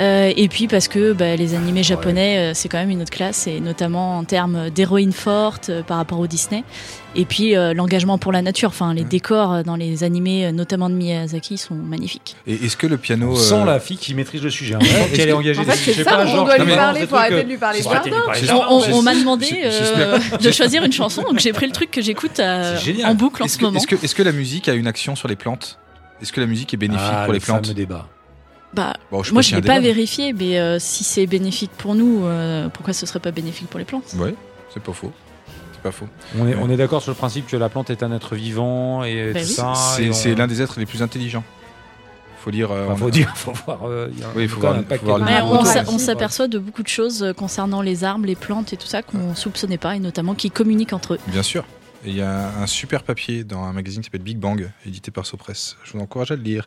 Euh, 0.00 0.32
et 0.34 0.48
puis 0.48 0.66
parce 0.66 0.88
que 0.88 1.12
bah, 1.12 1.36
les 1.36 1.54
animés 1.54 1.82
japonais, 1.82 2.38
euh, 2.38 2.54
c'est 2.54 2.68
quand 2.70 2.78
même 2.78 2.88
une 2.90 3.02
autre 3.02 3.10
classe, 3.10 3.46
et 3.46 3.60
notamment 3.60 4.16
en 4.18 4.24
termes 4.24 4.70
d'héroïne 4.70 5.12
forte 5.12 5.68
euh, 5.68 5.82
par 5.82 5.98
rapport 5.98 6.18
au 6.20 6.26
Disney. 6.26 6.64
Et 7.16 7.24
puis 7.26 7.54
euh, 7.56 7.74
l'engagement 7.74 8.16
pour 8.16 8.32
la 8.32 8.40
nature, 8.40 8.68
enfin 8.70 8.94
les 8.94 9.02
Ouais. 9.02 9.08
décors 9.08 9.62
dans 9.64 9.76
les 9.76 10.02
animés, 10.04 10.52
notamment 10.52 10.88
de 10.88 10.94
Miyazaki, 10.94 11.58
sont 11.58 11.74
magnifiques. 11.74 12.36
Et 12.46 12.54
est-ce 12.54 12.76
que 12.78 12.86
le 12.86 12.96
piano. 12.96 13.32
On 13.32 13.36
euh, 13.36 13.36
sent 13.36 13.64
la 13.66 13.78
fille 13.80 13.98
qui 13.98 14.14
maîtrise 14.14 14.42
le 14.42 14.48
sujet. 14.50 14.76
On 14.80 14.80
sent 14.84 15.10
qu'elle 15.14 15.28
est 15.28 15.32
engagée. 15.32 15.60
En 15.60 15.64
fait, 15.64 15.76
c'est 15.76 16.02
ça, 16.02 16.10
pas, 16.10 16.22
on 16.24 16.26
genre- 16.26 16.44
doit 16.46 16.56
lui 16.58 16.72
parler, 16.74 17.00
des 17.00 17.06
faut 17.06 17.16
arrêter 17.16 17.42
de 17.44 17.48
lui 17.48 17.58
parler 17.58 17.80
On, 17.84 17.90
jardin. 17.92 18.10
on- 18.70 18.80
j'ai- 18.80 18.92
on 18.94 19.02
m'a 19.02 19.14
demandé 19.14 19.48
euh, 19.64 20.18
de 20.40 20.50
choisir 20.50 20.82
une 20.84 20.92
chanson, 20.92 21.22
donc 21.22 21.40
j'ai 21.40 21.52
pris 21.52 21.66
le 21.66 21.72
truc 21.72 21.90
que 21.90 22.00
j'écoute 22.00 22.40
euh, 22.40 22.76
C'est 22.78 22.92
génial. 22.92 23.10
en 23.10 23.14
boucle 23.14 23.42
en 23.42 23.48
ce 23.48 23.60
moment. 23.60 23.78
est-ce 23.78 24.14
que, 24.14 24.22
la 24.22 24.32
musique 24.32 24.68
a 24.68 24.72
une 24.74 24.86
action 24.86 25.14
sur 25.16 25.28
les 25.28 25.36
plantes? 25.36 25.78
Est-ce 26.22 26.32
que 26.32 26.40
la 26.40 26.46
musique 26.46 26.72
est 26.74 26.76
bénéfique 26.78 27.04
Ah, 27.10 27.24
pour 27.24 27.32
le 27.32 27.38
les 27.38 27.44
plantes? 27.44 27.70
débat. 27.72 28.06
Bah, 28.72 28.94
Bon, 29.10 29.22
sais 29.24 29.32
Moi, 29.32 29.42
je 29.42 29.56
pas 29.58 29.80
vérifié, 29.80 30.32
mais 30.32 30.58
euh, 30.58 30.78
si 30.78 31.02
c'est 31.04 31.26
bénéfique 31.26 31.72
pour 31.76 31.94
nous, 31.94 32.24
euh, 32.24 32.68
pourquoi 32.68 32.92
ce 32.94 33.04
serait 33.06 33.18
pas 33.20 33.32
bénéfique 33.32 33.68
pour 33.68 33.78
les 33.78 33.84
plantes? 33.84 34.14
Ouais, 34.16 34.34
c'est 34.72 34.82
pas 34.82 34.92
faux. 34.92 35.12
C'est 35.72 35.82
pas 35.82 35.90
faux. 35.90 36.06
On 36.38 36.46
est, 36.46 36.54
Ouais. 36.54 36.60
on 36.62 36.70
est 36.70 36.76
d'accord 36.76 37.02
sur 37.02 37.10
le 37.10 37.16
principe 37.16 37.46
que 37.48 37.56
la 37.56 37.68
plante 37.68 37.90
est 37.90 38.02
un 38.02 38.12
être 38.12 38.36
vivant 38.36 39.02
et 39.02 39.32
Bah 39.32 39.40
tout 39.40 39.46
oui. 39.46 39.52
ça. 39.52 39.72
C'est 39.74 40.32
on- 40.32 40.36
l'un 40.36 40.46
des 40.46 40.62
êtres 40.62 40.78
les 40.78 40.86
plus 40.86 41.02
intelligents. 41.02 41.42
Faut 42.38 42.50
lire. 42.50 42.70
euh, 42.70 42.84
Enfin, 42.86 42.92
on- 42.94 42.96
faut 42.96 43.10
dire, 43.10 43.32
faut 43.36 43.52
voir. 43.66 43.80
euh, 43.86 44.08
il 44.12 44.18
y 44.20 44.22
a 44.22 44.26
Oui, 44.36 44.42
il 44.44 44.48
faut 44.48 44.60
voir- 44.60 44.76
faut 44.76 45.16
Ouais, 45.20 45.82
on 45.88 45.98
s'aperçoit 45.98 46.48
de 46.48 46.58
beaucoup 46.58 46.82
de 46.82 46.88
choses 46.88 47.34
concernant 47.36 47.82
les 47.82 48.04
arbres, 48.04 48.24
les 48.24 48.36
plantes 48.36 48.72
et 48.72 48.76
tout 48.76 48.86
ça 48.86 49.02
qu'on 49.02 49.34
soupçonnait 49.34 49.76
pas, 49.78 49.96
et 49.96 49.98
notamment 49.98 50.34
qui 50.34 50.50
communiquent 50.50 50.92
entre 50.94 51.14
eux. 51.14 51.18
Bien 51.26 51.42
sûr. 51.42 51.64
Il 52.06 52.16
y 52.16 52.22
a 52.22 52.48
un 52.58 52.66
super 52.66 53.02
papier 53.02 53.44
dans 53.44 53.62
un 53.64 53.72
magazine 53.74 54.00
qui 54.00 54.06
s'appelle 54.06 54.22
Big 54.22 54.38
Bang, 54.38 54.70
édité 54.86 55.10
par 55.10 55.26
Sopress. 55.26 55.76
Je 55.84 55.92
vous 55.92 56.00
encourage 56.00 56.30
à 56.30 56.36
le 56.36 56.42
lire. 56.42 56.66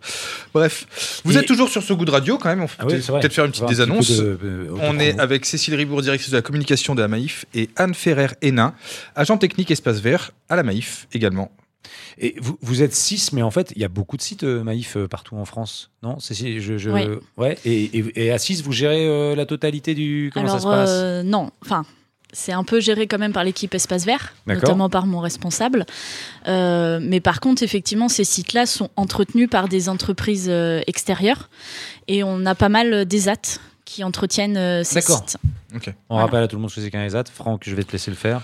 Bref, 0.53 1.21
vous 1.25 1.35
Et- 1.35 1.39
êtes 1.39 1.47
toujours 1.47 1.69
sur 1.69 1.81
ce 1.81 1.91
goût 1.93 2.05
de 2.05 2.11
radio 2.11 2.37
quand 2.37 2.49
même. 2.49 2.61
On 2.61 2.67
peut 2.67 2.73
Ah 2.77 2.85
oui, 2.87 2.93
peut-être 3.01 3.33
faire 3.33 3.45
une 3.45 3.51
petite 3.51 3.63
un 3.63 3.87
de- 3.87 4.37
euh, 4.43 4.67
On 4.81 4.99
est 4.99 5.19
avec 5.19 5.45
Cécile 5.45 5.73
Ribourg, 5.75 6.01
directrice 6.03 6.29
de 6.29 6.35
la 6.37 6.41
communication 6.43 6.93
de 6.93 7.01
la 7.01 7.07
Maïf, 7.07 7.45
et 7.55 7.69
Anne 7.77 7.95
Ferrer-Hénin, 7.95 8.75
agent 9.15 9.37
technique 9.39 9.71
espace 9.71 9.99
vert 10.01 10.31
à 10.49 10.55
la 10.55 10.61
Maïf 10.63 11.07
également. 11.13 11.51
Et 12.19 12.35
vous, 12.39 12.57
vous 12.61 12.83
êtes 12.83 12.93
six, 12.93 13.33
mais 13.33 13.41
en 13.41 13.49
fait, 13.49 13.73
il 13.75 13.81
y 13.81 13.85
a 13.85 13.89
beaucoup 13.89 14.17
de 14.17 14.21
sites 14.21 14.43
euh, 14.43 14.63
Maïf 14.63 14.97
euh, 14.97 15.07
partout 15.07 15.35
en 15.35 15.45
France, 15.45 15.89
non? 16.03 16.17
Je, 16.19 16.77
je- 16.77 16.89
Ouais. 16.91 17.09
ouais. 17.37 17.57
Et, 17.65 17.83
et- 17.97 18.25
et 18.25 18.31
à 18.31 18.37
6, 18.37 18.61
vous 18.61 18.71
gérez 18.71 19.07
euh, 19.07 19.35
la 19.35 19.47
totalité 19.47 19.95
du. 19.95 20.29
Comment 20.31 20.45
Alors, 20.45 20.57
ça 20.57 20.61
se 20.63 20.67
passe? 20.67 20.89
euh, 20.91 21.23
non, 21.23 21.49
enfin. 21.65 21.85
C'est 22.33 22.51
un 22.51 22.63
peu 22.63 22.79
géré 22.79 23.07
quand 23.07 23.19
même 23.19 23.31
par 23.31 23.43
l'équipe 23.43 23.73
Espace 23.73 24.05
Vert, 24.05 24.33
notamment 24.47 24.89
par 24.89 25.05
mon 25.05 25.19
responsable. 25.19 25.85
Euh, 26.47 26.99
mais 27.01 27.19
par 27.19 27.39
contre, 27.39 27.63
effectivement, 27.63 28.09
ces 28.09 28.23
sites-là 28.23 28.65
sont 28.65 28.89
entretenus 28.95 29.49
par 29.49 29.69
des 29.69 29.87
entreprises 29.87 30.47
euh, 30.49 30.81
extérieures 30.87 31.49
et 32.07 32.23
on 32.23 32.45
a 32.45 32.55
pas 32.55 32.69
mal 32.69 33.05
d'ESAT 33.05 33.59
qui 33.85 34.03
entretiennent 34.03 34.57
euh, 34.57 34.83
ces 34.83 35.01
sites. 35.01 35.37
On 35.73 35.79
voilà. 36.09 36.25
rappelle 36.25 36.43
à 36.43 36.47
tout 36.47 36.55
le 36.55 36.61
monde 36.61 36.71
ce 36.71 36.75
que 36.75 36.81
c'est 36.81 36.91
qu'un 36.91 37.05
ESAT. 37.05 37.25
Franck, 37.33 37.63
je 37.65 37.75
vais 37.75 37.83
te 37.83 37.91
laisser 37.91 38.11
le 38.11 38.17
faire. 38.17 38.41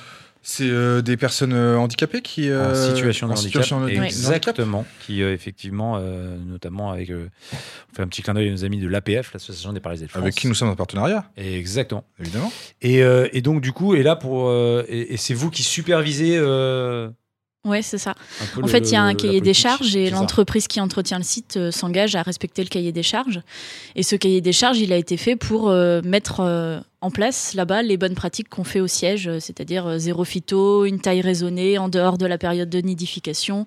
C'est 0.51 0.67
euh, 0.67 1.03
des 1.03 1.15
personnes 1.15 1.53
euh, 1.53 1.77
handicapées 1.77 2.23
qui. 2.23 2.49
euh, 2.49 2.71
en 2.71 2.73
situation 2.95 3.27
de 3.27 3.33
en 3.33 3.35
handicap. 3.35 3.51
situation 3.61 3.79
de- 3.81 3.83
handicap. 3.85 4.05
Exactement. 4.05 4.83
Qui, 5.05 5.21
euh, 5.21 5.31
effectivement, 5.31 5.97
euh, 5.99 6.37
notamment 6.43 6.89
avec. 6.91 7.11
euh, 7.11 7.29
on 7.53 7.95
fait 7.95 8.01
un 8.01 8.07
petit 8.07 8.23
clin 8.23 8.33
d'œil 8.33 8.47
à 8.49 8.51
nos 8.51 8.65
amis 8.65 8.79
de 8.79 8.87
l'APF, 8.87 9.31
l'Association 9.31 9.73
des 9.73 9.79
paralysés 9.79 10.07
de 10.07 10.09
France. 10.09 10.23
Avec 10.23 10.33
qui 10.33 10.47
nous 10.47 10.55
sommes 10.55 10.69
en 10.69 10.75
partenariat, 10.75 11.29
Exactement. 11.37 12.03
évidemment. 12.19 12.51
Et, 12.81 13.03
euh, 13.03 13.27
et 13.31 13.43
donc, 13.43 13.61
du 13.61 13.73
coup, 13.73 13.93
et 13.93 14.01
là, 14.01 14.15
pour. 14.15 14.47
euh, 14.49 14.83
et, 14.89 15.13
et 15.13 15.17
c'est 15.17 15.35
vous 15.35 15.51
qui 15.51 15.61
supervisez. 15.61 16.35
Ouais, 17.65 17.81
c'est 17.81 17.97
ça. 17.97 18.15
En 18.57 18.61
le- 18.61 18.67
fait, 18.67 18.79
il 18.89 18.93
y 18.93 18.95
a 18.95 19.03
un 19.03 19.13
cahier 19.13 19.41
des 19.41 19.53
charges 19.53 19.93
et 19.95 20.09
l'entreprise 20.09 20.67
qui 20.67 20.79
entretient 20.79 21.17
le 21.17 21.25
site 21.25 21.57
euh, 21.57 21.71
s'engage 21.71 22.15
à 22.15 22.21
respecter 22.21 22.63
le 22.63 22.69
cahier 22.69 22.93
des 22.93 23.03
charges. 23.03 23.41
Et 23.95 24.03
ce 24.03 24.15
cahier 24.15 24.39
des 24.39 24.53
charges, 24.53 24.79
il 24.79 24.93
a 24.93 24.97
été 24.97 25.17
fait 25.17 25.35
pour 25.35 25.69
euh, 25.69 26.01
mettre 26.03 26.39
euh, 26.39 26.79
en 27.01 27.11
place 27.11 27.53
là-bas 27.55 27.81
les 27.81 27.97
bonnes 27.97 28.15
pratiques 28.15 28.47
qu'on 28.47 28.63
fait 28.63 28.79
au 28.79 28.87
siège, 28.87 29.29
c'est-à-dire 29.39 29.85
euh, 29.87 29.97
zéro 29.97 30.23
phyto, 30.23 30.85
une 30.85 31.01
taille 31.01 31.19
raisonnée 31.21 31.77
en 31.77 31.89
dehors 31.89 32.17
de 32.17 32.25
la 32.25 32.37
période 32.37 32.69
de 32.69 32.79
nidification. 32.79 33.65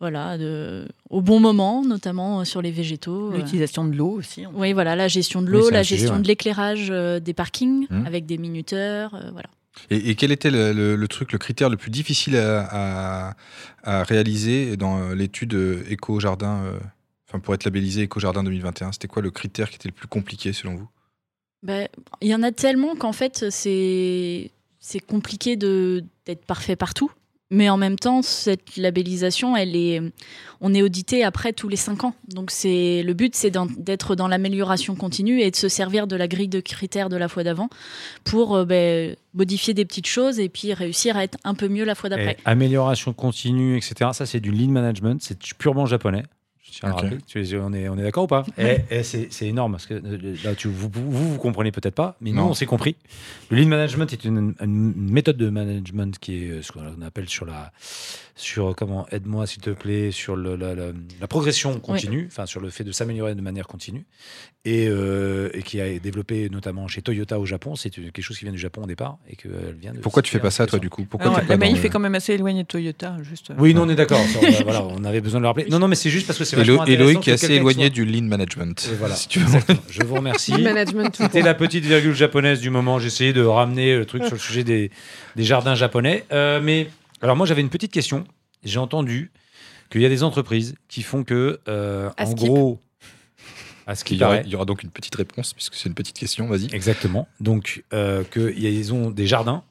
Voilà, 0.00 0.36
de- 0.38 0.88
au 1.10 1.20
bon 1.20 1.40
moment, 1.40 1.84
notamment 1.84 2.44
sur 2.46 2.62
les 2.62 2.70
végétaux. 2.70 3.30
L'utilisation 3.32 3.84
de 3.84 3.94
l'eau 3.94 4.12
aussi. 4.18 4.44
Oui, 4.54 4.72
voilà, 4.72 4.96
la 4.96 5.08
gestion 5.08 5.42
de 5.42 5.46
Oui, 5.46 5.52
l'eau, 5.58 5.70
la 5.70 5.84
sujet, 5.84 5.96
gestion 5.98 6.16
ouais. 6.16 6.22
de 6.22 6.26
l'éclairage 6.28 6.88
euh, 6.90 7.20
des 7.20 7.34
parkings 7.34 7.86
Mhm. 7.90 8.06
avec 8.06 8.24
des 8.26 8.38
minuteurs, 8.38 9.14
euh, 9.14 9.30
voilà. 9.32 9.48
Et, 9.90 10.14
quel 10.14 10.32
était 10.32 10.50
le, 10.50 11.06
truc, 11.06 11.32
le 11.32 11.38
critère 11.38 11.68
le 11.68 11.76
plus 11.76 11.90
difficile 11.90 12.36
à, 12.36 13.34
réaliser 13.84 14.76
dans 14.76 14.98
euh, 14.98 15.14
l'étude 15.14 15.54
euh, 15.54 15.84
éco-jardin, 15.90 16.62
euh, 16.64 16.78
enfin 17.28 17.38
pour 17.38 17.52
être 17.54 17.64
labellisé 17.64 18.02
éco-jardin 18.02 18.42
2021 18.42 18.92
C'était 18.92 19.08
quoi 19.08 19.20
le 19.20 19.30
critère 19.30 19.68
qui 19.68 19.76
était 19.76 19.88
le 19.88 19.94
plus 19.94 20.08
compliqué 20.08 20.54
selon 20.54 20.76
vous? 20.76 20.88
Ben, 21.62 21.88
Il 22.22 22.28
y 22.28 22.34
en 22.34 22.42
a 22.42 22.50
tellement 22.50 22.96
qu'en 22.96 23.12
fait, 23.12 23.50
c'est 23.50 24.50
compliqué 25.06 25.56
d'être 25.56 26.44
parfait 26.46 26.76
partout. 26.76 27.10
Mais 27.54 27.68
en 27.68 27.76
même 27.76 27.96
temps, 27.96 28.20
cette 28.20 28.76
labellisation, 28.76 29.56
elle 29.56 29.76
est, 29.76 30.02
on 30.60 30.74
est 30.74 30.82
audité 30.82 31.22
après 31.22 31.52
tous 31.52 31.68
les 31.68 31.76
cinq 31.76 32.02
ans. 32.02 32.12
Donc 32.28 32.50
c'est 32.50 33.04
le 33.04 33.14
but, 33.14 33.36
c'est 33.36 33.52
d'être 33.78 34.16
dans 34.16 34.26
l'amélioration 34.26 34.96
continue 34.96 35.40
et 35.40 35.52
de 35.52 35.56
se 35.56 35.68
servir 35.68 36.08
de 36.08 36.16
la 36.16 36.26
grille 36.26 36.48
de 36.48 36.58
critères 36.58 37.08
de 37.08 37.16
la 37.16 37.28
fois 37.28 37.44
d'avant 37.44 37.68
pour 38.24 38.56
euh, 38.56 38.64
ben, 38.64 39.14
modifier 39.34 39.72
des 39.72 39.84
petites 39.84 40.08
choses 40.08 40.40
et 40.40 40.48
puis 40.48 40.74
réussir 40.74 41.16
à 41.16 41.22
être 41.22 41.38
un 41.44 41.54
peu 41.54 41.68
mieux 41.68 41.84
la 41.84 41.94
fois 41.94 42.10
d'après. 42.10 42.36
Amélioration 42.44 43.12
continue, 43.12 43.76
etc. 43.76 44.10
Ça, 44.12 44.26
c'est 44.26 44.40
du 44.40 44.50
lean 44.50 44.70
management. 44.70 45.22
C'est 45.22 45.38
purement 45.54 45.86
japonais. 45.86 46.24
Tu- 47.26 47.56
On 47.58 47.72
est, 47.72 47.88
on 47.88 47.96
est 47.98 48.02
d'accord 48.02 48.24
ou 48.24 48.26
pas 48.28 48.44
Et, 48.58 48.78
et 48.90 49.02
c'est 49.02 49.28
c'est 49.30 49.46
énorme 49.46 49.72
parce 49.72 49.86
que 49.86 49.94
euh, 49.94 50.34
là, 50.44 50.54
tu, 50.54 50.68
vous, 50.68 50.88
vous, 50.92 51.10
vous, 51.32 51.38
comprenez 51.38 51.70
peut-être 51.72 51.94
pas, 51.94 52.16
mais 52.20 52.30
nous, 52.30 52.36
Non. 52.38 52.50
on 52.50 52.54
s'est 52.54 52.66
compris. 52.66 52.96
Le 53.50 53.56
lean 53.58 53.68
management 53.68 54.12
est 54.12 54.24
une, 54.24 54.54
une 54.60 54.92
méthode 55.10 55.36
de 55.36 55.48
management 55.50 56.18
qui 56.18 56.44
est 56.44 56.50
euh, 56.50 56.62
ce 56.62 56.72
qu'on 56.72 57.02
appelle 57.02 57.28
sur 57.28 57.46
la. 57.46 57.72
Sur 58.36 58.74
comment 58.74 59.06
aide-moi 59.12 59.46
s'il 59.46 59.62
te 59.62 59.70
plaît 59.70 60.10
sur 60.10 60.34
le, 60.34 60.56
la, 60.56 60.74
la- 60.74 60.90
la 61.20 61.26
progression 61.28 61.78
continue, 61.78 62.26
enfin 62.28 62.46
sur 62.46 62.60
le 62.60 62.68
fait 62.68 62.82
de 62.82 62.90
s'améliorer 62.90 63.36
de 63.36 63.40
manière 63.40 63.68
continue, 63.68 64.04
et, 64.64 64.88
euh, 64.88 65.50
et 65.54 65.62
qui 65.62 65.80
a 65.80 65.96
développé 66.00 66.48
notamment 66.50 66.88
chez 66.88 67.00
Toyota 67.00 67.38
au 67.38 67.46
Japon. 67.46 67.76
C'est 67.76 67.90
quelque 67.90 68.22
chose 68.22 68.36
qui 68.36 68.44
vient 68.44 68.50
du 68.52 68.58
Japon 68.58 68.82
au 68.82 68.86
départ 68.86 69.18
et 69.30 69.36
que 69.36 69.46
elle 69.68 69.76
vient. 69.76 69.92
De 69.92 69.98
Pourquoi 70.00 70.20
tu 70.20 70.32
fais 70.32 70.40
pas 70.40 70.50
ça, 70.50 70.66
toi, 70.66 70.80
du 70.80 70.90
coup? 70.90 71.04
Pourquoi 71.04 71.28
Alors, 71.28 71.40
t'es 71.46 71.56
pas 71.56 71.64
le- 71.70 71.76
est 71.84 71.88
quand 71.90 72.00
même 72.00 72.16
assez 72.16 72.32
éloignée 72.32 72.64
de 72.64 72.68
Toyota. 72.68 73.18
Juste. 73.22 73.52
Oui, 73.56 73.72
non, 73.72 73.82
on 73.82 73.88
est 73.88 73.94
d'accord. 73.94 74.18
voilà, 74.64 74.82
on 74.84 75.04
avait 75.04 75.20
besoin 75.20 75.38
de 75.38 75.42
le 75.44 75.48
rappeler. 75.48 75.66
Non, 75.70 75.78
non, 75.78 75.86
mais 75.86 75.94
c'est 75.94 76.10
juste 76.10 76.26
parce 76.26 76.38
que 76.40 76.44
c'est 76.44 76.56
vachement 76.72 76.84
et 76.86 76.96
Loïc 76.96 77.28
est 77.28 77.32
assez 77.32 77.52
éloigné 77.54 77.84
soit- 77.86 77.90
du 77.90 78.04
lean 78.04 78.22
management. 78.24 78.88
Et 78.90 78.94
voilà. 78.96 79.14
si 79.14 79.28
tu 79.28 79.38
veux. 79.40 79.60
Je 79.90 80.02
vous 80.04 80.14
remercie. 80.16 80.52
Du 80.52 80.62
management 80.62 81.10
tout 81.14 81.22
C'était 81.22 81.42
la 81.42 81.54
petite 81.54 81.84
virgule 81.84 82.14
japonaise 82.14 82.60
du 82.60 82.70
moment. 82.70 82.98
J'ai 82.98 83.06
essayé 83.08 83.32
de 83.32 83.42
ramener 83.44 83.96
le 83.96 84.04
truc 84.06 84.24
sur 84.24 84.32
le 84.34 84.38
sujet 84.38 84.64
des, 84.64 84.90
des 85.36 85.44
jardins 85.44 85.74
japonais. 85.74 86.24
Euh, 86.32 86.60
mais 86.62 86.88
alors 87.22 87.36
moi, 87.36 87.46
j'avais 87.46 87.60
une 87.60 87.68
petite 87.70 87.92
question. 87.92 88.24
J'ai 88.64 88.78
entendu 88.78 89.30
qu'il 89.90 90.00
y 90.00 90.06
a 90.06 90.08
des 90.08 90.22
entreprises 90.22 90.74
qui 90.88 91.02
font 91.02 91.22
que, 91.24 91.60
euh, 91.68 92.10
en 92.18 92.26
skip. 92.26 92.38
gros, 92.48 92.80
à 93.86 93.94
ce 93.94 94.04
qui 94.04 94.14
Il 94.14 94.20
y, 94.20 94.24
aura, 94.24 94.38
il 94.40 94.48
y 94.48 94.54
aura 94.56 94.64
donc 94.64 94.82
une 94.82 94.90
petite 94.90 95.14
réponse, 95.14 95.52
puisque 95.52 95.74
c'est 95.74 95.88
une 95.88 95.94
petite 95.94 96.18
question, 96.18 96.46
vas-y. 96.46 96.74
exactement. 96.74 97.28
Donc, 97.40 97.84
euh, 97.92 98.24
qu'ils 98.24 98.94
ont 98.94 99.10
des 99.10 99.26
jardins 99.26 99.62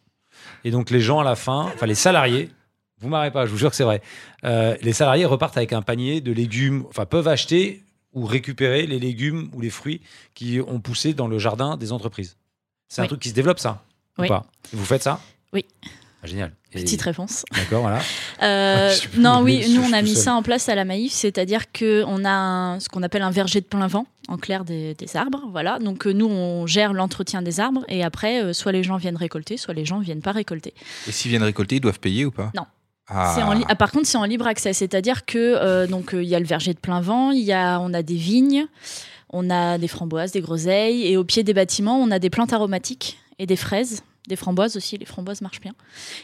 et 0.64 0.72
donc 0.72 0.92
les 0.92 1.00
gens 1.00 1.20
à 1.20 1.24
la 1.24 1.36
fin, 1.36 1.72
enfin 1.74 1.86
les 1.88 1.96
salariés. 1.96 2.50
Vous 3.04 3.10
marrez 3.10 3.32
pas, 3.32 3.46
je 3.46 3.52
vous 3.52 3.58
jure 3.58 3.70
que 3.70 3.76
c'est 3.76 3.84
vrai. 3.84 4.02
Euh, 4.46 4.76
les 4.82 4.94
salariés 4.94 5.26
repartent 5.26 5.58
avec 5.58 5.74
un 5.74 5.82
panier 5.82 6.22
de 6.22 6.32
légumes, 6.32 6.86
enfin 6.89 7.06
peuvent 7.06 7.28
acheter 7.28 7.84
ou 8.13 8.26
récupérer 8.26 8.88
les 8.88 9.00
légumes 9.00 9.50
ou 9.54 9.62
les 9.62 9.70
fruits 9.70 10.02
qui 10.34 10.60
ont 10.66 10.80
poussé 10.80 11.13
dans 11.13 11.28
le 11.28 11.38
jardin 11.39 11.78
des 11.78 11.92
entreprises. 11.92 12.38
C'est 12.88 13.02
un 13.02 13.08
truc 13.08 13.20
qui 13.20 13.30
se 13.30 13.34
développe, 13.34 13.60
ça 13.60 13.84
Ou 14.18 14.24
Oui. 14.24 14.28
pas? 14.28 14.44
Vous 14.72 14.86
faites 14.86 15.04
ça? 15.04 15.20
Oui. 15.52 15.66
Ah, 16.24 16.28
génial. 16.28 16.54
Et- 16.72 16.80
Petite 16.82 17.02
réponse. 17.02 17.44
D'accord, 17.54 17.82
voilà. 17.82 18.00
Euh, 18.44 18.89
Ouais, 18.89 18.96
non, 19.20 19.42
oui, 19.42 19.66
nous 19.76 19.82
on 19.84 19.92
a 19.94 20.02
mis 20.02 20.13
seul. 20.13 20.24
ça 20.24 20.34
en 20.36 20.42
place 20.44 20.70
à 20.70 20.76
la 20.76 20.86
Maïf, 20.86 21.12
c'est-à-dire 21.12 21.72
que 21.72 22.04
on 22.08 22.24
a 22.24 22.30
un- 22.32 22.80
ce 22.80 22.88
qu'on 22.88 23.04
appelle 23.04 23.24
un 23.24 23.30
verger 23.32 23.60
de 23.62 23.66
plein 23.66 23.88
vent. 23.88 24.06
en 24.30 24.38
clair 24.38 24.63
des, 24.63 24.94
des 24.94 25.18
arbres. 25.18 25.42
Voilà. 25.52 25.80
Donc 25.80 26.08
euh, 26.08 26.13
nous, 26.13 26.28
on 26.28 26.66
gère 26.66 26.94
l'entretien 26.94 27.42
des 27.42 27.60
arbres 27.60 27.84
et 27.89 28.06
après, 28.06 28.42
euh, 28.42 28.54
soit 28.54 28.72
les 28.72 28.82
gens 28.82 28.96
viennent 28.96 29.18
récolter, 29.18 29.58
soit 29.58 29.74
les 29.74 29.84
gens 29.84 30.00
viennent 30.00 30.22
pas 30.22 30.32
récolter. 30.32 30.74
Et 31.10 31.12
s'ils 31.12 31.30
viennent 31.30 31.44
récolter, 31.44 31.76
ils 31.76 31.82
doivent 31.82 32.00
payer 32.00 32.24
ou 32.24 32.32
pas? 32.32 32.50
Non. 32.56 32.63
Ah. 33.08 33.34
C'est 33.36 33.44
en 33.44 33.54
li- 33.54 33.66
ah, 33.68 33.76
par 33.76 33.92
contre, 33.92 34.08
c'est 34.08 34.18
en 34.18 34.24
libre 34.24 34.48
accès, 34.48 34.74
c'est-à-dire 34.74 35.26
que 35.26 35.38
euh, 35.38 35.88
donc 35.88 36.13
euh, 36.13 36.24
il 36.24 36.30
y 36.30 36.36
a 36.36 36.39
le 36.39 36.46
verger 36.46 36.74
de 36.74 36.80
plein 36.80 37.02
vent, 37.02 37.32
il 37.32 37.44
y 37.44 37.52
a, 37.54 37.80
on 37.80 37.94
a 37.94 38.02
des 38.02 38.16
vignes, 38.16 38.66
on 39.30 39.50
a 39.50 39.78
des 39.78 39.88
framboises, 39.89 40.32
des 40.32 40.42
groseilles, 40.42 41.06
et 41.08 41.18
au 41.18 41.24
pied 41.24 41.44
des 41.44 41.54
bâtiments, 41.54 42.00
on 42.00 42.12
a 42.12 42.20
des 42.20 42.30
plantes 42.30 42.54
aromatiques 42.54 43.18
et 43.39 43.46
des 43.46 43.56
fraises, 43.58 44.04
des 44.30 44.38
framboises 44.38 44.78
aussi. 44.78 44.98
Les 44.98 45.06
framboises 45.06 45.42
marchent 45.42 45.60
bien. 45.60 45.74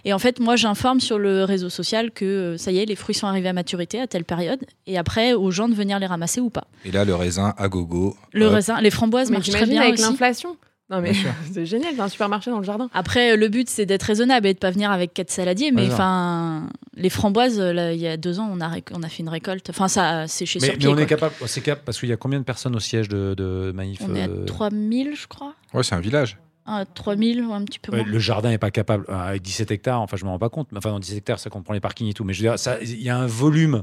Et 0.06 0.14
en 0.14 0.20
fait, 0.20 0.40
moi, 0.40 0.56
j'informe 0.56 1.02
sur 1.02 1.20
le 1.20 1.44
réseau 1.44 1.70
social 1.70 2.12
que 2.12 2.24
euh, 2.26 2.58
ça 2.58 2.72
y 2.72 2.78
est, 2.80 2.86
les 2.86 2.96
fruits 2.96 3.16
sont 3.16 3.28
arrivés 3.28 3.50
à 3.50 3.54
maturité 3.54 4.00
à 4.00 4.08
telle 4.08 4.24
période, 4.24 4.60
et 4.88 4.98
après 4.98 5.34
aux 5.34 5.52
gens 5.52 5.68
de 5.68 5.74
venir 5.76 6.00
les 6.00 6.06
ramasser 6.06 6.40
ou 6.40 6.50
pas. 6.50 6.64
Et 6.86 6.92
là, 6.92 7.04
le 7.04 7.14
raisin 7.14 7.54
à 7.58 7.68
gogo. 7.68 8.16
Le 8.32 8.46
Hop. 8.46 8.54
raisin, 8.54 8.80
les 8.80 8.90
framboises 8.92 9.30
Mais 9.32 9.38
marchent 9.38 9.50
très 9.50 9.66
bien 9.66 9.82
avec 9.82 10.00
l'inflation? 10.00 10.56
Non 10.90 11.02
mais 11.02 11.12
c'est 11.54 11.66
génial, 11.66 11.96
t'as 11.96 12.06
un 12.06 12.10
supermarché 12.10 12.50
dans 12.52 12.58
le 12.58 12.64
jardin. 12.64 12.90
Après, 12.94 13.38
le 13.38 13.48
but, 13.48 13.70
c'est 13.70 13.86
d'être 13.86 14.04
raisonnable 14.04 14.48
et 14.48 14.54
de 14.54 14.60
pas 14.60 14.72
venir 14.72 14.90
avec 14.92 15.14
quatre 15.14 15.30
saladiers. 15.30 15.72
Mais 15.72 15.86
enfin, 15.92 16.68
les 16.96 17.10
framboises, 17.10 17.60
là, 17.60 17.94
il 17.94 18.00
y 18.00 18.08
a 18.08 18.18
deux 18.18 18.40
ans, 18.40 18.50
on 18.52 18.60
a, 18.60 18.68
réc- 18.70 18.92
on 18.94 19.04
a 19.04 19.10
fait 19.10 19.22
une 19.24 19.30
récolte. 19.30 19.70
Enfin, 19.70 19.88
ça, 19.88 20.26
c'est 20.28 20.46
chez 20.48 20.60
Mais, 20.60 20.66
sur 20.66 20.74
mais 20.74 20.80
pied. 20.80 20.88
on 20.88 20.98
est 20.98 21.06
capable, 21.06 21.36
c'est 21.46 21.62
capable 21.62 21.86
parce 21.86 22.00
qu'il 22.00 22.10
y 22.10 22.14
a 22.14 22.18
combien 22.18 22.40
de 22.40 22.44
personnes 22.46 22.76
au 22.76 22.80
siège 22.80 23.08
de, 23.08 23.36
de 23.36 23.72
Maïf 23.74 24.00
On 24.08 24.16
est 24.16 24.24
à 24.24 24.28
euh, 24.30 24.46
3000, 24.46 25.12
je 25.16 25.28
crois. 25.28 25.54
Ouais, 25.74 25.84
c'est 25.84 25.96
un 25.96 26.00
village. 26.00 26.38
Ah, 26.66 26.86
3000 26.94 27.44
ou 27.44 27.54
un 27.54 27.64
petit 27.66 27.80
peu 27.80 27.96
moins. 27.96 28.06
Le 28.06 28.20
jardin 28.20 28.50
n'est 28.50 28.58
pas 28.60 28.70
capable, 28.72 29.06
euh, 29.10 29.14
avec 29.30 29.42
17 29.42 29.72
hectares, 29.72 30.02
enfin 30.02 30.18
je 30.18 30.26
me 30.26 30.30
rends 30.30 30.38
pas 30.38 30.50
compte, 30.50 30.68
mais 30.72 30.78
enfin 30.78 30.92
dans 30.92 31.00
17 31.00 31.18
hectares 31.18 31.40
ça 31.40 31.50
comprend 31.50 31.74
les 31.74 31.80
parkings 31.80 32.08
et 32.10 32.14
tout, 32.14 32.24
mais 32.24 32.34
je 32.34 32.44
veux 32.44 32.50
dire, 32.50 32.60
ça- 32.60 32.80
il 32.82 33.02
y 33.02 33.10
a 33.10 33.18
un 33.18 33.26
volume 33.26 33.82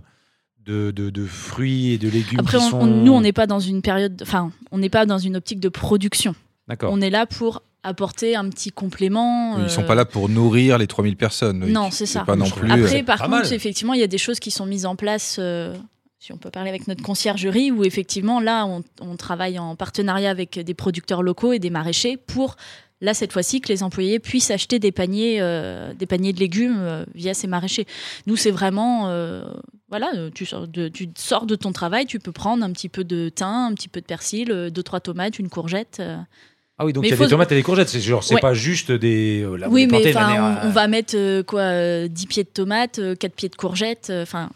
de, 0.64 0.92
de, 0.92 1.10
de 1.10 1.24
fruits 1.26 1.92
et 1.92 1.98
de 1.98 2.08
légumes 2.08 2.38
Après, 2.40 2.58
qui 2.58 2.64
on- 2.64 2.70
sont... 2.70 2.80
on- 2.82 2.86
nous, 2.86 3.12
on 3.12 3.20
n'est 3.20 3.32
pas 3.32 3.46
dans 3.48 3.58
une 3.60 3.82
période. 3.82 4.20
Enfin, 4.22 4.52
on 4.70 4.78
n'est 4.78 4.88
pas 4.88 5.04
dans 5.06 5.18
une 5.18 5.36
optique 5.36 5.58
de 5.60 5.68
production. 5.68 6.34
D'accord. 6.68 6.90
On 6.92 7.00
est 7.00 7.11
là 7.11 7.26
pour 7.26 7.62
apporter 7.83 8.35
un 8.35 8.48
petit 8.48 8.70
complément. 8.70 9.59
Ils 9.59 9.64
euh, 9.64 9.68
sont 9.68 9.85
pas 9.85 9.94
là 9.94 10.05
pour 10.05 10.29
nourrir 10.29 10.79
les 10.79 10.87
3000 10.88 11.16
personnes. 11.16 11.61
Non, 11.70 11.90
c'est 11.92 12.07
ça. 12.07 12.24
pas 12.24 12.35
non 12.37 12.50
plus. 12.50 12.68
trouve- 12.68 12.85
Après, 12.85 13.00
euh, 13.00 13.05
par 13.05 13.18
pas 13.18 13.24
contre, 13.26 13.37
mal. 13.44 13.52
effectivement, 13.55 13.94
il 13.94 14.00
y 14.00 14.05
a 14.05 14.09
des 14.09 14.18
choses 14.18 14.40
qui 14.40 14.50
sont 14.50 14.66
mises 14.66 14.87
en 14.87 14.96
place. 14.96 15.37
euh, 15.38 15.74
si 16.18 16.33
on 16.33 16.38
peut 16.38 16.50
parler 16.50 16.70
avec 16.70 16.88
notre 16.88 17.02
conciergerie, 17.02 17.70
où 17.70 17.85
effectivement, 17.85 18.40
là, 18.40 18.66
on, 18.66 18.83
on 19.00 19.16
travaille 19.16 19.61
en 19.61 19.76
partenariat 19.76 20.31
avec 20.31 20.59
des 20.59 20.74
producteurs 20.74 21.22
locaux 21.22 21.52
et 21.52 21.61
des 21.61 21.70
maraîchers 21.70 22.16
pour, 22.16 22.57
là, 23.00 23.14
cette 23.14 23.33
fois-ci, 23.33 23.61
que 23.61 23.68
les 23.68 23.85
employés 23.85 24.18
puissent 24.18 24.50
acheter 24.50 24.81
des 24.81 24.90
paniers, 24.90 25.37
euh, 25.40 25.94
des 25.94 26.07
paniers 26.07 26.33
de 26.33 26.40
légumes 26.40 26.79
euh, 26.81 27.05
via 27.14 27.33
ces 27.35 27.46
maraîchers. 27.46 27.87
Nous, 28.26 28.35
c'est 28.35 28.50
vraiment, 28.50 29.09
euh, 29.11 29.44
voilà, 29.88 30.11
euh, 30.16 30.31
tu 30.35 30.46
sors, 30.46 30.66
de, 30.66 30.88
tu 30.88 31.11
sors 31.16 31.46
de 31.46 31.55
ton 31.55 31.70
travail, 31.70 32.07
tu 32.07 32.18
peux 32.18 32.33
prendre 32.33 32.64
un 32.64 32.72
petit 32.72 32.88
peu 32.88 33.05
de 33.05 33.29
thym, 33.29 33.46
un 33.70 33.74
petit 33.74 33.88
peu 33.88 34.00
de 34.00 34.07
persil, 34.07 34.50
euh, 34.50 34.70
deux, 34.70 34.83
trois 34.83 34.98
tomates, 35.00 35.38
une 35.38 35.50
courgette. 35.50 36.02
Euh. 36.78 36.82
Ah 36.82 36.84
oui, 36.86 36.92
donc 36.92 37.04
il 37.04 37.10
y 37.10 37.12
a 37.12 37.16
faut- 37.16 37.24
des 37.24 37.30
tomates 37.30 37.52
et 37.52 37.54
des 37.54 37.62
courgettes, 37.62 37.88
c'est 37.88 38.00
genre, 38.00 38.22
c'est 38.22 38.34
Ouais. 38.34 38.40
pas 38.40 38.54
juste 38.54 38.92
des... 38.92 39.42
euh, 39.42 39.56
là, 39.56 39.68
oui, 39.70 39.86
mais 39.86 40.12
manière, 40.12 40.60
on, 40.64 40.66
euh, 40.66 40.70
va 40.70 40.86
mettre 40.88 41.14
euh, 41.16 41.42
quoi, 41.42 41.60
euh, 41.60 42.08
10 42.08 42.26
pieds 42.26 42.44
de 42.44 42.48
tomates, 42.48 42.98
euh, 42.98 43.14
4 43.14 43.34
pieds 43.34 43.48
de 43.48 43.56
courgettes. 43.56 44.08
euh, 44.10 44.22
Enfin, 44.22 44.50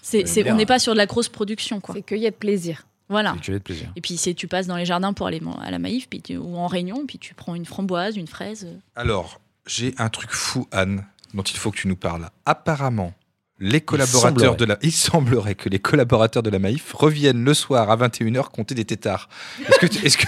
on 0.51 0.55
n'est 0.57 0.67
pas 0.67 0.79
sur 0.79 0.93
de 0.93 0.99
la 0.99 1.07
grosse 1.07 1.29
production, 1.29 1.81
quoi. 1.81 1.95
C'est 1.95 2.03
cueillir 2.03 2.31
de 2.31 2.37
plaisir. 2.37 2.87
Voilà. 3.09 3.35
De 3.45 3.59
plaisir. 3.59 3.91
Et 3.97 4.01
puis 4.01 4.17
c'est 4.17 4.35
tu 4.35 4.47
passes 4.47 4.67
dans 4.69 4.77
les 4.77 4.85
jardins 4.85 5.13
pour 5.13 5.27
aller 5.27 5.41
à 5.63 5.71
la 5.73 5.79
Maïf 5.81 6.09
puis 6.09 6.21
tu- 6.23 6.37
ou 6.37 6.57
en 6.57 6.67
réunion, 6.69 7.07
puis 7.09 7.19
tu 7.19 7.35
prends 7.35 7.55
une 7.57 7.65
framboise, 7.67 8.17
une 8.17 8.29
fraise. 8.29 8.67
euh. 8.69 8.77
Alors, 8.95 9.41
j'ai 9.67 9.95
un 9.99 10.09
truc 10.11 10.31
fou, 10.31 10.69
Anne, 10.71 11.05
dont 11.35 11.43
il 11.43 11.57
faut 11.57 11.71
que 11.73 11.77
tu 11.77 11.89
nous 11.89 11.97
parles. 11.97 12.29
Apparemment, 12.47 13.13
les 13.61 13.81
collaborateurs 13.81 14.57
de 14.57 14.65
la... 14.65 14.79
Il 14.83 14.93
semblerait 14.93 15.55
que 15.55 15.69
les 15.69 15.79
collaborateurs 15.79 16.43
de 16.43 16.51
la 16.51 16.59
Maïf 16.59 16.93
reviennent 16.95 17.45
le 17.45 17.55
soir 17.55 17.91
à 17.91 17.97
21h 17.97 18.45
compter 18.51 18.75
des 18.75 18.85
tétards. 18.87 19.29
Est-ce 19.69 19.79
que, 19.79 19.87
tu- 19.87 20.05
est-ce 20.07 20.17
que... 20.19 20.25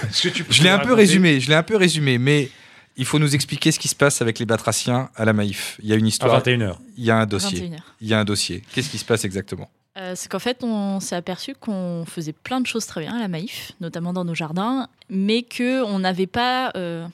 Je 0.49 0.63
l'ai 0.63 0.69
un 0.69 0.79
peu 0.79 0.93
résumé, 0.93 1.39
je 1.39 1.49
l'ai 1.49 1.55
un 1.55 1.63
peu 1.63 1.75
résumé, 1.75 2.17
mais 2.17 2.49
il 2.95 3.05
faut 3.05 3.17
nous 3.19 3.33
expliquer 3.33 3.71
ce 3.71 3.79
qui 3.79 3.87
se 3.87 3.95
passe 3.95 4.21
avec 4.21 4.37
les 4.39 4.45
batraciens 4.45 5.09
à 5.15 5.25
la 5.25 5.33
Maïf. 5.33 5.79
Il 5.81 5.89
y 5.89 5.93
a 5.93 5.95
une 5.95 6.05
À 6.05 6.07
histoire, 6.07 6.41
21h. 6.43 6.75
il 6.97 7.03
y 7.05 7.09
a 7.11 7.17
un 7.17 7.25
dossier. 7.25 7.59
21h. 7.69 7.77
Il 8.01 8.07
y 8.07 8.13
a 8.13 8.19
un 8.19 8.25
dossier. 8.25 8.61
Qu'est-ce 8.73 8.89
qui 8.89 8.97
se 8.99 9.05
passe 9.05 9.25
exactement? 9.25 9.69
Euh, 9.97 10.13
c'est 10.15 10.29
qu'en 10.31 10.39
fait, 10.39 10.63
on 10.63 10.99
s'est 10.99 11.15
aperçu 11.15 11.53
qu'on 11.59 12.03
faisait 12.07 12.33
plein 12.33 12.61
de 12.61 12.67
choses 12.67 12.85
très 12.87 13.01
bien 13.01 13.15
à 13.15 13.19
la 13.19 13.27
Maïf, 13.27 13.73
notamment 13.81 14.11
dans 14.13 14.25
nos 14.25 14.33
jardins, 14.35 14.87
mais 15.09 15.43
que 15.43 15.83
on 15.83 15.99
n'avait 15.99 16.25
pas. 16.27 16.71
euh, 16.75 17.05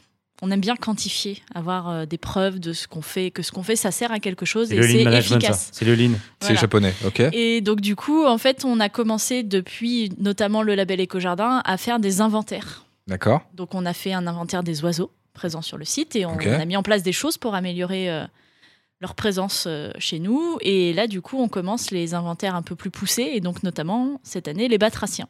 on 0.42 0.52
aime 0.52 0.62
bien 0.62 0.76
quantifier, 0.76 1.42
avoir 1.54 1.90
euh, 1.90 2.06
des 2.06 2.18
preuves 2.18 2.60
de 2.60 2.74
ce 2.74 2.88
qu'on 2.88 3.02
fait, 3.02 3.32
que 3.32 3.42
ce 3.44 3.52
qu'on 3.52 3.64
fait, 3.64 3.76
ça 3.76 3.92
sert 3.92 4.12
à 4.12 4.20
quelque 4.20 4.46
chose 4.46 4.70
C'est 4.70 4.76
et 4.76 4.80
le 4.80 4.86
lean 4.86 4.98
c'est 5.00 5.04
management, 5.04 5.30
ça. 5.30 5.36
efficace. 5.38 5.70
C'est 5.74 5.86
le 5.86 5.96
lean. 5.96 6.12
C'est 6.40 6.48
Voilà. 6.48 6.62
japonais, 6.62 6.94
ok 7.06 7.20
Et 7.34 7.62
donc 7.62 7.82
du 7.82 7.96
coup, 7.96 8.26
en 8.26 8.38
fait, 8.38 8.64
on 8.66 8.80
a 8.80 8.90
commencé 8.90 9.44
depuis 9.44 10.12
notamment 10.18 10.62
le 10.62 10.76
label 10.76 11.00
Éco-Jardin 11.00 11.62
à 11.66 11.78
faire 11.78 12.00
des 12.00 12.22
inventaires. 12.22 12.86
D'accord. 13.08 13.42
Donc 13.54 13.76
on 13.76 13.86
a 13.86 13.94
fait 13.94 14.14
un 14.14 14.28
inventaire 14.28 14.64
des 14.64 14.84
oiseaux 14.84 15.12
présents 15.34 15.62
sur 15.62 15.78
le 15.78 15.86
site 15.86 16.16
et 16.16 16.26
on, 16.26 16.38
a 16.38 16.66
mis 16.66 16.78
en 16.78 16.84
place 16.84 17.04
des 17.04 17.14
choses 17.14 17.38
pour 17.38 17.56
améliorer 17.56 18.10
euh, 18.10 18.26
leur 19.02 19.16
présence 19.16 19.66
euh, 19.68 19.92
chez 19.98 20.20
nous. 20.20 20.58
Et 20.62 20.94
là, 20.94 21.08
du 21.08 21.22
coup, 21.22 21.38
on 21.40 21.48
commence 21.48 21.92
les 21.92 22.14
inventaires 22.14 22.56
un 22.56 22.62
peu 22.62 22.76
plus 22.76 22.90
poussés 22.90 23.30
et 23.34 23.40
donc 23.40 23.64
notamment 23.64 24.20
cette 24.24 24.48
année 24.48 24.68
les 24.68 24.78
batraciens, 24.78 25.28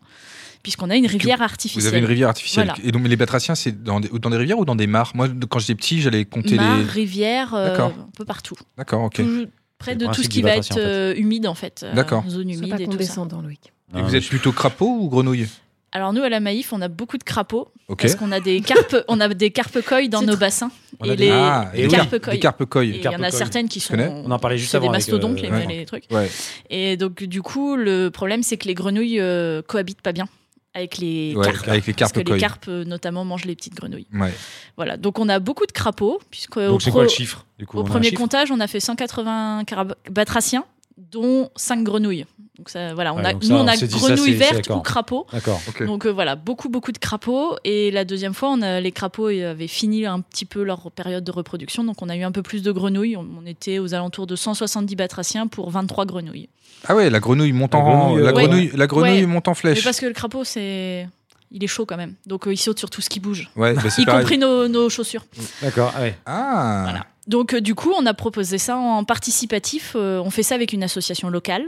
puisqu'on 0.63 0.89
a 0.89 0.95
une 0.95 1.05
rivière 1.05 1.38
Vous 1.38 1.43
artificielle. 1.43 1.88
avez 1.88 1.99
une 1.99 2.05
rivière 2.05 2.29
artificielle. 2.29 2.65
Voilà. 2.67 2.82
Et 2.84 2.91
donc, 2.91 3.03
mais 3.03 3.10
les 3.10 3.15
batraciens, 3.15 3.55
c'est 3.55 3.84
dans 3.84 3.99
des, 3.99 4.10
dans 4.10 4.29
des 4.32 4.38
rivières 4.38 4.60
ou 4.60 4.65
dans 4.65 4.75
des 4.75 4.88
mares? 4.88 5.12
Moi, 5.13 5.27
quand 5.49 5.60
j'étais 5.60 5.75
petit, 5.75 6.01
j'allais 6.01 6.25
compter 6.25 6.55
Mares, 6.55 6.77
les. 6.79 6.84
rivières, 6.84 7.53
euh, 7.53 7.69
D'accord. 7.69 7.93
un 7.99 8.10
peu 8.17 8.25
partout. 8.25 8.55
D'accord, 8.77 9.03
ok. 9.03 9.15
Tout- 9.15 9.47
près 9.77 9.95
de 9.95 10.05
tout 10.08 10.23
ce 10.23 10.29
qui 10.29 10.41
va 10.41 10.55
être 10.58 10.71
en 10.71 10.75
fait. 10.75 10.82
euh, 10.82 11.13
humide 11.15 11.47
en 11.47 11.53
fait. 11.55 11.84
euh, 11.84 11.93
D'accord. 11.93 12.23
Zone 12.27 12.43
Sois 12.51 12.53
humide 12.53 12.69
pas 12.71 12.82
et 12.82 12.88
tout 12.88 13.01
ça. 13.03 13.25
Loïc. 13.41 13.71
Et 13.95 14.01
vous 14.01 14.15
êtes 14.15 14.27
plutôt 14.27 14.51
crapaud 14.51 14.97
ou 14.99 15.10
grenouille? 15.10 15.47
Alors 15.91 16.13
nous 16.13 16.21
à 16.21 16.30
la 16.30 16.39
Maïf, 16.39 16.71
on 16.71 16.82
a 16.82 16.88
beaucoup 16.88 17.17
de 17.17 17.23
crapauds 17.23 17.71
parce 17.97 18.13
qu'on 18.15 18.32
a 18.32 18.39
des 18.39 18.62
carpes, 18.62 18.95
on 19.08 19.19
a 19.19 19.28
des 19.30 19.49
carpe 19.49 19.82
coy 19.82 20.08
dans 20.08 20.21
nos 20.21 20.38
bassins. 20.38 20.71
On 20.99 21.06
Et 21.06 21.15
des- 21.15 21.25
les, 21.25 21.32
ah, 21.32 21.71
et 21.73 21.78
des 21.78 21.84
oui. 21.88 21.91
carpe 21.91 22.10
carpe-coy. 22.12 22.32
Des 22.34 22.39
carpe-coy. 22.39 22.89
Et 22.89 22.97
il 22.97 23.04
y 23.04 23.08
en 23.08 23.23
a 23.23 23.32
certaines 23.32 23.67
qui 23.69 23.80
sont. 23.80 23.95
On 23.97 24.30
en 24.30 24.38
parlait 24.39 24.58
juste 24.58 24.75
avant 24.75 24.88
des 24.88 24.91
mastodontes, 24.91 25.39
euh, 25.39 25.41
les, 25.41 25.49
ouais. 25.49 25.65
les 25.67 25.86
trucs. 25.86 26.04
Ouais. 26.12 26.30
Et 26.69 26.97
donc, 26.97 27.23
du 27.23 27.41
coup, 27.41 27.75
le 27.75 28.10
problème, 28.10 28.43
c'est 28.43 28.58
que 28.58 28.67
les 28.67 28.73
grenouilles 28.75 29.19
euh, 29.19 29.62
cohabitent 29.65 30.02
pas 30.02 30.12
bien 30.12 30.28
avec 30.75 30.99
les 30.99 31.34
Ouais, 31.36 31.45
carpes. 31.45 31.67
avec 31.67 31.88
les 31.88 31.93
Parce 31.93 32.12
que 32.12 32.19
les 32.19 32.38
carpes, 32.38 32.65
euh, 32.67 32.84
notamment, 32.86 33.25
mangent 33.25 33.45
les 33.45 33.56
petites 33.56 33.73
grenouilles. 33.75 34.08
Ouais. 34.13 34.32
Voilà. 34.78 34.97
Donc, 34.97 35.17
on 35.17 35.28
a 35.28 35.39
beaucoup 35.39 35.65
de 35.65 35.71
crapauds, 35.71 36.19
puisque 36.30 36.58
au, 36.58 36.67
Donc 36.67 36.82
c'est 36.84 36.91
pro- 36.91 36.99
quoi 36.99 37.04
le 37.04 37.10
chiffre 37.10 37.45
du 37.58 37.65
coup 37.65 37.80
au 37.80 37.84
premier 37.84 38.10
chiffre 38.10 38.21
comptage, 38.21 38.52
on 38.52 38.60
a 38.60 38.67
fait 38.67 38.80
180 38.80 39.63
carab- 39.63 39.95
batraciens, 40.12 40.65
dont 40.97 41.49
5 41.56 41.84
grenouilles. 41.84 42.25
Donc, 42.60 42.69
ça, 42.69 42.93
voilà, 42.93 43.13
on 43.13 43.17
Ouais, 43.19 43.26
a, 43.26 43.34
nous, 43.34 43.41
ça, 43.41 43.54
on 43.56 43.60
on 43.63 43.67
a 43.67 43.76
s'est 43.78 43.88
dit, 43.88 44.38
ça, 44.38 44.54
d'accord. 44.54 44.78
ou 44.78 44.82
crapauds. 44.82 45.26
D'accord. 45.32 45.60
Ok. 45.69 45.86
Donc 45.86 46.06
euh, 46.06 46.10
voilà, 46.12 46.36
beaucoup 46.36 46.67
beaucoup 46.69 46.91
de 46.91 46.98
crapauds. 46.98 47.56
Et 47.63 47.89
la 47.89 48.04
deuxième 48.06 48.34
fois, 48.34 48.50
on 48.52 48.62
a, 48.62 48.82
les 48.82 48.91
crapauds 48.91 49.28
avaient 49.30 49.67
fini 49.67 50.06
un 50.06 50.19
petit 50.19 50.43
peu 50.45 50.62
leur 50.63 50.91
période 50.91 51.24
de 51.24 51.32
reproduction, 51.32 51.84
donc 51.86 52.02
on 52.02 52.10
a 52.10 52.15
eu 52.17 52.24
un 52.24 52.32
peu 52.34 52.43
plus 52.43 52.62
de 52.62 52.72
grenouilles. 52.74 53.15
On, 53.15 53.26
on 53.41 53.45
était 53.45 53.80
aux 53.80 53.93
alentours 53.93 54.28
de 54.28 54.36
170 54.36 54.95
batraciens 54.98 55.48
pour 55.48 55.69
23 55.72 56.06
grenouilles. 56.06 56.50
Ah 56.88 56.95
ouais, 56.95 57.10
la 57.10 57.19
grenouille 57.22 57.54
monte 57.54 57.74
La 57.74 57.80
en 57.80 57.84
grenouille, 57.84 58.24
la 58.24 58.30
euh, 58.30 58.34
grenouille, 58.34 58.72
la 58.76 58.88
grenouille 58.88 59.10
Ouais. 59.22 59.26
monte 59.26 59.48
en 59.48 59.52
Mais 59.52 59.56
flèche. 59.56 59.84
parce 59.84 60.00
que 60.02 60.06
le 60.06 60.13
crapaud, 60.13 60.43
c'est, 60.43 61.08
il 61.52 61.63
est 61.63 61.67
chaud 61.67 61.86
quand 61.86 61.98
même, 61.98 62.15
donc 62.26 62.45
euh, 62.48 62.54
il 62.54 62.58
saute 62.58 62.78
sur 62.80 62.89
tout 62.89 63.02
ce 63.02 63.10
qui 63.10 63.19
bouge, 63.22 63.50
Ouais, 63.56 63.74
bah, 63.74 63.82
y 63.98 64.06
pareil. 64.06 64.22
compris 64.22 64.38
nos, 64.38 64.67
nos 64.67 64.89
chaussures. 64.89 65.26
D'accord. 65.62 65.93
ah 65.95 66.02
ouais. 66.02 66.15
Ah. 66.26 66.82
Voilà. 66.84 67.06
Donc 67.28 67.54
euh, 67.54 67.62
du 67.62 67.76
coup, 67.76 67.91
on 67.95 68.06
a 68.08 68.13
proposé 68.15 68.58
ça 68.58 68.76
en 68.76 69.04
participatif. 69.04 69.93
Euh, 69.95 70.19
on 70.26 70.32
fait 70.32 70.41
ça 70.41 70.56
avec 70.56 70.74
une 70.74 70.82
association 70.84 71.30
locale. 71.30 71.63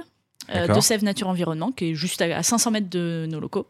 De 0.49 0.79
Sèvres 0.81 1.03
Nature 1.03 1.27
Environnement, 1.27 1.71
qui 1.71 1.91
est 1.91 1.95
juste 1.95 2.21
à, 2.21 2.37
à 2.37 2.43
500 2.43 2.71
mètres 2.71 2.89
de 2.89 3.27
nos 3.29 3.39
locaux. 3.39 3.67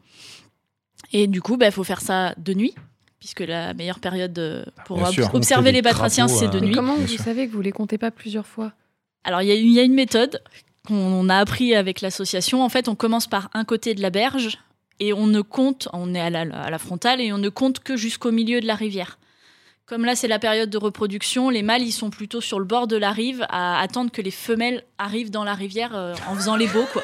Et 1.13 1.27
du 1.27 1.41
coup, 1.41 1.57
il 1.61 1.71
faut 1.71 1.83
faire 1.83 2.01
ça 2.01 2.33
de 2.37 2.53
nuit, 2.53 2.73
puisque 3.19 3.41
la 3.41 3.73
meilleure 3.73 3.99
période 3.99 4.37
euh, 4.39 4.63
pour 4.85 4.99
ob- 5.01 5.11
sûr. 5.13 5.33
observer 5.33 5.71
les 5.71 5.81
batraciens, 5.81 6.27
c'est 6.27 6.45
euh, 6.45 6.49
de 6.49 6.59
Mais 6.59 6.67
nuit. 6.67 6.73
comment 6.75 6.95
bien 6.95 7.05
vous 7.05 7.11
sûr. 7.11 7.23
savez 7.23 7.47
que 7.47 7.53
vous 7.53 7.61
les 7.61 7.71
comptez 7.71 7.97
pas 7.97 8.11
plusieurs 8.11 8.47
fois? 8.47 8.71
Alors, 9.23 9.41
il 9.41 9.47
y, 9.47 9.51
a 9.51 9.55
une- 9.55 9.67
il 9.67 9.73
y 9.73 9.79
a 9.79 9.83
une 9.83 9.93
méthode 9.93 10.41
qu'on 10.87 11.29
a 11.29 11.37
appris 11.37 11.75
avec 11.75 12.01
l'association. 12.01 12.63
En 12.63 12.69
fait, 12.69 12.87
on 12.87 12.95
commence 12.95 13.27
par 13.27 13.49
un 13.53 13.65
côté 13.65 13.93
de 13.93 14.01
la 14.01 14.09
berge 14.09 14.57
et 14.99 15.13
on 15.13 15.27
ne 15.27 15.41
compte, 15.41 15.87
on 15.93 16.15
est 16.15 16.19
à 16.19 16.29
la, 16.29 16.41
à 16.41 16.69
la 16.69 16.79
frontale 16.79 17.21
et 17.21 17.31
on 17.33 17.37
ne 17.37 17.49
compte 17.49 17.79
que 17.79 17.95
jusqu'au 17.97 18.31
milieu 18.31 18.61
de 18.61 18.65
la 18.67 18.75
rivière. 18.75 19.19
Comme 19.91 20.05
là, 20.05 20.15
c'est 20.15 20.29
la 20.29 20.39
période 20.39 20.69
de 20.69 20.77
reproduction, 20.77 21.49
les 21.49 21.63
mâles, 21.63 21.81
ils 21.81 21.91
sont 21.91 22.09
plutôt 22.11 22.39
sur 22.39 22.59
le 22.59 22.63
bord 22.65 22.87
de 22.87 22.95
la 22.95 23.11
rive 23.11 23.45
à 23.49 23.77
attendre 23.81 24.09
que 24.09 24.21
les 24.21 24.31
femelles 24.31 24.85
arrivent 24.97 25.31
dans 25.31 25.43
la 25.43 25.53
rivière 25.53 25.91
euh, 25.93 26.13
en 26.29 26.33
faisant 26.35 26.55
les 26.55 26.67
beaux, 26.67 26.85
quoi. 26.93 27.01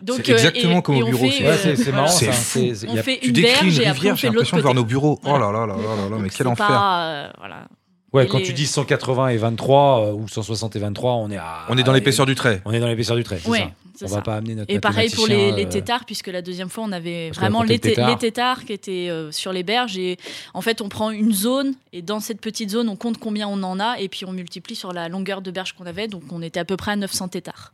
Donc, 0.00 0.22
C'est 0.24 0.32
exactement 0.32 0.78
et- 0.78 0.82
comme 0.82 0.94
et 0.94 1.02
au 1.02 1.06
on 1.08 1.10
bureau, 1.10 1.26
fait, 1.26 1.30
c'est- 1.36 1.42
Ouais, 1.44 1.50
euh, 1.50 1.56
c'est 1.62 1.76
c'est 1.76 1.92
marrant. 1.92 2.06
C'est 2.06 2.32
fou. 2.32 2.60
On 2.88 2.96
fait 2.96 3.18
Tu 3.20 3.26
une 3.28 3.32
décris 3.34 3.52
berge 3.52 3.76
une 3.76 3.82
et 3.82 3.86
après 3.86 3.92
rivière, 3.92 4.12
on 4.12 4.16
j'ai 4.16 4.20
fait 4.22 4.26
l'autre 4.28 4.36
l'impression 4.36 4.56
de 4.56 4.62
voir 4.62 4.74
nos 4.74 4.84
bureaux. 4.84 5.20
Oh 5.24 5.32
là 5.38 5.52
là 5.52 5.66
là 5.66 5.66
là 5.66 5.74
là 5.76 6.08
là, 6.08 6.16
mais 6.18 6.30
quel 6.30 6.32
c'est 6.38 6.46
enfer. 6.46 6.66
pas, 6.68 7.02
euh, 7.02 7.28
voilà. 7.38 7.66
Ouais, 8.12 8.24
Et 8.24 8.28
quand 8.28 8.38
les- 8.38 8.44
tu 8.44 8.52
dis 8.52 8.66
180 8.66 9.28
et 9.28 9.36
23 9.36 10.06
euh, 10.06 10.12
ou 10.12 10.26
160 10.26 10.74
et 10.74 10.78
23, 10.80 11.14
on 11.14 11.30
est 11.30 11.36
à. 11.36 11.66
On 11.68 11.78
est 11.78 11.84
dans 11.84 11.92
l'épaisseur 11.92 12.26
du 12.26 12.34
trait. 12.34 12.60
On 12.64 12.72
est 12.72 12.80
dans 12.80 12.88
l'épaisseur 12.88 13.16
du 13.16 13.22
trait. 13.22 13.38
c'est 13.42 13.48
Ouais, 13.48 13.72
ça. 13.94 14.06
On 14.06 14.08
ça. 14.08 14.16
va 14.16 14.22
pas 14.22 14.34
amener 14.36 14.56
notre. 14.56 14.72
Et 14.72 14.80
pareil 14.80 15.10
pour 15.10 15.28
les, 15.28 15.52
les 15.52 15.64
euh, 15.66 15.68
têtards, 15.68 16.04
puisque 16.04 16.26
la 16.26 16.42
deuxième 16.42 16.68
fois, 16.70 16.82
on 16.84 16.90
avait 16.92 17.28
Parce 17.28 17.38
vraiment 17.38 17.62
les, 17.62 17.74
le 17.74 17.78
tétard. 17.80 18.06
té- 18.06 18.12
les 18.12 18.18
têtards 18.18 18.64
qui 18.64 18.72
étaient 18.72 19.08
euh, 19.10 19.30
sur 19.30 19.52
les 19.52 19.62
berges. 19.62 19.96
Et 19.96 20.16
en 20.54 20.60
fait, 20.60 20.80
on 20.80 20.88
prend 20.88 21.10
une 21.10 21.32
zone, 21.32 21.74
et 21.92 22.02
dans 22.02 22.18
cette 22.18 22.40
petite 22.40 22.70
zone, 22.70 22.88
on 22.88 22.96
compte 22.96 23.18
combien 23.18 23.46
on 23.46 23.62
en 23.62 23.78
a, 23.78 24.00
et 24.00 24.08
puis 24.08 24.24
on 24.24 24.32
multiplie 24.32 24.74
sur 24.74 24.92
la 24.92 25.08
longueur 25.08 25.40
de 25.40 25.50
berge 25.52 25.74
qu'on 25.74 25.86
avait. 25.86 26.08
Donc, 26.08 26.24
on 26.32 26.42
était 26.42 26.58
à 26.60 26.64
peu 26.64 26.76
près 26.76 26.90
à 26.92 26.96
900 26.96 27.28
têtards. 27.28 27.72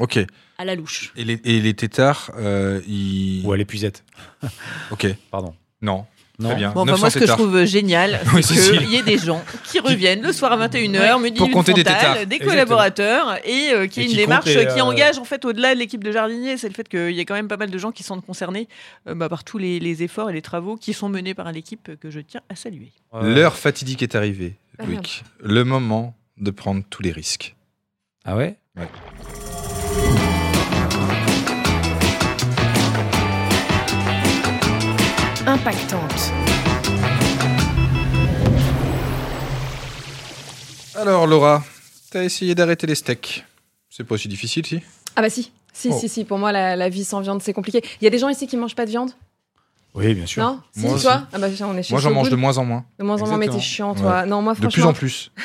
Ok. 0.00 0.18
à 0.58 0.64
la 0.64 0.74
louche. 0.74 1.12
Et 1.16 1.24
les, 1.24 1.40
et 1.44 1.74
euh, 2.38 2.80
ils. 2.86 3.42
Ou 3.46 3.52
à 3.52 3.56
l'épuisette. 3.56 4.04
Ok. 4.90 5.06
Pardon. 5.30 5.54
Non. 5.80 6.04
Non. 6.40 6.50
Très 6.50 6.58
bien. 6.58 6.70
Bon, 6.70 6.82
enfin, 6.82 6.92
900 6.92 7.00
moi, 7.00 7.10
ce 7.10 7.18
que 7.18 7.26
je 7.26 7.32
trouve 7.32 7.64
génial, 7.64 8.20
Oui, 8.34 8.44
c'est 8.44 8.54
qu'il 8.78 8.88
y 8.90 8.96
ait 8.96 9.02
des 9.02 9.18
gens 9.18 9.42
qui 9.64 9.80
reviennent 9.80 10.22
le 10.22 10.32
soir 10.32 10.52
à 10.52 10.68
21h, 10.68 11.20
me 11.20 11.30
disent 11.30 11.38
Pour 11.38 11.50
compter 11.50 11.72
des 11.72 11.82
frontale, 11.82 12.26
des 12.26 12.36
Exactement. 12.36 12.50
collaborateurs, 12.50 13.38
et 13.44 13.70
euh, 13.72 13.86
qu'il 13.88 14.04
y 14.04 14.06
ait 14.06 14.08
une 14.08 14.14
qui 14.14 14.16
démarche 14.18 14.44
qui 14.44 14.56
euh, 14.56 14.84
engage, 14.84 15.18
en 15.18 15.24
fait, 15.24 15.44
au-delà 15.44 15.74
de 15.74 15.80
l'équipe 15.80 16.04
de 16.04 16.12
jardiniers. 16.12 16.56
C'est 16.56 16.68
le 16.68 16.74
fait 16.74 16.88
qu'il 16.88 17.10
y 17.10 17.18
a 17.20 17.24
quand 17.24 17.34
même 17.34 17.48
pas 17.48 17.56
mal 17.56 17.70
de 17.70 17.78
gens 17.78 17.90
qui 17.90 18.04
sont 18.04 18.20
concernés 18.20 18.68
euh, 19.08 19.14
bah, 19.16 19.28
par 19.28 19.42
tous 19.42 19.58
les, 19.58 19.80
les 19.80 20.04
efforts 20.04 20.30
et 20.30 20.32
les 20.32 20.42
travaux 20.42 20.76
qui 20.76 20.92
sont 20.92 21.08
menés 21.08 21.34
par 21.34 21.50
l'équipe 21.50 21.90
que 22.00 22.08
je 22.10 22.20
tiens 22.20 22.40
à 22.48 22.54
saluer. 22.54 22.92
Euh, 23.14 23.34
L'heure 23.34 23.56
fatidique 23.56 24.02
est 24.04 24.14
arrivée, 24.14 24.54
Ah, 24.78 24.84
Loïc. 24.86 25.24
Le 25.40 25.64
moment 25.64 26.14
de 26.36 26.52
prendre 26.52 26.82
tous 26.88 27.02
les 27.02 27.10
risques. 27.10 27.56
Ah 28.24 28.36
ouais 28.36 28.56
Impactante. 35.46 36.32
Alors, 40.94 41.26
Laura, 41.26 41.62
t'as 42.10 42.24
essayé 42.24 42.54
d'arrêter 42.54 42.86
les 42.86 42.94
steaks. 42.94 43.44
C'est 43.88 44.04
pas 44.04 44.14
aussi 44.14 44.28
difficile, 44.28 44.66
si 44.66 44.80
Ah 45.16 45.22
bah 45.22 45.30
si. 45.30 45.50
Si, 45.72 45.88
Oh. 45.92 45.98
si, 45.98 46.08
si. 46.08 46.24
Pour 46.24 46.38
moi, 46.38 46.52
la, 46.52 46.76
la 46.76 46.88
vie 46.88 47.04
sans 47.04 47.20
viande, 47.20 47.40
c'est 47.42 47.52
compliqué. 47.52 47.82
Il 48.00 48.04
y 48.04 48.06
a 48.06 48.10
des 48.10 48.18
gens 48.18 48.28
ici 48.28 48.46
qui 48.46 48.56
mangent 48.56 48.74
pas 48.74 48.84
de 48.84 48.90
viande? 48.90 49.10
Oui, 49.94 50.12
bien 50.14 50.26
sûr. 50.26 50.42
Non? 50.42 50.60
Si, 50.76 50.80
Moi 50.86 50.98
toi 51.00 51.26
Ah 51.32 51.38
bah 51.38 51.46
on 51.62 51.76
est 51.76 51.82
chez 51.82 51.94
Moi, 51.94 52.00
j'en 52.00 52.10
mange 52.10 52.30
de 52.30 52.36
moins 52.36 52.58
en 52.58 52.64
moins. 52.64 52.84
De 52.98 53.04
moins 53.04 53.20
en 53.22 53.26
moins, 53.26 53.38
mais 53.38 53.48
t'es 53.48 53.60
chiant, 53.60 53.94
toi. 53.94 54.26
Non, 54.26 54.42
moi, 54.42 54.52
De 54.54 54.58
franchement. 54.58 54.70
plus 54.70 54.84
en 54.84 54.92
plus. 54.92 55.30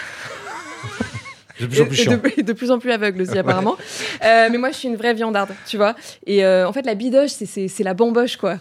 De 1.59 1.67
plus 1.67 1.81
en 1.81 1.85
plus 1.85 1.95
chiant. 1.95 2.11
de, 2.37 2.41
de 2.41 2.53
plus 2.53 2.71
en 2.71 2.79
plus 2.79 2.91
aveugle 2.91 3.21
aussi, 3.21 3.37
apparemment. 3.37 3.77
Euh, 4.25 4.49
mais 4.51 4.57
moi, 4.57 4.71
je 4.71 4.77
suis 4.77 4.87
une 4.89 4.95
vraie 4.95 5.13
viandarde, 5.13 5.51
tu 5.67 5.77
vois. 5.77 5.95
Et 6.25 6.43
euh, 6.43 6.67
en 6.67 6.73
fait, 6.73 6.81
la 6.85 6.95
bidoche, 6.95 7.29
c'est- 7.29 7.45
c'est 7.45 7.67
c'est 7.67 7.83
la 7.83 7.93
bamboche, 7.93 8.37
quoi. 8.37 8.57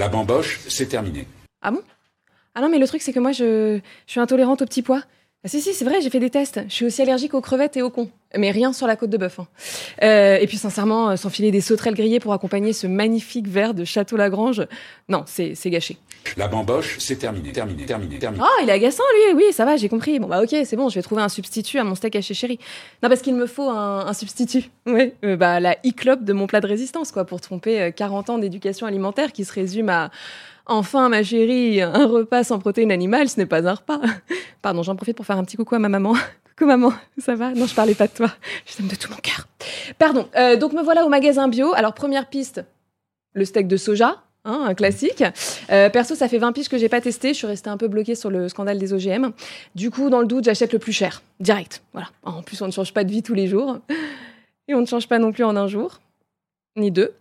La 0.00 0.08
bamboche, 0.08 0.60
c'est 0.66 0.86
terminé. 0.86 1.26
Ah 1.60 1.70
non, 2.62 2.70
mais 2.70 2.78
le 2.78 2.86
truc, 2.88 3.02
c'est 3.02 3.12
que 3.12 3.20
moi, 3.20 3.32
je, 3.32 3.78
je 4.06 4.10
suis 4.10 4.18
intolérante 4.18 4.62
au 4.62 4.64
petit 4.64 4.80
pois. 4.80 5.02
Ah, 5.42 5.48
si, 5.48 5.62
si, 5.62 5.72
c'est 5.72 5.86
vrai, 5.86 6.02
j'ai 6.02 6.10
fait 6.10 6.20
des 6.20 6.28
tests. 6.28 6.60
Je 6.68 6.74
suis 6.74 6.84
aussi 6.84 7.00
allergique 7.00 7.32
aux 7.32 7.40
crevettes 7.40 7.74
et 7.78 7.82
aux 7.82 7.88
cons. 7.88 8.10
Mais 8.36 8.50
rien 8.50 8.74
sur 8.74 8.86
la 8.86 8.94
côte 8.94 9.08
de 9.10 9.16
bœuf. 9.16 9.40
hein. 9.40 9.46
Euh, 10.02 10.36
et 10.38 10.46
puis, 10.46 10.58
sincèrement, 10.58 11.10
euh, 11.10 11.16
s'enfiler 11.16 11.50
des 11.50 11.62
sauterelles 11.62 11.94
grillées 11.94 12.20
pour 12.20 12.34
accompagner 12.34 12.74
ce 12.74 12.86
magnifique 12.86 13.48
verre 13.48 13.72
de 13.72 13.84
Château 13.84 14.16
Lagrange, 14.18 14.62
non, 15.08 15.22
c'est 15.26 15.54
c'est 15.54 15.70
gâché. 15.70 15.96
La 16.36 16.46
bamboche, 16.46 16.96
c'est 16.98 17.16
terminé, 17.16 17.52
terminé, 17.52 17.86
terminé, 17.86 18.18
terminé. 18.18 18.44
Ah, 18.46 18.62
il 18.62 18.68
est 18.68 18.72
agaçant, 18.72 19.02
lui. 19.14 19.34
Oui, 19.42 19.52
ça 19.52 19.64
va, 19.64 19.78
j'ai 19.78 19.88
compris. 19.88 20.18
Bon, 20.20 20.28
bah, 20.28 20.42
ok, 20.42 20.54
c'est 20.64 20.76
bon, 20.76 20.90
je 20.90 20.96
vais 20.96 21.02
trouver 21.02 21.22
un 21.22 21.30
substitut 21.30 21.78
à 21.78 21.84
mon 21.84 21.94
steak 21.94 22.14
haché 22.16 22.34
chéri. 22.34 22.58
Non, 23.02 23.08
parce 23.08 23.22
qu'il 23.22 23.34
me 23.34 23.46
faut 23.46 23.70
un, 23.70 24.06
un 24.06 24.12
substitut. 24.12 24.64
Oui, 24.86 25.12
euh, 25.24 25.36
bah, 25.36 25.58
la 25.60 25.72
e-clope 25.86 26.22
de 26.24 26.32
mon 26.34 26.46
plat 26.46 26.60
de 26.60 26.66
résistance, 26.66 27.12
quoi, 27.12 27.24
pour 27.24 27.40
tromper 27.40 27.80
euh, 27.80 27.90
40 27.90 28.28
ans 28.30 28.38
d'éducation 28.38 28.86
alimentaire 28.86 29.32
qui 29.32 29.44
se 29.46 29.52
résume 29.54 29.88
à 29.88 30.10
Enfin, 30.70 31.08
ma 31.08 31.24
chérie, 31.24 31.82
un 31.82 32.06
repas 32.06 32.44
sans 32.44 32.60
protéines 32.60 32.92
animales, 32.92 33.28
ce 33.28 33.40
n'est 33.40 33.46
pas 33.46 33.66
un 33.68 33.74
repas. 33.74 34.00
Pardon, 34.62 34.84
j'en 34.84 34.94
profite 34.94 35.16
pour 35.16 35.26
faire 35.26 35.36
un 35.36 35.42
petit 35.42 35.56
coucou 35.56 35.74
à 35.74 35.80
ma 35.80 35.88
maman. 35.88 36.14
Coucou 36.56 36.66
maman, 36.66 36.92
ça 37.18 37.34
va? 37.34 37.50
Non, 37.52 37.66
je 37.66 37.74
parlais 37.74 37.96
pas 37.96 38.06
de 38.06 38.12
toi. 38.12 38.30
Je 38.66 38.76
t'aime 38.76 38.86
de 38.86 38.94
tout 38.94 39.10
mon 39.10 39.16
cœur. 39.16 39.48
Pardon. 39.98 40.28
euh, 40.36 40.56
donc 40.56 40.72
me 40.72 40.80
voilà 40.82 41.04
au 41.04 41.08
magasin 41.08 41.48
bio. 41.48 41.72
Alors 41.74 41.92
première 41.92 42.28
piste, 42.28 42.64
le 43.32 43.44
steak 43.44 43.66
de 43.66 43.76
soja, 43.76 44.22
hein, 44.44 44.64
un 44.68 44.74
classique. 44.74 45.24
Euh, 45.72 45.90
perso, 45.90 46.14
ça 46.14 46.28
fait 46.28 46.38
20 46.38 46.52
piges 46.52 46.68
que 46.68 46.78
j'ai 46.78 46.88
pas 46.88 47.00
testé. 47.00 47.30
Je 47.30 47.38
suis 47.38 47.48
restée 47.48 47.68
un 47.68 47.76
peu 47.76 47.88
bloquée 47.88 48.14
sur 48.14 48.30
le 48.30 48.48
scandale 48.48 48.78
des 48.78 48.92
OGM. 48.92 49.30
Du 49.74 49.90
coup, 49.90 50.08
dans 50.08 50.20
le 50.20 50.26
doute, 50.28 50.44
j'achète 50.44 50.72
le 50.72 50.78
plus 50.78 50.92
cher, 50.92 51.20
direct. 51.40 51.82
Voilà. 51.94 52.10
En 52.22 52.42
plus, 52.42 52.62
on 52.62 52.66
ne 52.66 52.72
change 52.72 52.94
pas 52.94 53.02
de 53.02 53.10
vie 53.10 53.24
tous 53.24 53.34
les 53.34 53.48
jours, 53.48 53.78
et 54.68 54.74
on 54.74 54.80
ne 54.82 54.86
change 54.86 55.08
pas 55.08 55.18
non 55.18 55.32
plus 55.32 55.42
en 55.42 55.56
un 55.56 55.66
jour, 55.66 55.98
ni 56.76 56.92
deux, 56.92 57.12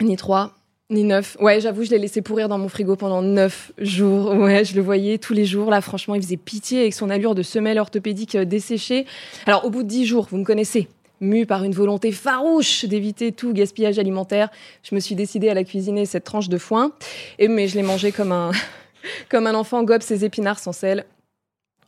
ni 0.00 0.16
trois. 0.16 0.54
Ni 0.90 1.04
neuf. 1.04 1.36
Ouais, 1.38 1.60
j'avoue, 1.60 1.84
je 1.84 1.90
l'ai 1.90 1.98
laissé 1.98 2.20
pourrir 2.20 2.48
dans 2.48 2.58
mon 2.58 2.68
frigo 2.68 2.96
pendant 2.96 3.22
neuf 3.22 3.70
jours. 3.78 4.32
Ouais, 4.34 4.64
je 4.64 4.74
le 4.74 4.82
voyais 4.82 5.18
tous 5.18 5.32
les 5.32 5.44
jours. 5.44 5.70
Là, 5.70 5.80
franchement, 5.80 6.16
il 6.16 6.22
faisait 6.22 6.36
pitié 6.36 6.80
avec 6.80 6.94
son 6.94 7.10
allure 7.10 7.36
de 7.36 7.42
semelle 7.42 7.78
orthopédique 7.78 8.34
euh, 8.34 8.44
desséchée. 8.44 9.06
Alors, 9.46 9.64
au 9.64 9.70
bout 9.70 9.84
de 9.84 9.88
dix 9.88 10.04
jours, 10.04 10.26
vous 10.28 10.38
me 10.38 10.44
connaissez, 10.44 10.88
mu 11.20 11.46
par 11.46 11.62
une 11.62 11.72
volonté 11.72 12.10
farouche 12.10 12.84
d'éviter 12.86 13.30
tout 13.30 13.52
gaspillage 13.52 14.00
alimentaire, 14.00 14.50
je 14.82 14.94
me 14.96 15.00
suis 15.00 15.14
décidée 15.14 15.48
à 15.48 15.54
la 15.54 15.62
cuisiner 15.62 16.06
cette 16.06 16.24
tranche 16.24 16.48
de 16.48 16.58
foin. 16.58 16.92
Et 17.38 17.46
mais 17.46 17.68
je 17.68 17.76
l'ai 17.76 17.84
mangé 17.84 18.10
comme 18.10 18.32
un, 18.32 18.50
comme 19.28 19.46
un 19.46 19.54
enfant 19.54 19.84
gobe 19.84 20.02
ses 20.02 20.24
épinards 20.24 20.58
sans 20.58 20.72
sel, 20.72 21.06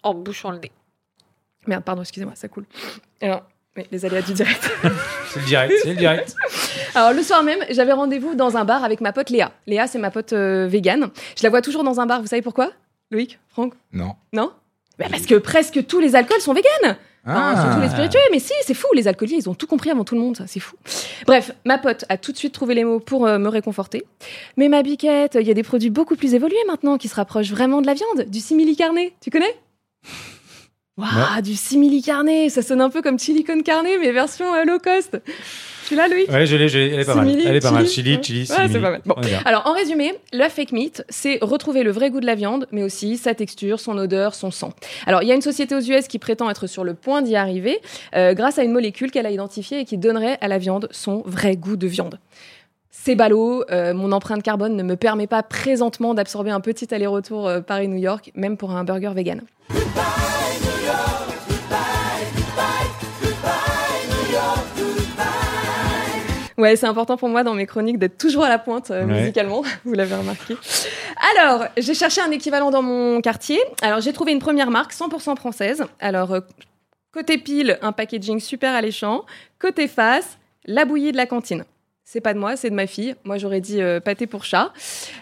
en 0.04 0.14
bouchant 0.14 0.52
le 0.52 0.58
nez. 0.58 0.70
Merde, 1.66 1.82
pardon, 1.82 2.02
excusez-moi, 2.02 2.34
ça 2.36 2.46
coule. 2.46 2.66
Alors, 3.20 3.42
oui, 3.76 3.84
les 3.90 4.04
aléas 4.04 4.22
du 4.22 4.32
direct. 4.34 4.70
C'est 5.32 5.40
le 5.40 5.46
direct, 5.46 5.72
c'est 5.82 5.88
le 5.88 5.94
direct. 5.96 6.34
Alors 6.94 7.14
le 7.14 7.22
soir 7.22 7.42
même, 7.42 7.60
j'avais 7.70 7.92
rendez-vous 7.92 8.34
dans 8.34 8.58
un 8.58 8.66
bar 8.66 8.84
avec 8.84 9.00
ma 9.00 9.12
pote 9.14 9.30
Léa. 9.30 9.50
Léa, 9.66 9.86
c'est 9.86 9.98
ma 9.98 10.10
pote 10.10 10.34
euh, 10.34 10.66
végane. 10.68 11.08
Je 11.38 11.42
la 11.42 11.48
vois 11.48 11.62
toujours 11.62 11.82
dans 11.84 12.00
un 12.00 12.04
bar. 12.06 12.20
Vous 12.20 12.26
savez 12.26 12.42
pourquoi 12.42 12.70
Loïc, 13.10 13.38
Franck, 13.48 13.72
Non. 13.94 14.14
non? 14.34 14.52
Bah, 14.98 15.06
Parce 15.10 15.24
que 15.24 15.36
presque 15.36 15.86
tous 15.86 16.00
les 16.00 16.14
alcools 16.16 16.40
sont 16.42 16.52
véganes. 16.52 16.98
Enfin, 17.26 17.54
Ah. 17.56 17.62
surtout 17.62 17.80
les 17.80 17.88
spiritueux, 17.88 18.20
mais 18.30 18.40
si, 18.40 18.52
c'est 18.66 18.74
fou, 18.74 18.88
les 18.94 19.08
alcooliers, 19.08 19.36
ils 19.36 19.48
ont 19.48 19.54
tout 19.54 19.66
compris 19.66 19.90
avant 19.90 20.04
tout 20.04 20.16
le 20.16 20.20
monde, 20.20 20.36
ça, 20.36 20.44
c'est 20.46 20.60
fou. 20.60 20.76
Bref, 21.26 21.52
ma 21.64 21.78
pote 21.78 22.04
a 22.10 22.18
tout 22.18 22.32
de 22.32 22.36
suite 22.36 22.52
trouvé 22.52 22.74
les 22.74 22.84
mots 22.84 23.00
pour 23.00 23.26
euh, 23.26 23.38
me 23.38 23.48
réconforter. 23.48 24.04
Mais 24.58 24.68
ma 24.68 24.82
biquette, 24.82 25.38
il 25.40 25.46
y 25.46 25.50
a 25.50 25.54
des 25.54 25.62
produits 25.62 25.88
beaucoup 25.90 26.16
plus 26.16 26.34
évolués 26.34 26.56
maintenant 26.66 26.98
qui 26.98 27.08
se 27.08 27.14
rapprochent 27.14 27.50
vraiment 27.52 27.80
de 27.80 27.86
la 27.86 27.94
viande, 27.94 28.28
du 28.28 28.40
simili 28.40 28.76
carné, 28.76 29.14
tu 29.22 29.30
connais? 29.30 29.54
Waouh, 30.98 31.40
du 31.42 31.54
simili 31.54 32.02
carné, 32.02 32.50
ça 32.50 32.60
sonne 32.60 32.82
un 32.82 32.90
peu 32.90 33.00
comme 33.00 33.18
chili 33.18 33.44
con 33.44 33.62
carne, 33.62 33.86
mais 33.98 34.12
version 34.12 34.54
euh, 34.54 34.64
low 34.64 34.78
cost. 34.78 35.18
Tu 35.88 35.96
l'as, 35.96 36.06
Loïc 36.06 36.30
Ouais, 36.30 36.44
je 36.44 36.54
l'ai, 36.54 36.66
elle 36.92 37.00
est 37.00 37.04
pas 37.04 37.14
mal. 37.14 37.28
Elle 37.30 37.56
est 37.56 37.60
pas 37.60 37.70
mal. 37.70 37.88
chili, 37.88 38.18
Chili, 38.22 38.40
ouais. 38.40 38.46
c'est 38.46 38.54
simili. 38.54 38.80
pas 38.80 38.90
mal. 38.90 39.00
Bon. 39.06 39.14
Alors, 39.46 39.66
en 39.66 39.72
résumé, 39.72 40.12
le 40.34 40.48
fake 40.50 40.72
meat, 40.72 41.04
c'est 41.08 41.38
retrouver 41.40 41.82
le 41.82 41.92
vrai 41.92 42.10
goût 42.10 42.20
de 42.20 42.26
la 42.26 42.34
viande, 42.34 42.68
mais 42.72 42.82
aussi 42.82 43.16
sa 43.16 43.34
texture, 43.34 43.80
son 43.80 43.96
odeur, 43.96 44.34
son 44.34 44.50
sang. 44.50 44.74
Alors, 45.06 45.22
il 45.22 45.28
y 45.28 45.32
a 45.32 45.34
une 45.34 45.40
société 45.40 45.74
aux 45.74 45.80
US 45.80 46.08
qui 46.08 46.18
prétend 46.18 46.50
être 46.50 46.66
sur 46.66 46.84
le 46.84 46.92
point 46.92 47.22
d'y 47.22 47.36
arriver 47.36 47.80
euh, 48.14 48.34
grâce 48.34 48.58
à 48.58 48.62
une 48.62 48.72
molécule 48.72 49.10
qu'elle 49.10 49.26
a 49.26 49.30
identifiée 49.30 49.80
et 49.80 49.84
qui 49.86 49.96
donnerait 49.96 50.36
à 50.42 50.48
la 50.48 50.58
viande 50.58 50.88
son 50.90 51.22
vrai 51.24 51.56
goût 51.56 51.76
de 51.76 51.86
viande. 51.86 52.18
C'est 52.90 53.14
ballot, 53.14 53.64
euh, 53.70 53.94
mon 53.94 54.12
empreinte 54.12 54.42
carbone 54.42 54.76
ne 54.76 54.82
me 54.82 54.96
permet 54.96 55.26
pas 55.26 55.42
présentement 55.42 56.12
d'absorber 56.12 56.50
un 56.50 56.60
petit 56.60 56.94
aller-retour 56.94 57.48
euh, 57.48 57.60
Paris-New 57.60 57.96
York, 57.96 58.30
même 58.34 58.58
pour 58.58 58.72
un 58.72 58.84
burger 58.84 59.12
vegan. 59.14 59.40
Ouais, 66.58 66.76
c'est 66.76 66.86
important 66.86 67.16
pour 67.16 67.28
moi 67.28 67.42
dans 67.42 67.54
mes 67.54 67.66
chroniques 67.66 67.98
d'être 67.98 68.18
toujours 68.18 68.44
à 68.44 68.48
la 68.48 68.58
pointe 68.58 68.90
euh, 68.90 69.04
Ouais. 69.06 69.20
musicalement, 69.20 69.62
vous 69.84 69.94
l'avez 69.94 70.14
remarqué. 70.14 70.54
Alors, 71.36 71.64
j'ai 71.76 71.94
cherché 71.94 72.20
un 72.20 72.30
équivalent 72.30 72.70
dans 72.70 72.82
mon 72.82 73.20
quartier. 73.20 73.58
Alors, 73.80 74.00
j'ai 74.00 74.12
trouvé 74.12 74.32
une 74.32 74.38
première 74.38 74.70
marque 74.70 74.92
100% 74.92 75.36
française. 75.36 75.84
Alors, 75.98 76.32
euh, 76.32 76.40
côté 77.12 77.38
pile, 77.38 77.78
un 77.82 77.92
packaging 77.92 78.38
super 78.38 78.74
alléchant. 78.74 79.24
Côté 79.58 79.88
face, 79.88 80.38
la 80.64 80.84
bouillie 80.84 81.10
de 81.10 81.16
la 81.16 81.26
cantine. 81.26 81.64
C'est 82.12 82.20
pas 82.20 82.34
de 82.34 82.38
moi, 82.38 82.56
c'est 82.56 82.68
de 82.68 82.74
ma 82.74 82.86
fille. 82.86 83.14
Moi, 83.24 83.38
j'aurais 83.38 83.62
dit 83.62 83.80
euh, 83.80 83.98
pâté 83.98 84.26
pour 84.26 84.44
chat. 84.44 84.70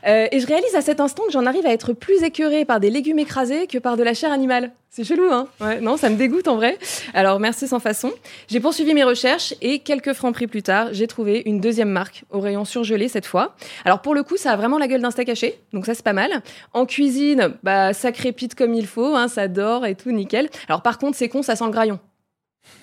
Euh, 0.09 0.27
et 0.33 0.41
je 0.41 0.47
réalise 0.49 0.75
à 0.75 0.81
cet 0.81 0.99
instant 0.99 1.23
que 1.25 1.31
j'en 1.31 1.47
arrive 1.47 1.65
à 1.65 1.73
être 1.73 1.93
plus 1.93 2.25
écœurée 2.25 2.65
par 2.65 2.81
des 2.81 2.91
légumes 2.91 3.21
écrasés 3.21 3.69
que 3.69 3.79
par 3.79 3.97
de 3.97 4.03
la 4.03 4.13
chair 4.13 4.33
animale. 4.33 4.73
C'est 4.89 5.05
chelou, 5.05 5.31
hein? 5.31 5.47
Ouais, 5.61 5.81
non, 5.81 5.97
ça 5.97 6.11
me 6.11 6.17
dégoûte 6.17 6.49
en 6.49 6.57
vrai. 6.57 6.77
Alors, 7.15 7.39
merci 7.39 7.69
sans 7.69 7.79
façon. 7.79 8.11
J'ai 8.49 8.59
poursuivi 8.59 8.93
mes 8.93 9.05
recherches 9.05 9.55
et 9.61 9.79
quelques 9.79 10.15
francs 10.15 10.35
prix 10.35 10.49
plus 10.49 10.65
tard, 10.65 10.89
j'ai 10.91 11.07
trouvé 11.07 11.45
une 11.47 11.61
deuxième 11.61 11.91
marque 11.91 12.25
au 12.31 12.41
rayon 12.41 12.65
surgelé 12.65 13.07
cette 13.07 13.27
fois. 13.27 13.55
Alors, 13.85 14.03
pour 14.03 14.17
le 14.17 14.25
coup, 14.25 14.37
ça 14.37 14.51
a 14.51 14.57
vraiment 14.57 14.77
la 14.77 14.89
gueule 14.89 15.01
d'un 15.01 15.13
steak 15.13 15.29
haché, 15.29 15.61
donc 15.73 15.87
ça, 15.87 15.95
c'est 15.95 16.03
pas 16.03 16.13
mal. 16.13 16.43
En 16.73 16.87
cuisine, 16.87 17.55
bah, 17.63 17.93
ça 17.93 18.11
crépite 18.11 18.57
comme 18.57 18.75
il 18.75 18.89
faut, 18.89 19.15
hein, 19.15 19.29
ça 19.29 19.47
dort 19.47 19.87
et 19.87 19.95
tout, 19.95 20.11
nickel. 20.11 20.51
Alors, 20.67 20.83
par 20.83 20.99
contre, 20.99 21.17
c'est 21.17 21.29
con, 21.29 21.45
ça 21.45 21.55
sent 21.55 21.67
le 21.67 21.71
graillon. 21.71 22.01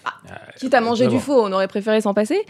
Ah, 0.06 0.14
quitte 0.58 0.74
à 0.74 0.82
manger 0.82 1.08
du 1.08 1.20
faux, 1.20 1.44
on 1.44 1.52
aurait 1.52 1.68
préféré 1.68 2.02
s'en 2.02 2.14
passer. 2.14 2.46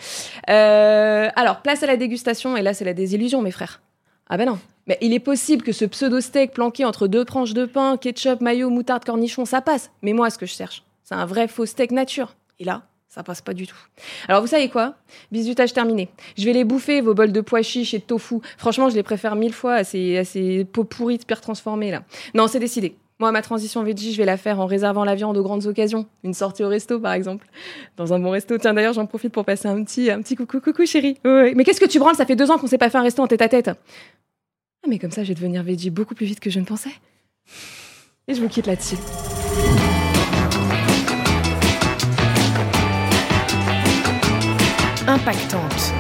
Euh, 0.50 1.30
alors, 1.36 1.62
place 1.62 1.84
à 1.84 1.88
la 1.88 1.98
dégustation, 1.98 2.56
et 2.56 2.62
là, 2.62 2.74
c'est 2.74 2.86
la 2.86 2.94
désillusion, 2.94 3.42
mes 3.42 3.52
frères. 3.52 3.82
Ah 4.30 4.38
ben 4.38 4.46
non. 4.46 4.60
Mais 4.88 4.98
il 5.02 5.14
est 5.14 5.20
possible 5.20 5.64
que 5.64 5.72
ce 5.72 5.86
pseudo-steak 5.86 6.54
planqué 6.54 6.86
entre 6.86 7.08
deux 7.08 7.26
tranches 7.26 7.54
de 7.54 7.66
pain, 7.66 7.98
ketchup, 7.98 8.42
mayo, 8.42 8.70
moutarde, 8.70 9.04
cornichon, 9.06 9.46
ça 9.46 9.62
passe. 9.62 9.92
Mais 10.02 10.14
moi, 10.14 10.30
ce 10.30 10.38
que 10.38 10.46
je 10.46 10.54
cherche, 10.54 10.84
c'est 11.04 11.16
un 11.16 11.26
vrai 11.26 11.48
faux 11.48 11.66
steak 11.66 11.92
nature. 11.92 12.36
Et 12.60 12.64
là, 12.64 12.84
ça 13.10 13.24
passe 13.24 13.42
pas 13.42 13.54
du 13.54 13.68
tout. 13.68 13.78
Alors, 14.28 14.42
vous 14.42 14.48
savez 14.48 14.70
quoi? 14.70 14.96
Bisutage 15.32 15.74
terminé. 15.74 16.10
Je 16.38 16.46
vais 16.46 16.54
les 16.54 16.64
bouffer, 16.64 17.02
vos 17.02 17.14
bols 17.14 17.32
de 17.32 17.42
pois 17.42 17.62
chiches 17.62 17.94
et 17.94 18.00
de 18.00 18.04
tofu. 18.04 18.36
Franchement, 18.58 18.90
je 18.90 18.96
les 18.96 19.04
préfère 19.04 19.36
mille 19.36 19.54
fois 19.54 19.76
à 19.76 19.84
ces, 19.84 20.18
à 20.18 20.26
ces 20.26 20.66
pots 20.66 20.84
pourris 20.84 21.18
de 21.18 21.26
pire 21.26 21.42
transformés, 21.42 21.92
là. 21.92 22.04
Non, 22.34 22.48
c'est 22.48 22.60
décidé. 22.60 22.96
Moi, 23.20 23.32
ma 23.32 23.42
transition 23.42 23.82
veggie, 23.82 24.14
je 24.14 24.18
vais 24.18 24.26
la 24.26 24.38
faire 24.38 24.60
en 24.60 24.68
réservant 24.68 25.04
la 25.04 25.16
viande 25.16 25.36
aux 25.38 25.44
grandes 25.44 25.66
occasions. 25.66 26.06
Une 26.24 26.36
sortie 26.36 26.64
au 26.64 26.70
resto, 26.70 27.00
par 27.00 27.14
exemple. 27.14 27.48
Dans 27.96 28.14
un 28.14 28.20
bon 28.20 28.30
resto. 28.30 28.60
Tiens, 28.60 28.76
d'ailleurs, 28.76 28.94
j'en 28.94 29.08
profite 29.08 29.34
pour 29.34 29.44
passer 29.44 29.68
un 29.68 29.84
petit, 29.84 30.12
un 30.12 30.22
petit 30.22 30.36
coucou, 30.36 30.60
coucou, 30.60 30.86
chérie. 30.86 31.18
Mais 31.24 31.64
qu'est-ce 31.64 31.80
que 31.80 31.86
tu 31.88 31.98
branles? 31.98 32.16
Ça 32.16 32.28
fait 32.28 32.36
deux 32.36 32.52
ans 32.52 32.60
qu'on 32.60 32.68
s'est 32.68 32.78
pas 32.78 32.92
fait 32.92 32.98
un 33.00 33.02
resto 33.02 33.24
en 33.24 33.28
tête 33.28 33.42
à 33.42 33.50
tête. 33.50 33.70
Ah, 33.70 34.88
mais 34.88 35.00
comme 35.00 35.10
ça, 35.10 35.24
je 35.24 35.30
vais 35.30 35.36
devenir 35.36 35.64
veggie 35.64 35.90
beaucoup 35.90 36.14
plus 36.14 36.28
vite 36.28 36.40
que 36.40 36.52
je 36.52 36.60
ne 36.60 36.66
pensais. 36.66 36.92
Et 38.28 38.36
je 38.36 38.42
vous 38.42 38.50
quitte 38.50 38.68
là-dessus. 38.68 38.98
Impactante. 45.08 45.94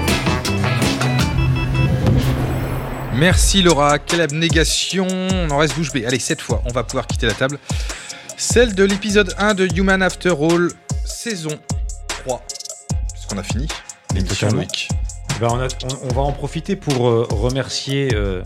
Merci 3.17 3.61
Laura, 3.63 3.99
quelle 3.99 4.21
abnégation. 4.21 5.07
On 5.09 5.49
en 5.49 5.57
reste 5.57 5.75
bouche 5.75 5.91
bée. 5.91 6.05
Allez, 6.05 6.19
cette 6.19 6.41
fois, 6.41 6.61
on 6.65 6.71
va 6.71 6.83
pouvoir 6.83 7.07
quitter 7.07 7.25
la 7.25 7.33
table. 7.33 7.57
Celle 8.37 8.75
de 8.75 8.83
l'épisode 8.83 9.33
1 9.39 9.55
de 9.55 9.67
Human 9.75 10.01
After 10.03 10.29
All, 10.39 10.69
saison 11.05 11.57
3. 12.25 12.43
Puisqu'on 13.13 13.37
a 13.37 13.43
fini? 13.43 13.67
L'émission. 14.13 14.49
Loïc. 14.49 14.89
Eh 15.35 15.39
ben, 15.39 15.47
on, 15.51 15.59
a- 15.59 15.67
on- 15.67 16.09
on 16.09 16.13
va 16.13 16.21
en 16.21 16.31
profiter 16.31 16.75
pour 16.75 17.07
euh, 17.09 17.27
remercier 17.31 18.13
euh, 18.13 18.43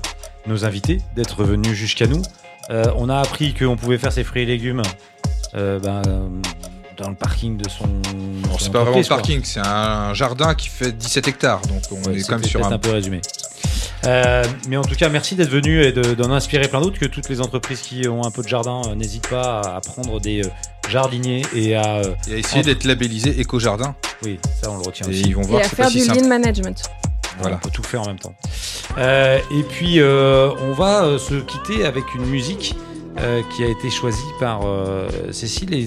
nos 0.47 0.63
invités 0.63 1.01
d'être 1.15 1.43
venus 1.43 1.73
jusqu'à 1.73 2.07
nous. 2.07 2.21
Euh, 2.69 2.85
on 2.95 3.09
a 3.09 3.17
appris 3.19 3.53
qu'on 3.53 3.75
pouvait 3.75 3.97
faire 3.97 4.13
ses 4.13 4.23
fruits 4.23 4.43
et 4.43 4.45
légumes 4.45 4.81
ben, 5.53 6.01
dans 7.01 7.09
le 7.09 7.15
parking 7.15 7.57
de 7.57 7.69
son. 7.69 7.85
Bon, 7.85 8.57
c'est 8.59 8.71
pas 8.71 8.83
vraiment 8.83 9.01
quoi. 9.01 9.17
parking, 9.17 9.41
c'est 9.43 9.59
un 9.59 10.13
jardin 10.13 10.53
qui 10.55 10.69
fait 10.69 10.91
17 10.91 11.27
hectares. 11.27 11.61
Donc 11.67 11.81
on 11.91 11.95
Ouais, 12.09 12.17
est 12.19 12.23
quand 12.23 12.37
même 12.37 12.43
sur 12.45 12.65
un. 12.65 12.71
un 12.71 12.77
peu 12.79 12.91
résumé. 12.91 13.21
Euh, 14.05 14.43
mais 14.67 14.77
en 14.77 14.81
tout 14.83 14.95
cas, 14.95 15.09
merci 15.09 15.35
d'être 15.35 15.49
venu 15.49 15.83
et 15.83 15.91
de- 15.91 16.15
d'en 16.15 16.31
inspirer 16.31 16.67
plein 16.67 16.81
d'autres. 16.81 16.97
Que 16.99 17.05
toutes 17.05 17.29
les 17.29 17.39
entreprises 17.41 17.81
qui 17.81 18.07
ont 18.07 18.23
un 18.25 18.31
peu 18.31 18.41
de 18.41 18.47
jardin 18.47 18.81
euh, 18.87 18.95
n'hésitent 18.95 19.27
pas 19.27 19.59
à, 19.61 19.75
à 19.75 19.81
prendre 19.81 20.19
des 20.19 20.43
euh, 20.43 20.49
jardiniers 20.89 21.43
et 21.53 21.75
à. 21.75 21.97
euh, 21.97 22.13
Et 22.29 22.33
à 22.33 22.37
essayer 22.37 22.63
d'être 22.63 22.83
labellisé 22.85 23.39
éco-jardin. 23.39 23.95
oui, 24.23 24.39
ça 24.61 24.71
on 24.71 24.77
le 24.77 24.81
retient 24.83 25.05
Et 25.07 25.11
aussi. 25.11 25.21
ils 25.27 25.35
vont 25.35 25.43
Et 25.43 25.47
voir 25.47 25.59
à 25.59 25.63
que 25.63 25.69
c'est 25.69 25.75
pas 25.75 25.83
faire 25.83 25.91
si 25.91 25.99
du 25.99 26.05
simple. 26.05 26.19
lean 26.21 26.27
management. 26.29 26.83
Voilà. 27.39 27.55
On 27.57 27.59
peut 27.59 27.69
tout 27.71 27.83
faire 27.83 28.01
en 28.01 28.07
même 28.07 28.19
temps. 28.19 28.33
Euh, 28.97 29.39
et 29.51 29.63
puis, 29.63 29.99
euh, 29.99 30.49
on 30.61 30.73
va 30.73 31.03
euh, 31.03 31.17
se 31.19 31.35
quitter 31.35 31.85
avec 31.85 32.13
une 32.15 32.25
musique 32.25 32.75
euh, 33.19 33.41
qui 33.55 33.63
a 33.63 33.67
été 33.67 33.89
choisie 33.89 34.21
par 34.39 34.61
euh, 34.65 35.07
Cécile 35.31 35.73
et 35.73 35.85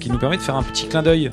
qui 0.00 0.10
nous 0.10 0.18
permet 0.18 0.36
de 0.38 0.42
faire 0.42 0.56
un 0.56 0.62
petit 0.62 0.86
clin 0.88 1.02
d'œil 1.02 1.30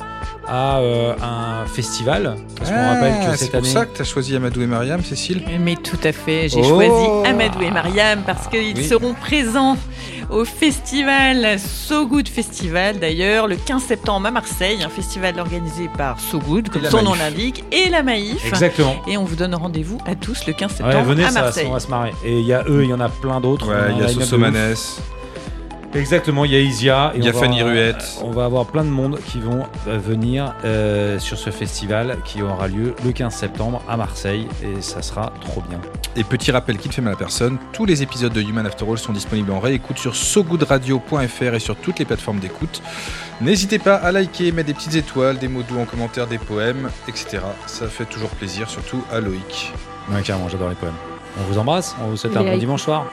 à 0.47 0.79
euh, 0.79 1.13
un 1.21 1.65
festival. 1.67 2.35
Parce 2.57 2.69
qu'on 2.69 2.75
Ah, 2.77 2.93
rappelle 2.93 3.13
que 3.25 3.31
c'est 3.31 3.37
cette 3.45 3.51
pour 3.51 3.59
année. 3.59 3.69
ça 3.69 3.85
que 3.85 3.95
tu 3.95 4.01
as 4.01 4.05
choisi 4.05 4.35
Amadou 4.35 4.61
et 4.61 4.67
Mariam, 4.67 5.01
Cécile 5.03 5.43
Mais 5.61 5.75
tout 5.75 5.97
à 6.03 6.11
fait, 6.11 6.49
j'ai 6.49 6.59
Oh. 6.61 6.63
choisi 6.69 7.29
Amadou 7.29 7.61
et 7.61 7.71
Mariam 7.71 8.21
parce 8.25 8.47
qu'ils 8.47 8.75
Oui. 8.75 8.83
seront 8.87 9.13
présents 9.13 9.77
au 10.29 10.43
festival 10.45 11.57
So 11.59 12.05
Good 12.05 12.27
Festival 12.27 12.99
d'ailleurs 12.99 13.47
le 13.47 13.55
15 13.55 13.81
septembre 13.83 14.27
à 14.27 14.31
Marseille, 14.31 14.83
un 14.83 14.89
festival 14.89 15.39
organisé 15.39 15.89
par 15.97 16.19
So 16.19 16.39
Good, 16.39 16.69
comme 16.69 16.85
son 16.85 17.01
nom 17.01 17.13
l'indique, 17.15 17.63
et 17.71 17.89
la 17.89 18.03
Maïf. 18.03 18.45
Exactement. 18.45 18.95
Et 19.07 19.17
on 19.17 19.23
vous 19.23 19.35
donne 19.35 19.55
rendez-vous 19.55 19.99
à 20.05 20.15
tous 20.15 20.45
le 20.47 20.53
15 20.53 20.71
Ouais, 20.71 20.77
septembre 20.77 21.05
venez, 21.05 21.23
à 21.23 21.29
ça, 21.31 21.41
Marseille. 21.41 21.63
ça, 21.63 21.69
on 21.69 21.73
va 21.73 21.79
se 21.79 21.87
marrer. 21.87 22.11
Et 22.25 22.39
il 22.39 22.45
y 22.45 22.53
a 22.53 22.63
eux, 22.67 22.83
il 22.83 22.89
y 22.89 22.93
en 22.93 22.99
a 22.99 23.09
plein 23.09 23.39
d'autres. 23.39 23.67
Ouais, 23.69 23.91
il 23.91 23.97
y 23.99 24.03
a 24.03 24.05
de 24.07 24.11
Sosomanes. 24.11 24.75
Exactement, 25.95 26.45
il 26.45 26.51
y 26.51 26.55
a 26.55 26.59
Isia. 26.59 27.11
et 27.15 27.17
Il 27.17 27.23
y 27.23 27.27
a 27.27 27.31
on 27.31 27.33
va- 27.33 27.39
Fanny 27.39 27.63
Ruette. 27.63 28.19
On 28.23 28.29
va 28.31 28.45
avoir 28.45 28.65
plein 28.67 28.83
de 28.83 28.89
monde 28.89 29.19
qui 29.25 29.39
vont 29.39 29.63
euh, 29.87 29.97
venir 29.97 30.53
euh, 30.63 31.17
sur 31.19 31.37
ce 31.37 31.49
festival 31.49 32.17
qui 32.25 32.41
aura 32.43 32.67
lieu 32.67 32.93
le 33.03 33.11
15 33.11 33.33
septembre 33.33 33.81
à 33.89 33.97
Marseille 33.97 34.47
et 34.63 34.81
ça 34.81 35.01
sera 35.01 35.33
trop 35.41 35.61
bien. 35.67 35.79
Et 36.15 36.23
petit 36.23 36.51
rappel 36.51 36.77
qui 36.77 36.89
ne 36.89 36.93
fait 36.93 37.01
mal 37.01 37.13
à 37.13 37.17
personne, 37.17 37.57
tous 37.73 37.85
les 37.85 38.03
épisodes 38.03 38.31
de 38.33 38.41
Human 38.41 38.65
After 38.67 38.85
All 38.89 38.97
sont 38.99 39.13
disponibles 39.13 39.51
en 39.51 39.59
réécoute 39.59 39.97
sur 39.97 40.15
sogoodradio.fr 40.15 41.53
et 41.55 41.59
sur 41.59 41.75
toutes 41.75 41.99
les 41.99 42.05
plateformes 42.05 42.39
d'écoute. 42.39 42.81
N'hésitez 43.41 43.79
pas 43.79 43.95
à 43.95 44.11
liker, 44.11 44.51
mettre 44.51 44.67
des 44.67 44.73
petites 44.73 44.95
étoiles, 44.95 45.37
des 45.39 45.47
mots 45.47 45.63
doux 45.63 45.79
en 45.79 45.85
commentaire, 45.85 46.27
des 46.27 46.37
poèmes, 46.37 46.89
etc. 47.07 47.39
Ça 47.65 47.87
fait 47.87 48.05
toujours 48.05 48.29
plaisir, 48.31 48.69
surtout 48.69 49.03
à 49.11 49.19
Loïc. 49.19 49.73
Ouais, 50.11 50.21
carrément, 50.21 50.49
j'adore 50.49 50.69
les 50.69 50.75
poèmes. 50.75 50.93
On 51.39 51.43
vous 51.51 51.57
embrasse, 51.57 51.95
on 52.03 52.09
vous 52.09 52.17
souhaite 52.17 52.35
un 52.37 52.43
bon 52.43 52.57
dimanche 52.57 52.83
soir. 52.83 53.05